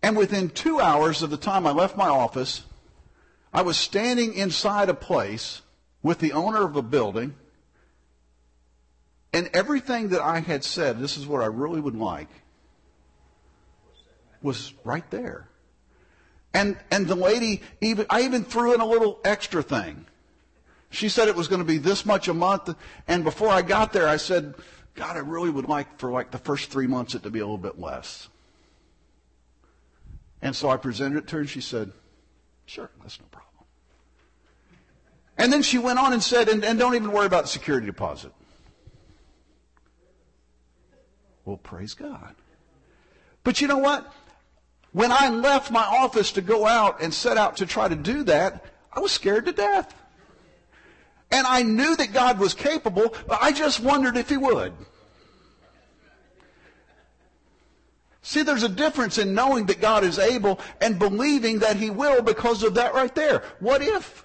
And 0.02 0.16
within 0.16 0.50
two 0.50 0.80
hours 0.80 1.22
of 1.22 1.30
the 1.30 1.36
time 1.36 1.66
I 1.66 1.70
left 1.70 1.96
my 1.96 2.08
office, 2.08 2.62
I 3.52 3.62
was 3.62 3.76
standing 3.76 4.34
inside 4.34 4.88
a 4.88 4.94
place 4.94 5.62
with 6.02 6.18
the 6.18 6.32
owner 6.32 6.64
of 6.64 6.76
a 6.76 6.82
building, 6.82 7.34
and 9.32 9.48
everything 9.54 10.10
that 10.10 10.20
I 10.20 10.40
had 10.40 10.62
said, 10.62 10.98
this 10.98 11.16
is 11.16 11.26
what 11.26 11.42
I 11.42 11.46
really 11.46 11.80
would 11.80 11.96
like, 11.96 12.28
was 14.44 14.74
right 14.84 15.08
there. 15.10 15.48
And, 16.52 16.76
and 16.90 17.08
the 17.08 17.16
lady, 17.16 17.62
even, 17.80 18.06
I 18.10 18.22
even 18.22 18.44
threw 18.44 18.74
in 18.74 18.80
a 18.80 18.86
little 18.86 19.18
extra 19.24 19.62
thing. 19.62 20.06
She 20.90 21.08
said 21.08 21.26
it 21.26 21.34
was 21.34 21.48
going 21.48 21.58
to 21.58 21.64
be 21.64 21.78
this 21.78 22.06
much 22.06 22.28
a 22.28 22.34
month. 22.34 22.72
And 23.08 23.24
before 23.24 23.48
I 23.48 23.62
got 23.62 23.92
there, 23.92 24.06
I 24.06 24.18
said, 24.18 24.54
God, 24.94 25.16
I 25.16 25.20
really 25.20 25.50
would 25.50 25.68
like 25.68 25.98
for 25.98 26.12
like 26.12 26.30
the 26.30 26.38
first 26.38 26.70
three 26.70 26.86
months 26.86 27.16
it 27.16 27.24
to 27.24 27.30
be 27.30 27.40
a 27.40 27.44
little 27.44 27.58
bit 27.58 27.80
less. 27.80 28.28
And 30.40 30.54
so 30.54 30.68
I 30.68 30.76
presented 30.76 31.18
it 31.18 31.26
to 31.28 31.36
her 31.36 31.40
and 31.40 31.50
she 31.50 31.62
said, 31.62 31.90
sure, 32.66 32.90
that's 33.02 33.18
no 33.18 33.26
problem. 33.32 33.50
And 35.36 35.52
then 35.52 35.62
she 35.62 35.78
went 35.78 35.98
on 35.98 36.12
and 36.12 36.22
said, 36.22 36.48
and, 36.48 36.64
and 36.64 36.78
don't 36.78 36.94
even 36.94 37.10
worry 37.10 37.26
about 37.26 37.44
the 37.44 37.48
security 37.48 37.86
deposit. 37.86 38.32
Well, 41.44 41.56
praise 41.56 41.94
God. 41.94 42.36
But 43.42 43.60
you 43.60 43.66
know 43.68 43.78
what? 43.78 44.12
When 44.94 45.10
I 45.10 45.28
left 45.28 45.72
my 45.72 45.82
office 45.82 46.30
to 46.32 46.40
go 46.40 46.68
out 46.68 47.02
and 47.02 47.12
set 47.12 47.36
out 47.36 47.56
to 47.56 47.66
try 47.66 47.88
to 47.88 47.96
do 47.96 48.22
that, 48.22 48.64
I 48.92 49.00
was 49.00 49.10
scared 49.10 49.44
to 49.46 49.52
death. 49.52 49.92
And 51.32 51.44
I 51.48 51.64
knew 51.64 51.96
that 51.96 52.12
God 52.12 52.38
was 52.38 52.54
capable, 52.54 53.12
but 53.26 53.42
I 53.42 53.50
just 53.50 53.80
wondered 53.80 54.16
if 54.16 54.28
He 54.28 54.36
would. 54.36 54.72
See, 58.22 58.42
there's 58.42 58.62
a 58.62 58.68
difference 58.68 59.18
in 59.18 59.34
knowing 59.34 59.66
that 59.66 59.80
God 59.80 60.04
is 60.04 60.20
able 60.20 60.60
and 60.80 60.96
believing 60.96 61.58
that 61.58 61.74
He 61.74 61.90
will 61.90 62.22
because 62.22 62.62
of 62.62 62.74
that 62.74 62.94
right 62.94 63.12
there. 63.16 63.42
What 63.58 63.82
if? 63.82 64.24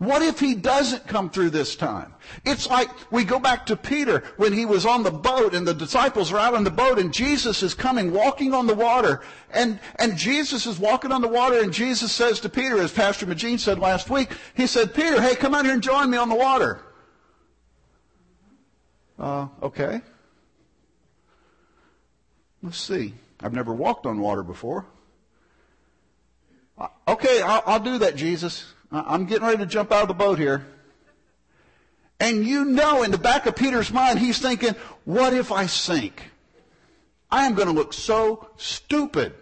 What 0.00 0.22
if 0.22 0.40
he 0.40 0.54
doesn't 0.54 1.06
come 1.06 1.28
through 1.28 1.50
this 1.50 1.76
time? 1.76 2.14
It's 2.46 2.70
like 2.70 2.88
we 3.12 3.22
go 3.22 3.38
back 3.38 3.66
to 3.66 3.76
Peter 3.76 4.24
when 4.38 4.50
he 4.54 4.64
was 4.64 4.86
on 4.86 5.02
the 5.02 5.10
boat 5.10 5.54
and 5.54 5.68
the 5.68 5.74
disciples 5.74 6.32
are 6.32 6.38
out 6.38 6.54
on 6.54 6.64
the 6.64 6.70
boat 6.70 6.98
and 6.98 7.12
Jesus 7.12 7.62
is 7.62 7.74
coming 7.74 8.10
walking 8.10 8.54
on 8.54 8.66
the 8.66 8.74
water 8.74 9.20
and, 9.50 9.78
and 9.96 10.16
Jesus 10.16 10.64
is 10.64 10.78
walking 10.78 11.12
on 11.12 11.20
the 11.20 11.28
water 11.28 11.60
and 11.60 11.70
Jesus 11.70 12.12
says 12.12 12.40
to 12.40 12.48
Peter, 12.48 12.80
as 12.80 12.90
Pastor 12.90 13.26
Magine 13.26 13.58
said 13.58 13.78
last 13.78 14.08
week, 14.08 14.30
he 14.54 14.66
said, 14.66 14.94
Peter, 14.94 15.20
hey, 15.20 15.34
come 15.36 15.54
out 15.54 15.66
here 15.66 15.74
and 15.74 15.82
join 15.82 16.08
me 16.08 16.16
on 16.16 16.30
the 16.30 16.34
water. 16.34 16.80
Uh, 19.18 19.48
okay. 19.62 20.00
Let's 22.62 22.78
see. 22.78 23.12
I've 23.42 23.52
never 23.52 23.74
walked 23.74 24.06
on 24.06 24.18
water 24.18 24.42
before. 24.42 24.86
Uh, 26.78 26.88
okay, 27.06 27.42
I'll, 27.42 27.62
I'll 27.66 27.80
do 27.80 27.98
that, 27.98 28.16
Jesus. 28.16 28.72
I'm 28.92 29.26
getting 29.26 29.46
ready 29.46 29.58
to 29.58 29.66
jump 29.66 29.92
out 29.92 30.02
of 30.02 30.08
the 30.08 30.14
boat 30.14 30.38
here. 30.38 30.66
And 32.18 32.46
you 32.46 32.64
know 32.64 33.02
in 33.02 33.10
the 33.10 33.18
back 33.18 33.46
of 33.46 33.56
Peter's 33.56 33.92
mind, 33.92 34.18
he's 34.18 34.38
thinking, 34.38 34.74
what 35.04 35.32
if 35.32 35.50
I 35.50 35.66
sink? 35.66 36.30
I 37.30 37.46
am 37.46 37.54
going 37.54 37.68
to 37.68 37.74
look 37.74 37.92
so 37.92 38.50
stupid. 38.56 39.34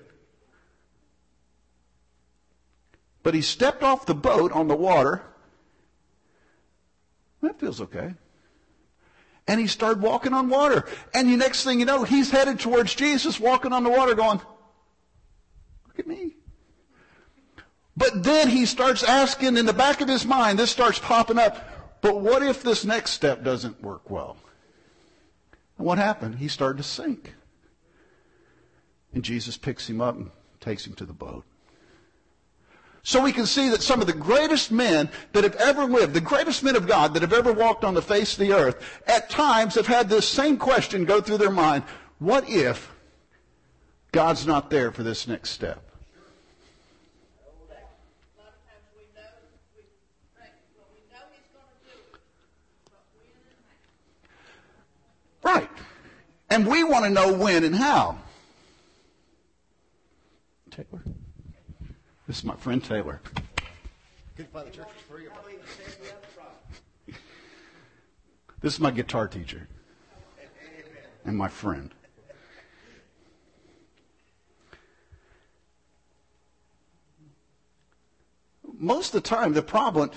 But 3.23 3.35
he 3.35 3.43
stepped 3.43 3.83
off 3.83 4.07
the 4.07 4.15
boat 4.15 4.53
on 4.53 4.69
the 4.69 4.77
water. 4.77 5.23
That 7.43 7.59
feels 7.59 7.81
okay. 7.81 8.15
And 9.47 9.59
he 9.59 9.67
started 9.67 10.03
walking 10.03 10.35
on 10.35 10.49
water. 10.49 10.87
And 11.15 11.31
the 11.31 11.37
next 11.37 11.65
thing 11.65 11.81
you 11.81 11.87
know, 11.87 12.05
he's 12.05 12.31
headed 12.31 12.61
towards 12.61 12.95
Jesus, 12.95 13.41
walking 13.41 13.73
on 13.73 13.83
the 13.83 13.91
water, 13.91 14.15
going, 14.15 14.41
Look 15.87 15.99
at 15.99 16.07
me. 16.07 16.38
But 17.99 18.23
then 18.23 18.49
he 18.49 18.65
starts 18.65 19.03
asking 19.03 19.57
in 19.57 19.67
the 19.67 19.73
back 19.73 20.01
of 20.01 20.09
his 20.09 20.25
mind, 20.25 20.57
this 20.57 20.71
starts 20.71 21.01
popping 21.01 21.37
up, 21.37 22.01
but 22.01 22.21
what 22.21 22.45
if 22.45 22.63
this 22.63 22.85
next 22.85 23.11
step 23.11 23.43
doesn't 23.43 23.83
work 23.83 24.09
well? 24.09 24.37
And 25.77 25.87
what 25.87 25.99
happened? 25.99 26.37
He 26.37 26.47
started 26.47 26.77
to 26.77 26.85
sink. 26.85 27.35
And 29.13 29.25
Jesus 29.25 29.57
picks 29.57 29.91
him 29.91 30.01
up 30.01 30.15
and 30.15 30.31
takes 30.61 30.87
him 30.87 30.95
to 30.95 31.05
the 31.05 31.13
boat. 31.13 31.45
So 33.03 33.21
we 33.21 33.33
can 33.33 33.47
see 33.47 33.69
that 33.71 33.83
some 33.83 34.01
of 34.01 34.07
the 34.07 34.13
greatest 34.13 34.71
men 34.71 35.09
that 35.33 35.43
have 35.43 35.57
ever 35.57 35.85
lived, 35.85 36.15
the 36.15 36.21
greatest 36.21 36.63
men 36.63 36.77
of 36.77 36.87
God 36.87 37.15
that 37.15 37.23
have 37.23 37.33
ever 37.33 37.53
walked 37.53 37.83
on 37.83 37.95
the 37.95 38.03
face 38.03 38.35
of 38.35 38.39
the 38.39 38.53
earth, 38.53 39.03
at 39.09 39.29
times 39.29 39.75
have 39.75 39.89
had 39.89 40.09
this 40.09 40.29
same 40.29 40.57
question 40.57 41.05
go 41.05 41.21
through 41.21 41.39
their 41.39 41.51
mind. 41.51 41.83
What 42.21 42.49
if 42.49 42.93
God's 44.13 44.47
not 44.47 44.71
there 44.71 44.93
for 44.93 45.03
this 45.03 45.27
next 45.27 45.51
step? 45.51 45.83
Right. 55.49 55.71
And 56.59 56.67
we 56.67 56.83
want 56.83 57.05
to 57.05 57.11
know 57.11 57.33
when 57.33 57.63
and 57.63 57.73
how. 57.73 58.19
Taylor? 60.73 61.05
This 62.27 62.39
is 62.39 62.45
my 62.45 62.57
friend 62.57 62.83
Taylor. 62.83 63.21
This 68.61 68.75
is 68.75 68.81
my 68.81 68.91
guitar 68.91 69.29
teacher 69.29 69.69
and 71.25 71.37
my 71.37 71.47
friend. 71.47 71.95
Most 78.77 79.15
of 79.15 79.23
the 79.23 79.29
time, 79.29 79.53
the 79.53 79.63
problem 79.63 80.11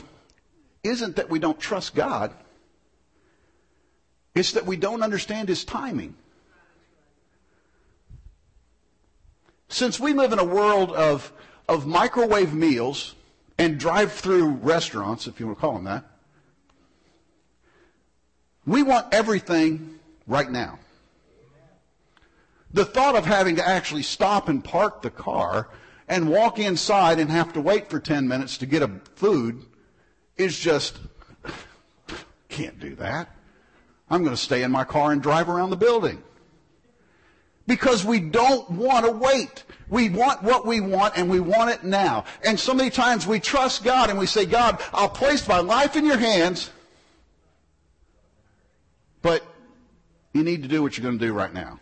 isn't 0.82 1.18
that 1.18 1.30
we 1.30 1.38
don't 1.38 1.60
trust 1.60 1.94
God. 1.94 2.34
It's 4.34 4.54
that 4.54 4.66
we 4.66 4.76
don't 4.76 5.04
understand 5.04 5.48
his 5.48 5.64
timing. 5.64 6.16
Since 9.72 10.02
we 10.02 10.12
live 10.12 10.34
in 10.34 10.40
a 10.40 10.44
world 10.44 10.92
of, 10.92 11.32
of 11.70 11.88
microwave 11.88 12.54
meals 12.54 13.16
and 13.58 13.80
drive 13.80 14.12
through 14.12 14.50
restaurants, 14.50 15.28
if 15.28 15.40
you 15.40 15.46
want 15.46 15.60
to 15.60 15.62
call 15.62 15.74
them 15.76 15.86
that, 15.86 16.04
we 18.66 18.84
want 18.84 19.14
everything 19.14 19.98
right 20.28 20.52
now. 20.52 20.78
The 22.74 22.84
thought 22.84 23.16
of 23.16 23.26
having 23.26 23.56
to 23.56 23.68
actually 23.68 24.04
stop 24.04 24.50
and 24.50 24.62
park 24.62 25.02
the 25.02 25.10
car 25.10 25.70
and 26.10 26.30
walk 26.30 26.60
inside 26.60 27.18
and 27.18 27.32
have 27.32 27.54
to 27.54 27.62
wait 27.62 27.90
for 27.90 28.02
10 28.02 28.28
minutes 28.28 28.58
to 28.58 28.66
get 28.66 28.82
a 28.82 28.90
food 29.16 29.66
is 30.36 30.60
just, 30.60 31.00
can't 32.50 32.78
do 32.78 32.94
that. 32.96 33.30
I'm 34.10 34.24
going 34.24 34.36
to 34.36 34.42
stay 34.42 34.64
in 34.64 34.72
my 34.72 34.84
car 34.84 35.14
and 35.14 35.24
drive 35.24 35.48
around 35.48 35.70
the 35.70 35.78
building. 35.78 36.22
Because 37.68 38.04
we 38.04 38.20
don't 38.20 38.70
want 38.72 39.06
to 39.06 39.12
wait. 39.12 39.64
We 39.88 40.10
want 40.10 40.42
what 40.42 40.66
we 40.66 40.80
want 40.80 41.18
and 41.18 41.30
we 41.30 41.40
want 41.40 41.70
it 41.70 41.84
now. 41.84 42.24
And 42.46 42.60
so 42.60 42.74
many 42.74 42.90
times 42.90 43.28
we 43.28 43.40
trust 43.40 43.84
God 43.84 44.10
and 44.10 44.18
we 44.18 44.26
say, 44.26 44.46
God, 44.46 44.82
I'll 44.94 45.10
place 45.10 45.48
my 45.48 45.60
life 45.60 45.96
in 45.96 46.06
your 46.06 46.18
hands, 46.18 46.72
but 49.22 49.44
you 50.34 50.44
need 50.44 50.64
to 50.64 50.70
do 50.70 50.82
what 50.82 50.98
you're 50.98 51.04
going 51.04 51.20
to 51.20 51.26
do 51.26 51.34
right 51.34 51.54
now. 51.54 51.80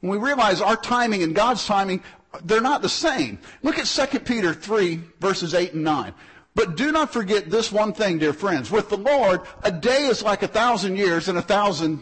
When 0.00 0.12
we 0.12 0.18
realize 0.18 0.60
our 0.60 0.76
timing 0.76 1.22
and 1.22 1.34
God's 1.34 1.64
timing, 1.66 2.02
they're 2.44 2.60
not 2.60 2.82
the 2.82 2.88
same. 2.88 3.38
Look 3.62 3.78
at 3.78 3.86
2 3.86 4.20
Peter 4.20 4.54
3, 4.54 5.00
verses 5.20 5.54
8 5.54 5.72
and 5.72 5.84
9. 5.84 6.14
But 6.58 6.74
do 6.74 6.90
not 6.90 7.12
forget 7.12 7.48
this 7.48 7.70
one 7.70 7.92
thing, 7.92 8.18
dear 8.18 8.32
friends. 8.32 8.68
With 8.68 8.88
the 8.88 8.96
Lord, 8.96 9.42
a 9.62 9.70
day 9.70 10.06
is 10.06 10.24
like 10.24 10.42
a 10.42 10.48
thousand 10.48 10.96
years, 10.96 11.28
and 11.28 11.38
a 11.38 11.42
thousand 11.42 12.00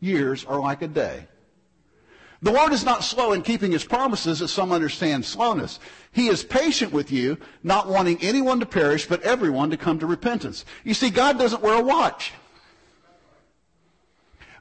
years 0.00 0.42
are 0.46 0.58
like 0.58 0.80
a 0.80 0.88
day. 0.88 1.28
The 2.40 2.50
Lord 2.50 2.72
is 2.72 2.82
not 2.82 3.04
slow 3.04 3.34
in 3.34 3.42
keeping 3.42 3.70
his 3.70 3.84
promises, 3.84 4.40
as 4.40 4.50
some 4.50 4.72
understand 4.72 5.26
slowness. 5.26 5.80
He 6.12 6.28
is 6.28 6.42
patient 6.42 6.94
with 6.94 7.12
you, 7.12 7.36
not 7.62 7.88
wanting 7.88 8.16
anyone 8.22 8.58
to 8.60 8.64
perish, 8.64 9.06
but 9.06 9.20
everyone 9.20 9.68
to 9.68 9.76
come 9.76 9.98
to 9.98 10.06
repentance. 10.06 10.64
You 10.82 10.94
see, 10.94 11.10
God 11.10 11.38
doesn't 11.38 11.60
wear 11.60 11.78
a 11.78 11.84
watch. 11.84 12.32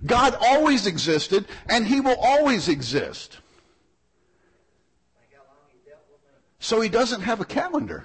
God 0.06 0.36
always 0.42 0.86
existed, 0.86 1.46
and 1.70 1.88
he 1.88 2.02
will 2.02 2.18
always 2.22 2.68
exist. 2.68 3.38
So 6.60 6.82
he 6.82 6.90
doesn't 6.90 7.22
have 7.22 7.40
a 7.40 7.46
calendar. 7.46 8.04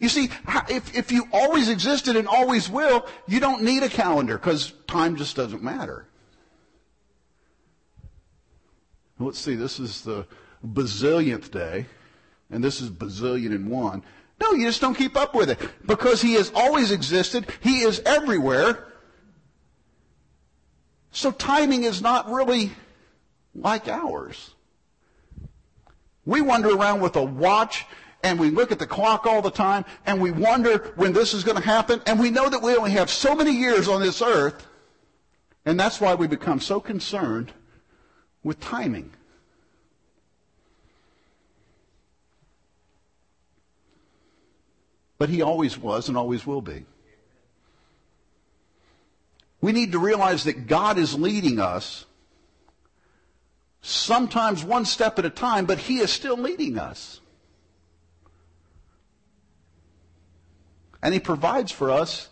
You 0.00 0.08
see, 0.08 0.30
if, 0.70 0.96
if 0.96 1.12
you 1.12 1.28
always 1.30 1.68
existed 1.68 2.16
and 2.16 2.26
always 2.26 2.70
will, 2.70 3.06
you 3.28 3.38
don't 3.38 3.62
need 3.62 3.82
a 3.82 3.88
calendar 3.88 4.38
because 4.38 4.72
time 4.86 5.16
just 5.16 5.36
doesn't 5.36 5.62
matter. 5.62 6.06
Let's 9.18 9.38
see, 9.38 9.54
this 9.54 9.78
is 9.78 10.00
the 10.00 10.26
bazillionth 10.66 11.50
day, 11.50 11.84
and 12.50 12.64
this 12.64 12.80
is 12.80 12.88
bazillion 12.88 13.54
and 13.54 13.68
one. 13.68 14.02
No, 14.40 14.52
you 14.52 14.66
just 14.66 14.80
don't 14.80 14.94
keep 14.94 15.18
up 15.18 15.34
with 15.34 15.50
it 15.50 15.58
because 15.84 16.22
he 16.22 16.32
has 16.34 16.50
always 16.54 16.90
existed. 16.90 17.46
He 17.60 17.80
is 17.80 18.00
everywhere. 18.06 18.86
So 21.10 21.30
timing 21.30 21.84
is 21.84 22.00
not 22.00 22.30
really 22.30 22.72
like 23.54 23.86
ours. 23.86 24.54
We 26.24 26.40
wander 26.40 26.70
around 26.70 27.02
with 27.02 27.16
a 27.16 27.22
watch 27.22 27.84
and 28.22 28.38
we 28.38 28.50
look 28.50 28.72
at 28.72 28.78
the 28.78 28.86
clock 28.86 29.26
all 29.26 29.42
the 29.42 29.50
time 29.50 29.84
and 30.06 30.20
we 30.20 30.30
wonder 30.30 30.92
when 30.96 31.12
this 31.12 31.34
is 31.34 31.44
going 31.44 31.56
to 31.56 31.64
happen 31.64 32.02
and 32.06 32.18
we 32.20 32.30
know 32.30 32.48
that 32.48 32.62
we 32.62 32.76
only 32.76 32.90
have 32.90 33.10
so 33.10 33.34
many 33.34 33.52
years 33.52 33.88
on 33.88 34.00
this 34.00 34.20
earth 34.22 34.66
and 35.64 35.78
that's 35.78 36.00
why 36.00 36.14
we 36.14 36.26
become 36.26 36.60
so 36.60 36.80
concerned 36.80 37.52
with 38.42 38.60
timing. 38.60 39.12
But 45.18 45.28
he 45.28 45.42
always 45.42 45.76
was 45.76 46.08
and 46.08 46.16
always 46.16 46.46
will 46.46 46.62
be. 46.62 46.86
We 49.60 49.72
need 49.72 49.92
to 49.92 49.98
realize 49.98 50.44
that 50.44 50.66
God 50.66 50.96
is 50.96 51.14
leading 51.14 51.60
us 51.60 52.06
sometimes 53.82 54.64
one 54.64 54.86
step 54.86 55.18
at 55.18 55.26
a 55.26 55.30
time, 55.30 55.66
but 55.66 55.78
he 55.78 55.98
is 55.98 56.10
still 56.10 56.38
leading 56.38 56.78
us. 56.78 57.20
And 61.02 61.14
he 61.14 61.20
provides 61.20 61.72
for 61.72 61.90
us 61.90 62.28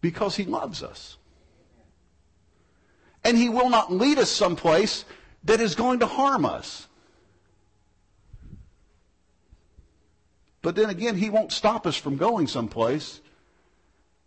because 0.00 0.36
he 0.36 0.44
loves 0.44 0.82
us. 0.82 1.16
And 3.24 3.36
he 3.36 3.48
will 3.48 3.68
not 3.68 3.92
lead 3.92 4.18
us 4.18 4.30
someplace 4.30 5.04
that 5.44 5.60
is 5.60 5.74
going 5.74 6.00
to 6.00 6.06
harm 6.06 6.44
us. 6.44 6.86
But 10.62 10.74
then 10.76 10.90
again, 10.90 11.16
he 11.16 11.30
won't 11.30 11.52
stop 11.52 11.86
us 11.86 11.96
from 11.96 12.16
going 12.16 12.46
someplace 12.46 13.20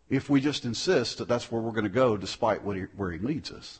if 0.09 0.29
we 0.29 0.41
just 0.41 0.65
insist 0.65 1.17
that 1.17 1.27
that's 1.27 1.51
where 1.51 1.61
we're 1.61 1.71
going 1.71 1.83
to 1.83 1.89
go 1.89 2.17
despite 2.17 2.61
he, 2.61 2.81
where 2.95 3.11
he 3.11 3.19
leads 3.19 3.51
us. 3.51 3.79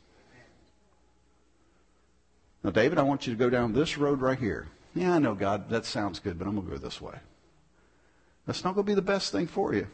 Now, 2.64 2.70
David, 2.70 2.98
I 2.98 3.04
want 3.04 3.26
you 3.26 3.34
to 3.34 3.40
go 3.40 3.50
down 3.50 3.74
this 3.74 3.98
road 3.98 4.22
right 4.22 4.38
here. 4.38 4.68
Yeah, 4.94 5.16
I 5.16 5.20
know, 5.20 5.34
God, 5.34 5.70
that 5.70 5.86
sounds 5.86 6.20
good, 6.20 6.38
but 6.38 6.48
I'm 6.48 6.56
going 6.56 6.68
to 6.68 6.74
go 6.74 6.78
this 6.78 7.02
way. 7.02 7.16
That's 8.46 8.64
not 8.64 8.76
going 8.76 8.86
to 8.86 8.92
be 8.92 8.96
the 8.96 9.02
best 9.02 9.32
thing 9.32 9.48
for 9.48 9.74
you. 9.74 9.88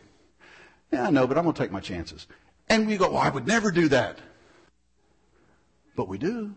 Yeah, 0.91 1.07
I 1.07 1.09
know, 1.09 1.27
but 1.27 1.37
I'm 1.37 1.43
going 1.43 1.53
to 1.53 1.61
take 1.61 1.71
my 1.71 1.79
chances. 1.79 2.27
And 2.69 2.87
we 2.87 2.97
go, 2.97 3.09
well, 3.09 3.21
I 3.21 3.29
would 3.29 3.47
never 3.47 3.71
do 3.71 3.87
that. 3.89 4.19
But 5.95 6.07
we 6.07 6.17
do. 6.17 6.55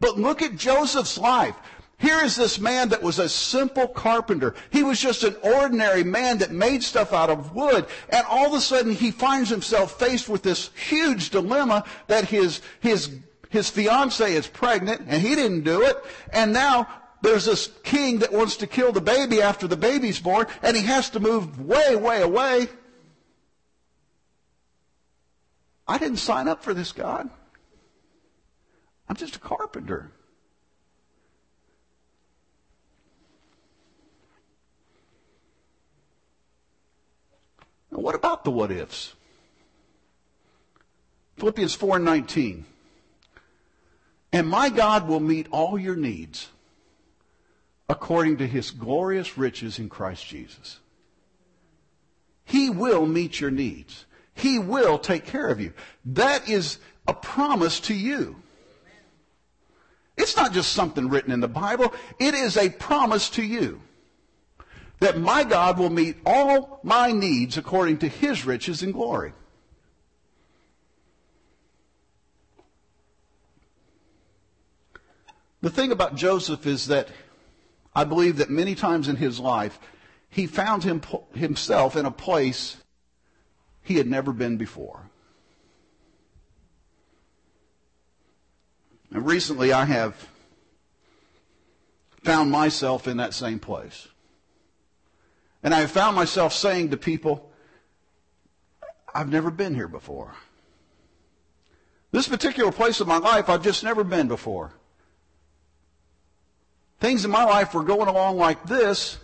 But 0.00 0.18
look 0.18 0.42
at 0.42 0.56
Joseph's 0.56 1.18
life. 1.18 1.56
Here 1.98 2.20
is 2.20 2.36
this 2.36 2.60
man 2.60 2.90
that 2.90 3.02
was 3.02 3.18
a 3.18 3.28
simple 3.28 3.88
carpenter. 3.88 4.54
He 4.70 4.84
was 4.84 5.00
just 5.00 5.24
an 5.24 5.34
ordinary 5.42 6.04
man 6.04 6.38
that 6.38 6.52
made 6.52 6.84
stuff 6.84 7.12
out 7.12 7.28
of 7.28 7.56
wood. 7.56 7.86
And 8.10 8.24
all 8.28 8.46
of 8.46 8.54
a 8.54 8.60
sudden 8.60 8.92
he 8.92 9.10
finds 9.10 9.50
himself 9.50 9.98
faced 9.98 10.28
with 10.28 10.44
this 10.44 10.70
huge 10.88 11.30
dilemma 11.30 11.84
that 12.06 12.26
his, 12.26 12.60
his, 12.78 13.10
his 13.48 13.68
fiancee 13.68 14.34
is 14.34 14.46
pregnant 14.46 15.02
and 15.08 15.20
he 15.20 15.34
didn't 15.34 15.64
do 15.64 15.82
it. 15.82 15.96
And 16.32 16.52
now 16.52 16.86
there's 17.20 17.44
this 17.44 17.68
king 17.82 18.20
that 18.20 18.32
wants 18.32 18.56
to 18.58 18.66
kill 18.66 18.92
the 18.92 19.00
baby 19.00 19.42
after 19.42 19.66
the 19.66 19.76
baby's 19.76 20.20
born, 20.20 20.46
and 20.62 20.76
he 20.76 20.84
has 20.84 21.10
to 21.10 21.20
move 21.20 21.60
way, 21.60 21.96
way 21.96 22.22
away. 22.22 22.68
I 25.86 25.98
didn't 25.98 26.18
sign 26.18 26.48
up 26.48 26.62
for 26.62 26.74
this, 26.74 26.92
God. 26.92 27.28
I'm 29.08 29.16
just 29.16 29.36
a 29.36 29.40
carpenter. 29.40 30.12
Now, 37.90 38.00
what 38.00 38.14
about 38.14 38.44
the 38.44 38.50
what 38.50 38.70
ifs? 38.70 39.14
Philippians 41.38 41.74
4 41.74 41.96
and 41.96 42.04
19. 42.04 42.64
And 44.32 44.46
my 44.46 44.68
God 44.68 45.08
will 45.08 45.20
meet 45.20 45.48
all 45.50 45.78
your 45.78 45.96
needs 45.96 46.48
according 47.88 48.36
to 48.38 48.46
his 48.46 48.70
glorious 48.70 49.38
riches 49.38 49.78
in 49.78 49.88
Christ 49.88 50.26
Jesus. 50.26 50.78
He 52.44 52.70
will 52.70 53.06
meet 53.06 53.40
your 53.40 53.50
needs. 53.50 54.06
He 54.34 54.58
will 54.58 54.98
take 54.98 55.26
care 55.26 55.48
of 55.48 55.60
you. 55.60 55.72
That 56.04 56.48
is 56.48 56.78
a 57.06 57.14
promise 57.14 57.80
to 57.80 57.94
you. 57.94 58.36
It's 60.16 60.36
not 60.36 60.52
just 60.52 60.72
something 60.72 61.08
written 61.08 61.32
in 61.32 61.40
the 61.40 61.48
Bible. 61.48 61.94
It 62.18 62.34
is 62.34 62.56
a 62.56 62.70
promise 62.70 63.30
to 63.30 63.42
you 63.42 63.80
that 65.00 65.18
my 65.18 65.44
God 65.44 65.78
will 65.78 65.90
meet 65.90 66.16
all 66.26 66.80
my 66.82 67.12
needs 67.12 67.56
according 67.56 67.98
to 67.98 68.08
his 68.08 68.44
riches 68.44 68.82
and 68.82 68.92
glory. 68.92 69.32
The 75.60 75.70
thing 75.70 75.92
about 75.92 76.14
Joseph 76.14 76.66
is 76.66 76.86
that 76.86 77.08
I 77.98 78.04
believe 78.04 78.36
that 78.36 78.48
many 78.48 78.76
times 78.76 79.08
in 79.08 79.16
his 79.16 79.40
life, 79.40 79.76
he 80.30 80.46
found 80.46 80.84
him, 80.84 81.02
himself 81.34 81.96
in 81.96 82.06
a 82.06 82.12
place 82.12 82.76
he 83.82 83.96
had 83.96 84.06
never 84.06 84.32
been 84.32 84.56
before. 84.56 85.10
And 89.10 89.26
recently 89.26 89.72
I 89.72 89.84
have 89.84 90.28
found 92.22 92.52
myself 92.52 93.08
in 93.08 93.16
that 93.16 93.34
same 93.34 93.58
place. 93.58 94.06
And 95.64 95.74
I 95.74 95.80
have 95.80 95.90
found 95.90 96.14
myself 96.14 96.52
saying 96.52 96.90
to 96.90 96.96
people, 96.96 97.50
I've 99.12 99.28
never 99.28 99.50
been 99.50 99.74
here 99.74 99.88
before. 99.88 100.36
This 102.12 102.28
particular 102.28 102.70
place 102.70 103.00
of 103.00 103.08
my 103.08 103.18
life, 103.18 103.48
I've 103.48 103.64
just 103.64 103.82
never 103.82 104.04
been 104.04 104.28
before. 104.28 104.72
Things 107.00 107.24
in 107.24 107.30
my 107.30 107.44
life 107.44 107.74
were 107.74 107.84
going 107.84 108.08
along 108.08 108.38
like 108.38 108.64
this, 108.66 109.18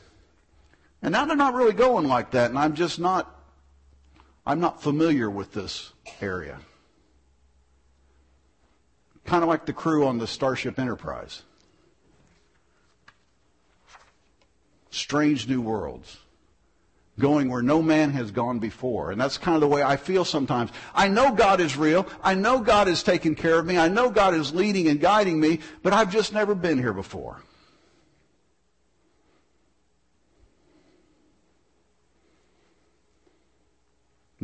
and 1.03 1.13
now 1.13 1.25
they're 1.25 1.37
not 1.37 1.55
really 1.55 1.73
going 1.73 2.07
like 2.07 2.31
that, 2.31 2.51
and 2.51 2.59
I'm 2.59 2.75
just 2.75 2.99
not, 2.99 3.35
I'm 4.47 4.61
not 4.61 4.83
familiar 4.83 5.29
with 5.29 5.53
this 5.53 5.93
area. 6.21 6.59
Kind 9.25 9.43
of 9.43 9.49
like 9.49 9.67
the 9.67 9.73
crew 9.73 10.07
on 10.07 10.19
the 10.19 10.27
Starship 10.27 10.79
Enterprise. 10.79 11.43
Strange 14.91 15.49
new 15.49 15.61
worlds. 15.61 16.19
Going 17.19 17.49
where 17.49 17.63
no 17.63 17.81
man 17.81 18.11
has 18.11 18.31
gone 18.31 18.59
before. 18.59 19.11
And 19.11 19.21
that's 19.21 19.39
kind 19.39 19.55
of 19.55 19.61
the 19.61 19.69
way 19.69 19.83
I 19.83 19.97
feel 19.97 20.25
sometimes. 20.25 20.71
I 20.95 21.09
know 21.09 21.33
God 21.33 21.61
is 21.61 21.77
real. 21.77 22.07
I 22.23 22.35
know 22.35 22.61
God 22.61 22.87
is 22.87 23.03
taking 23.03 23.35
care 23.35 23.59
of 23.59 23.67
me. 23.67 23.79
I 23.79 23.89
know 23.89 24.11
God 24.11 24.35
is 24.35 24.55
leading 24.55 24.89
and 24.89 25.01
guiding 25.01 25.41
me, 25.41 25.61
but 25.83 25.93
I've 25.93 26.13
just 26.13 26.33
never 26.33 26.55
been 26.55 26.79
here 26.79 26.93
before. 26.93 27.41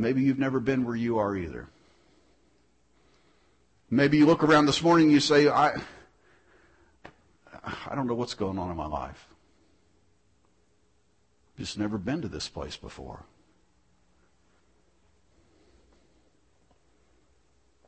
Maybe 0.01 0.23
you've 0.23 0.39
never 0.39 0.61
been 0.61 0.87
where 0.87 0.97
you 0.97 1.19
are 1.19 1.37
either. 1.37 1.69
Maybe 3.91 4.17
you 4.17 4.25
look 4.25 4.43
around 4.43 4.65
this 4.65 4.83
morning 4.83 5.09
and 5.09 5.13
you 5.13 5.21
say, 5.21 5.47
I, 5.47 5.79
I 7.63 7.95
don't 7.95 8.07
know 8.07 8.15
what's 8.15 8.33
going 8.33 8.59
on 8.59 8.71
in 8.71 8.79
my 8.79 8.87
life. 8.87 9.29
Just 11.59 11.79
never 11.79 11.99
been 11.99 12.23
to 12.23 12.29
this 12.29 12.49
place 12.49 12.79
before. 12.79 13.27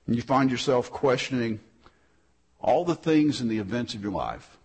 And 0.06 0.14
you 0.14 0.20
find 0.20 0.50
yourself 0.50 0.90
questioning 0.90 1.60
all 2.60 2.84
the 2.84 2.94
things 2.94 3.40
and 3.40 3.50
the 3.50 3.58
events 3.58 3.94
of 3.94 4.02
your 4.02 4.12
life. 4.12 4.58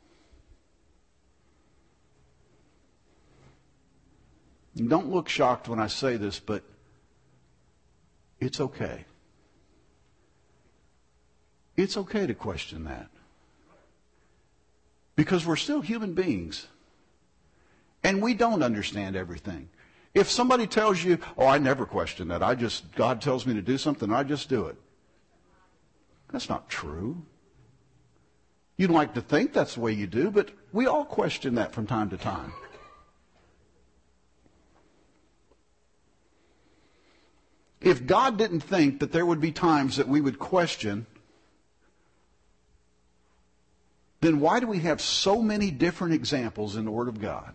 Don't 4.75 5.09
look 5.09 5.29
shocked 5.29 5.69
when 5.69 5.79
I 5.79 5.87
say 5.87 6.17
this, 6.17 6.41
but 6.41 6.61
it's 8.39 8.59
okay. 8.59 9.05
It's 11.75 11.97
okay 11.97 12.25
to 12.25 12.33
question 12.33 12.85
that. 12.85 13.09
Because 15.15 15.45
we're 15.45 15.55
still 15.55 15.81
human 15.81 16.13
beings. 16.13 16.67
And 18.03 18.21
we 18.21 18.33
don't 18.33 18.63
understand 18.63 19.15
everything. 19.15 19.69
If 20.13 20.29
somebody 20.29 20.65
tells 20.65 21.03
you, 21.03 21.19
oh, 21.37 21.45
I 21.45 21.57
never 21.57 21.85
question 21.85 22.29
that. 22.29 22.41
I 22.41 22.55
just, 22.55 22.91
God 22.95 23.21
tells 23.21 23.45
me 23.45 23.53
to 23.53 23.61
do 23.61 23.77
something, 23.77 24.11
I 24.11 24.23
just 24.23 24.49
do 24.49 24.67
it. 24.67 24.77
That's 26.31 26.49
not 26.49 26.69
true. 26.69 27.21
You'd 28.77 28.91
like 28.91 29.13
to 29.15 29.21
think 29.21 29.53
that's 29.53 29.75
the 29.75 29.81
way 29.81 29.93
you 29.93 30.07
do, 30.07 30.29
but 30.29 30.51
we 30.71 30.85
all 30.85 31.05
question 31.05 31.55
that 31.55 31.71
from 31.71 31.87
time 31.87 32.09
to 32.11 32.17
time. 32.17 32.53
If 37.81 38.05
God 38.05 38.37
didn't 38.37 38.61
think 38.61 38.99
that 38.99 39.11
there 39.11 39.25
would 39.25 39.41
be 39.41 39.51
times 39.51 39.97
that 39.97 40.07
we 40.07 40.21
would 40.21 40.39
question, 40.39 41.05
then 44.21 44.39
why 44.39 44.59
do 44.59 44.67
we 44.67 44.79
have 44.79 44.99
so 44.99 45.41
many 45.41 45.69
different 45.69 46.13
examples 46.13 46.75
in 46.75 46.85
the 46.85 46.91
Word 46.91 47.07
of 47.07 47.21
God? 47.21 47.53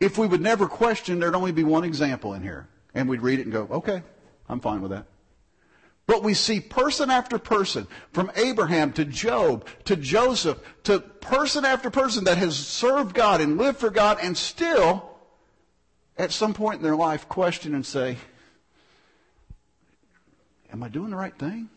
If 0.00 0.16
we 0.16 0.26
would 0.26 0.40
never 0.40 0.66
question, 0.66 1.18
there'd 1.18 1.34
only 1.34 1.52
be 1.52 1.64
one 1.64 1.84
example 1.84 2.34
in 2.34 2.42
here. 2.42 2.68
And 2.94 3.08
we'd 3.08 3.20
read 3.20 3.40
it 3.40 3.42
and 3.42 3.52
go, 3.52 3.68
okay, 3.70 4.02
I'm 4.48 4.60
fine 4.60 4.80
with 4.80 4.92
that. 4.92 5.06
But 6.06 6.22
we 6.22 6.32
see 6.32 6.60
person 6.60 7.10
after 7.10 7.38
person, 7.38 7.86
from 8.12 8.32
Abraham 8.34 8.92
to 8.94 9.04
Job 9.04 9.66
to 9.84 9.94
Joseph 9.94 10.58
to 10.84 11.00
person 11.00 11.66
after 11.66 11.90
person 11.90 12.24
that 12.24 12.38
has 12.38 12.56
served 12.56 13.14
God 13.14 13.42
and 13.42 13.58
lived 13.58 13.78
for 13.78 13.90
God 13.90 14.18
and 14.22 14.34
still, 14.34 15.10
at 16.16 16.32
some 16.32 16.54
point 16.54 16.76
in 16.76 16.82
their 16.82 16.96
life, 16.96 17.28
question 17.28 17.74
and 17.74 17.84
say, 17.84 18.16
Am 20.72 20.82
I 20.82 20.88
doing 20.88 21.10
the 21.10 21.16
right 21.16 21.36
thing? 21.36 21.68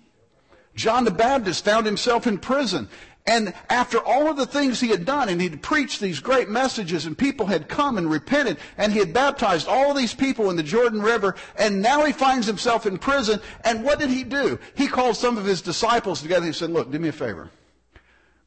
John 0.75 1.03
the 1.03 1.11
Baptist 1.11 1.65
found 1.65 1.85
himself 1.85 2.27
in 2.27 2.37
prison. 2.37 2.89
And 3.27 3.53
after 3.69 3.99
all 3.99 4.27
of 4.29 4.37
the 4.37 4.47
things 4.47 4.79
he 4.79 4.87
had 4.87 5.05
done, 5.05 5.29
and 5.29 5.39
he'd 5.39 5.61
preached 5.61 5.99
these 5.99 6.19
great 6.19 6.49
messages, 6.49 7.05
and 7.05 7.15
people 7.15 7.45
had 7.45 7.69
come 7.69 7.99
and 7.99 8.09
repented, 8.09 8.57
and 8.77 8.91
he 8.91 8.97
had 8.97 9.13
baptized 9.13 9.67
all 9.67 9.93
these 9.93 10.15
people 10.15 10.49
in 10.49 10.55
the 10.55 10.63
Jordan 10.63 11.01
River, 11.01 11.35
and 11.55 11.83
now 11.83 12.03
he 12.03 12.13
finds 12.13 12.47
himself 12.47 12.87
in 12.87 12.97
prison. 12.97 13.39
And 13.63 13.83
what 13.83 13.99
did 13.99 14.09
he 14.09 14.23
do? 14.23 14.57
He 14.73 14.87
called 14.87 15.17
some 15.17 15.37
of 15.37 15.45
his 15.45 15.61
disciples 15.61 16.21
together 16.21 16.45
and 16.45 16.53
he 16.53 16.57
said, 16.57 16.71
Look, 16.71 16.91
do 16.91 16.97
me 16.97 17.09
a 17.09 17.13
favor. 17.13 17.51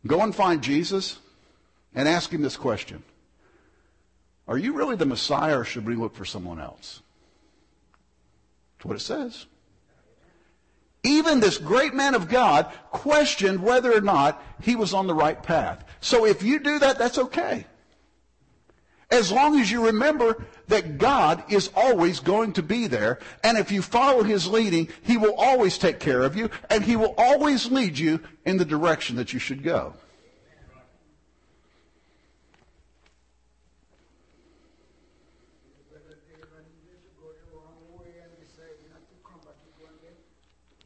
Go 0.06 0.20
and 0.20 0.34
find 0.34 0.60
Jesus 0.60 1.18
and 1.94 2.08
ask 2.08 2.30
him 2.30 2.42
this 2.42 2.56
question 2.56 3.04
Are 4.48 4.58
you 4.58 4.72
really 4.72 4.96
the 4.96 5.06
Messiah, 5.06 5.60
or 5.60 5.64
should 5.64 5.86
we 5.86 5.94
look 5.94 6.16
for 6.16 6.24
someone 6.24 6.58
else? 6.58 7.00
That's 8.76 8.86
what 8.86 8.96
it 8.96 9.00
says 9.00 9.46
even 11.04 11.38
this 11.38 11.58
great 11.58 11.94
man 11.94 12.14
of 12.14 12.28
God 12.28 12.66
questioned 12.90 13.62
whether 13.62 13.92
or 13.92 14.00
not 14.00 14.42
he 14.62 14.74
was 14.74 14.92
on 14.94 15.06
the 15.06 15.14
right 15.14 15.40
path. 15.40 15.84
So 16.00 16.26
if 16.26 16.42
you 16.42 16.58
do 16.58 16.78
that, 16.80 16.98
that's 16.98 17.18
okay. 17.18 17.66
As 19.10 19.30
long 19.30 19.60
as 19.60 19.70
you 19.70 19.86
remember 19.86 20.44
that 20.68 20.98
God 20.98 21.44
is 21.48 21.70
always 21.76 22.20
going 22.20 22.54
to 22.54 22.62
be 22.62 22.86
there, 22.86 23.20
and 23.44 23.58
if 23.58 23.70
you 23.70 23.82
follow 23.82 24.22
his 24.22 24.48
leading, 24.48 24.88
he 25.02 25.18
will 25.18 25.34
always 25.34 25.78
take 25.78 26.00
care 26.00 26.22
of 26.22 26.34
you, 26.34 26.50
and 26.70 26.82
he 26.82 26.96
will 26.96 27.14
always 27.18 27.70
lead 27.70 27.98
you 27.98 28.20
in 28.44 28.56
the 28.56 28.64
direction 28.64 29.16
that 29.16 29.32
you 29.32 29.38
should 29.38 29.62
go. 29.62 29.94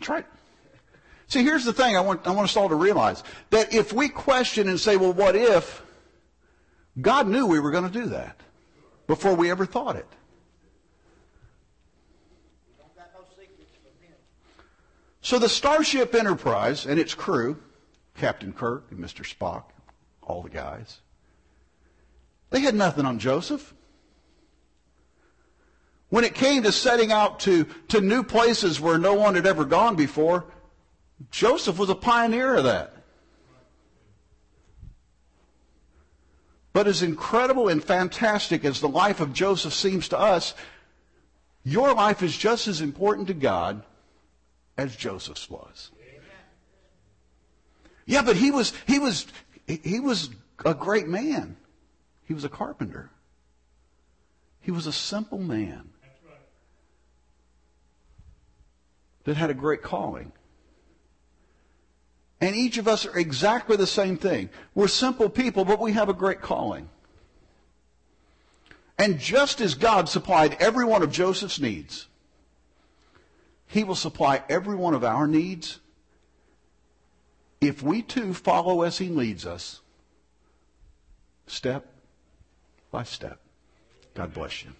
That's 0.08 0.24
right. 0.24 0.26
See, 1.26 1.42
here's 1.44 1.66
the 1.66 1.74
thing 1.74 1.94
I 1.96 2.00
want, 2.00 2.26
I 2.26 2.30
want 2.30 2.48
us 2.48 2.56
all 2.56 2.70
to 2.70 2.74
realize 2.74 3.22
that 3.50 3.74
if 3.74 3.92
we 3.92 4.08
question 4.08 4.66
and 4.68 4.80
say, 4.80 4.96
well, 4.96 5.12
what 5.12 5.36
if, 5.36 5.82
God 6.98 7.28
knew 7.28 7.46
we 7.46 7.60
were 7.60 7.70
going 7.70 7.84
to 7.84 7.90
do 7.90 8.06
that 8.06 8.40
before 9.06 9.34
we 9.34 9.50
ever 9.50 9.66
thought 9.66 9.96
it. 9.96 10.06
So 15.20 15.38
the 15.38 15.48
Starship 15.48 16.14
Enterprise 16.14 16.86
and 16.86 16.98
its 16.98 17.12
crew, 17.12 17.58
Captain 18.16 18.54
Kirk 18.54 18.86
and 18.90 18.98
Mr. 18.98 19.30
Spock, 19.30 19.64
all 20.22 20.40
the 20.40 20.48
guys, 20.48 21.00
they 22.48 22.60
had 22.60 22.74
nothing 22.74 23.04
on 23.04 23.18
Joseph. 23.18 23.74
When 26.10 26.24
it 26.24 26.34
came 26.34 26.62
to 26.62 26.72
setting 26.72 27.12
out 27.12 27.40
to, 27.40 27.64
to 27.88 28.00
new 28.00 28.22
places 28.22 28.80
where 28.80 28.98
no 28.98 29.14
one 29.14 29.34
had 29.34 29.46
ever 29.46 29.64
gone 29.64 29.94
before, 29.94 30.46
Joseph 31.30 31.78
was 31.78 31.90
a 31.90 31.94
pioneer 31.94 32.54
of 32.56 32.64
that. 32.64 32.94
But 36.72 36.86
as 36.86 37.02
incredible 37.02 37.68
and 37.68 37.82
fantastic 37.82 38.64
as 38.64 38.80
the 38.80 38.88
life 38.88 39.20
of 39.20 39.32
Joseph 39.32 39.74
seems 39.74 40.08
to 40.08 40.18
us, 40.18 40.54
your 41.64 41.92
life 41.92 42.22
is 42.22 42.36
just 42.36 42.68
as 42.68 42.80
important 42.80 43.26
to 43.28 43.34
God 43.34 43.82
as 44.76 44.94
Joseph's 44.94 45.50
was. 45.50 45.90
Yeah, 48.06 48.22
but 48.22 48.36
he 48.36 48.50
was 48.50 48.72
he 48.86 48.98
was 48.98 49.26
he 49.66 50.00
was 50.00 50.30
a 50.64 50.72
great 50.72 51.08
man. 51.08 51.56
He 52.24 52.32
was 52.32 52.44
a 52.44 52.48
carpenter. 52.48 53.10
He 54.60 54.70
was 54.70 54.86
a 54.86 54.92
simple 54.92 55.38
man. 55.38 55.90
That 59.28 59.36
had 59.36 59.50
a 59.50 59.54
great 59.54 59.82
calling. 59.82 60.32
And 62.40 62.56
each 62.56 62.78
of 62.78 62.88
us 62.88 63.04
are 63.04 63.18
exactly 63.18 63.76
the 63.76 63.86
same 63.86 64.16
thing. 64.16 64.48
We're 64.74 64.88
simple 64.88 65.28
people, 65.28 65.66
but 65.66 65.78
we 65.78 65.92
have 65.92 66.08
a 66.08 66.14
great 66.14 66.40
calling. 66.40 66.88
And 68.96 69.20
just 69.20 69.60
as 69.60 69.74
God 69.74 70.08
supplied 70.08 70.56
every 70.60 70.86
one 70.86 71.02
of 71.02 71.12
Joseph's 71.12 71.60
needs, 71.60 72.06
he 73.66 73.84
will 73.84 73.94
supply 73.94 74.42
every 74.48 74.76
one 74.76 74.94
of 74.94 75.04
our 75.04 75.26
needs 75.26 75.78
if 77.60 77.82
we 77.82 78.00
too 78.00 78.32
follow 78.32 78.80
as 78.80 78.96
he 78.96 79.08
leads 79.08 79.44
us, 79.44 79.82
step 81.46 81.84
by 82.90 83.02
step. 83.02 83.40
God 84.14 84.32
bless 84.32 84.64
you. 84.64 84.70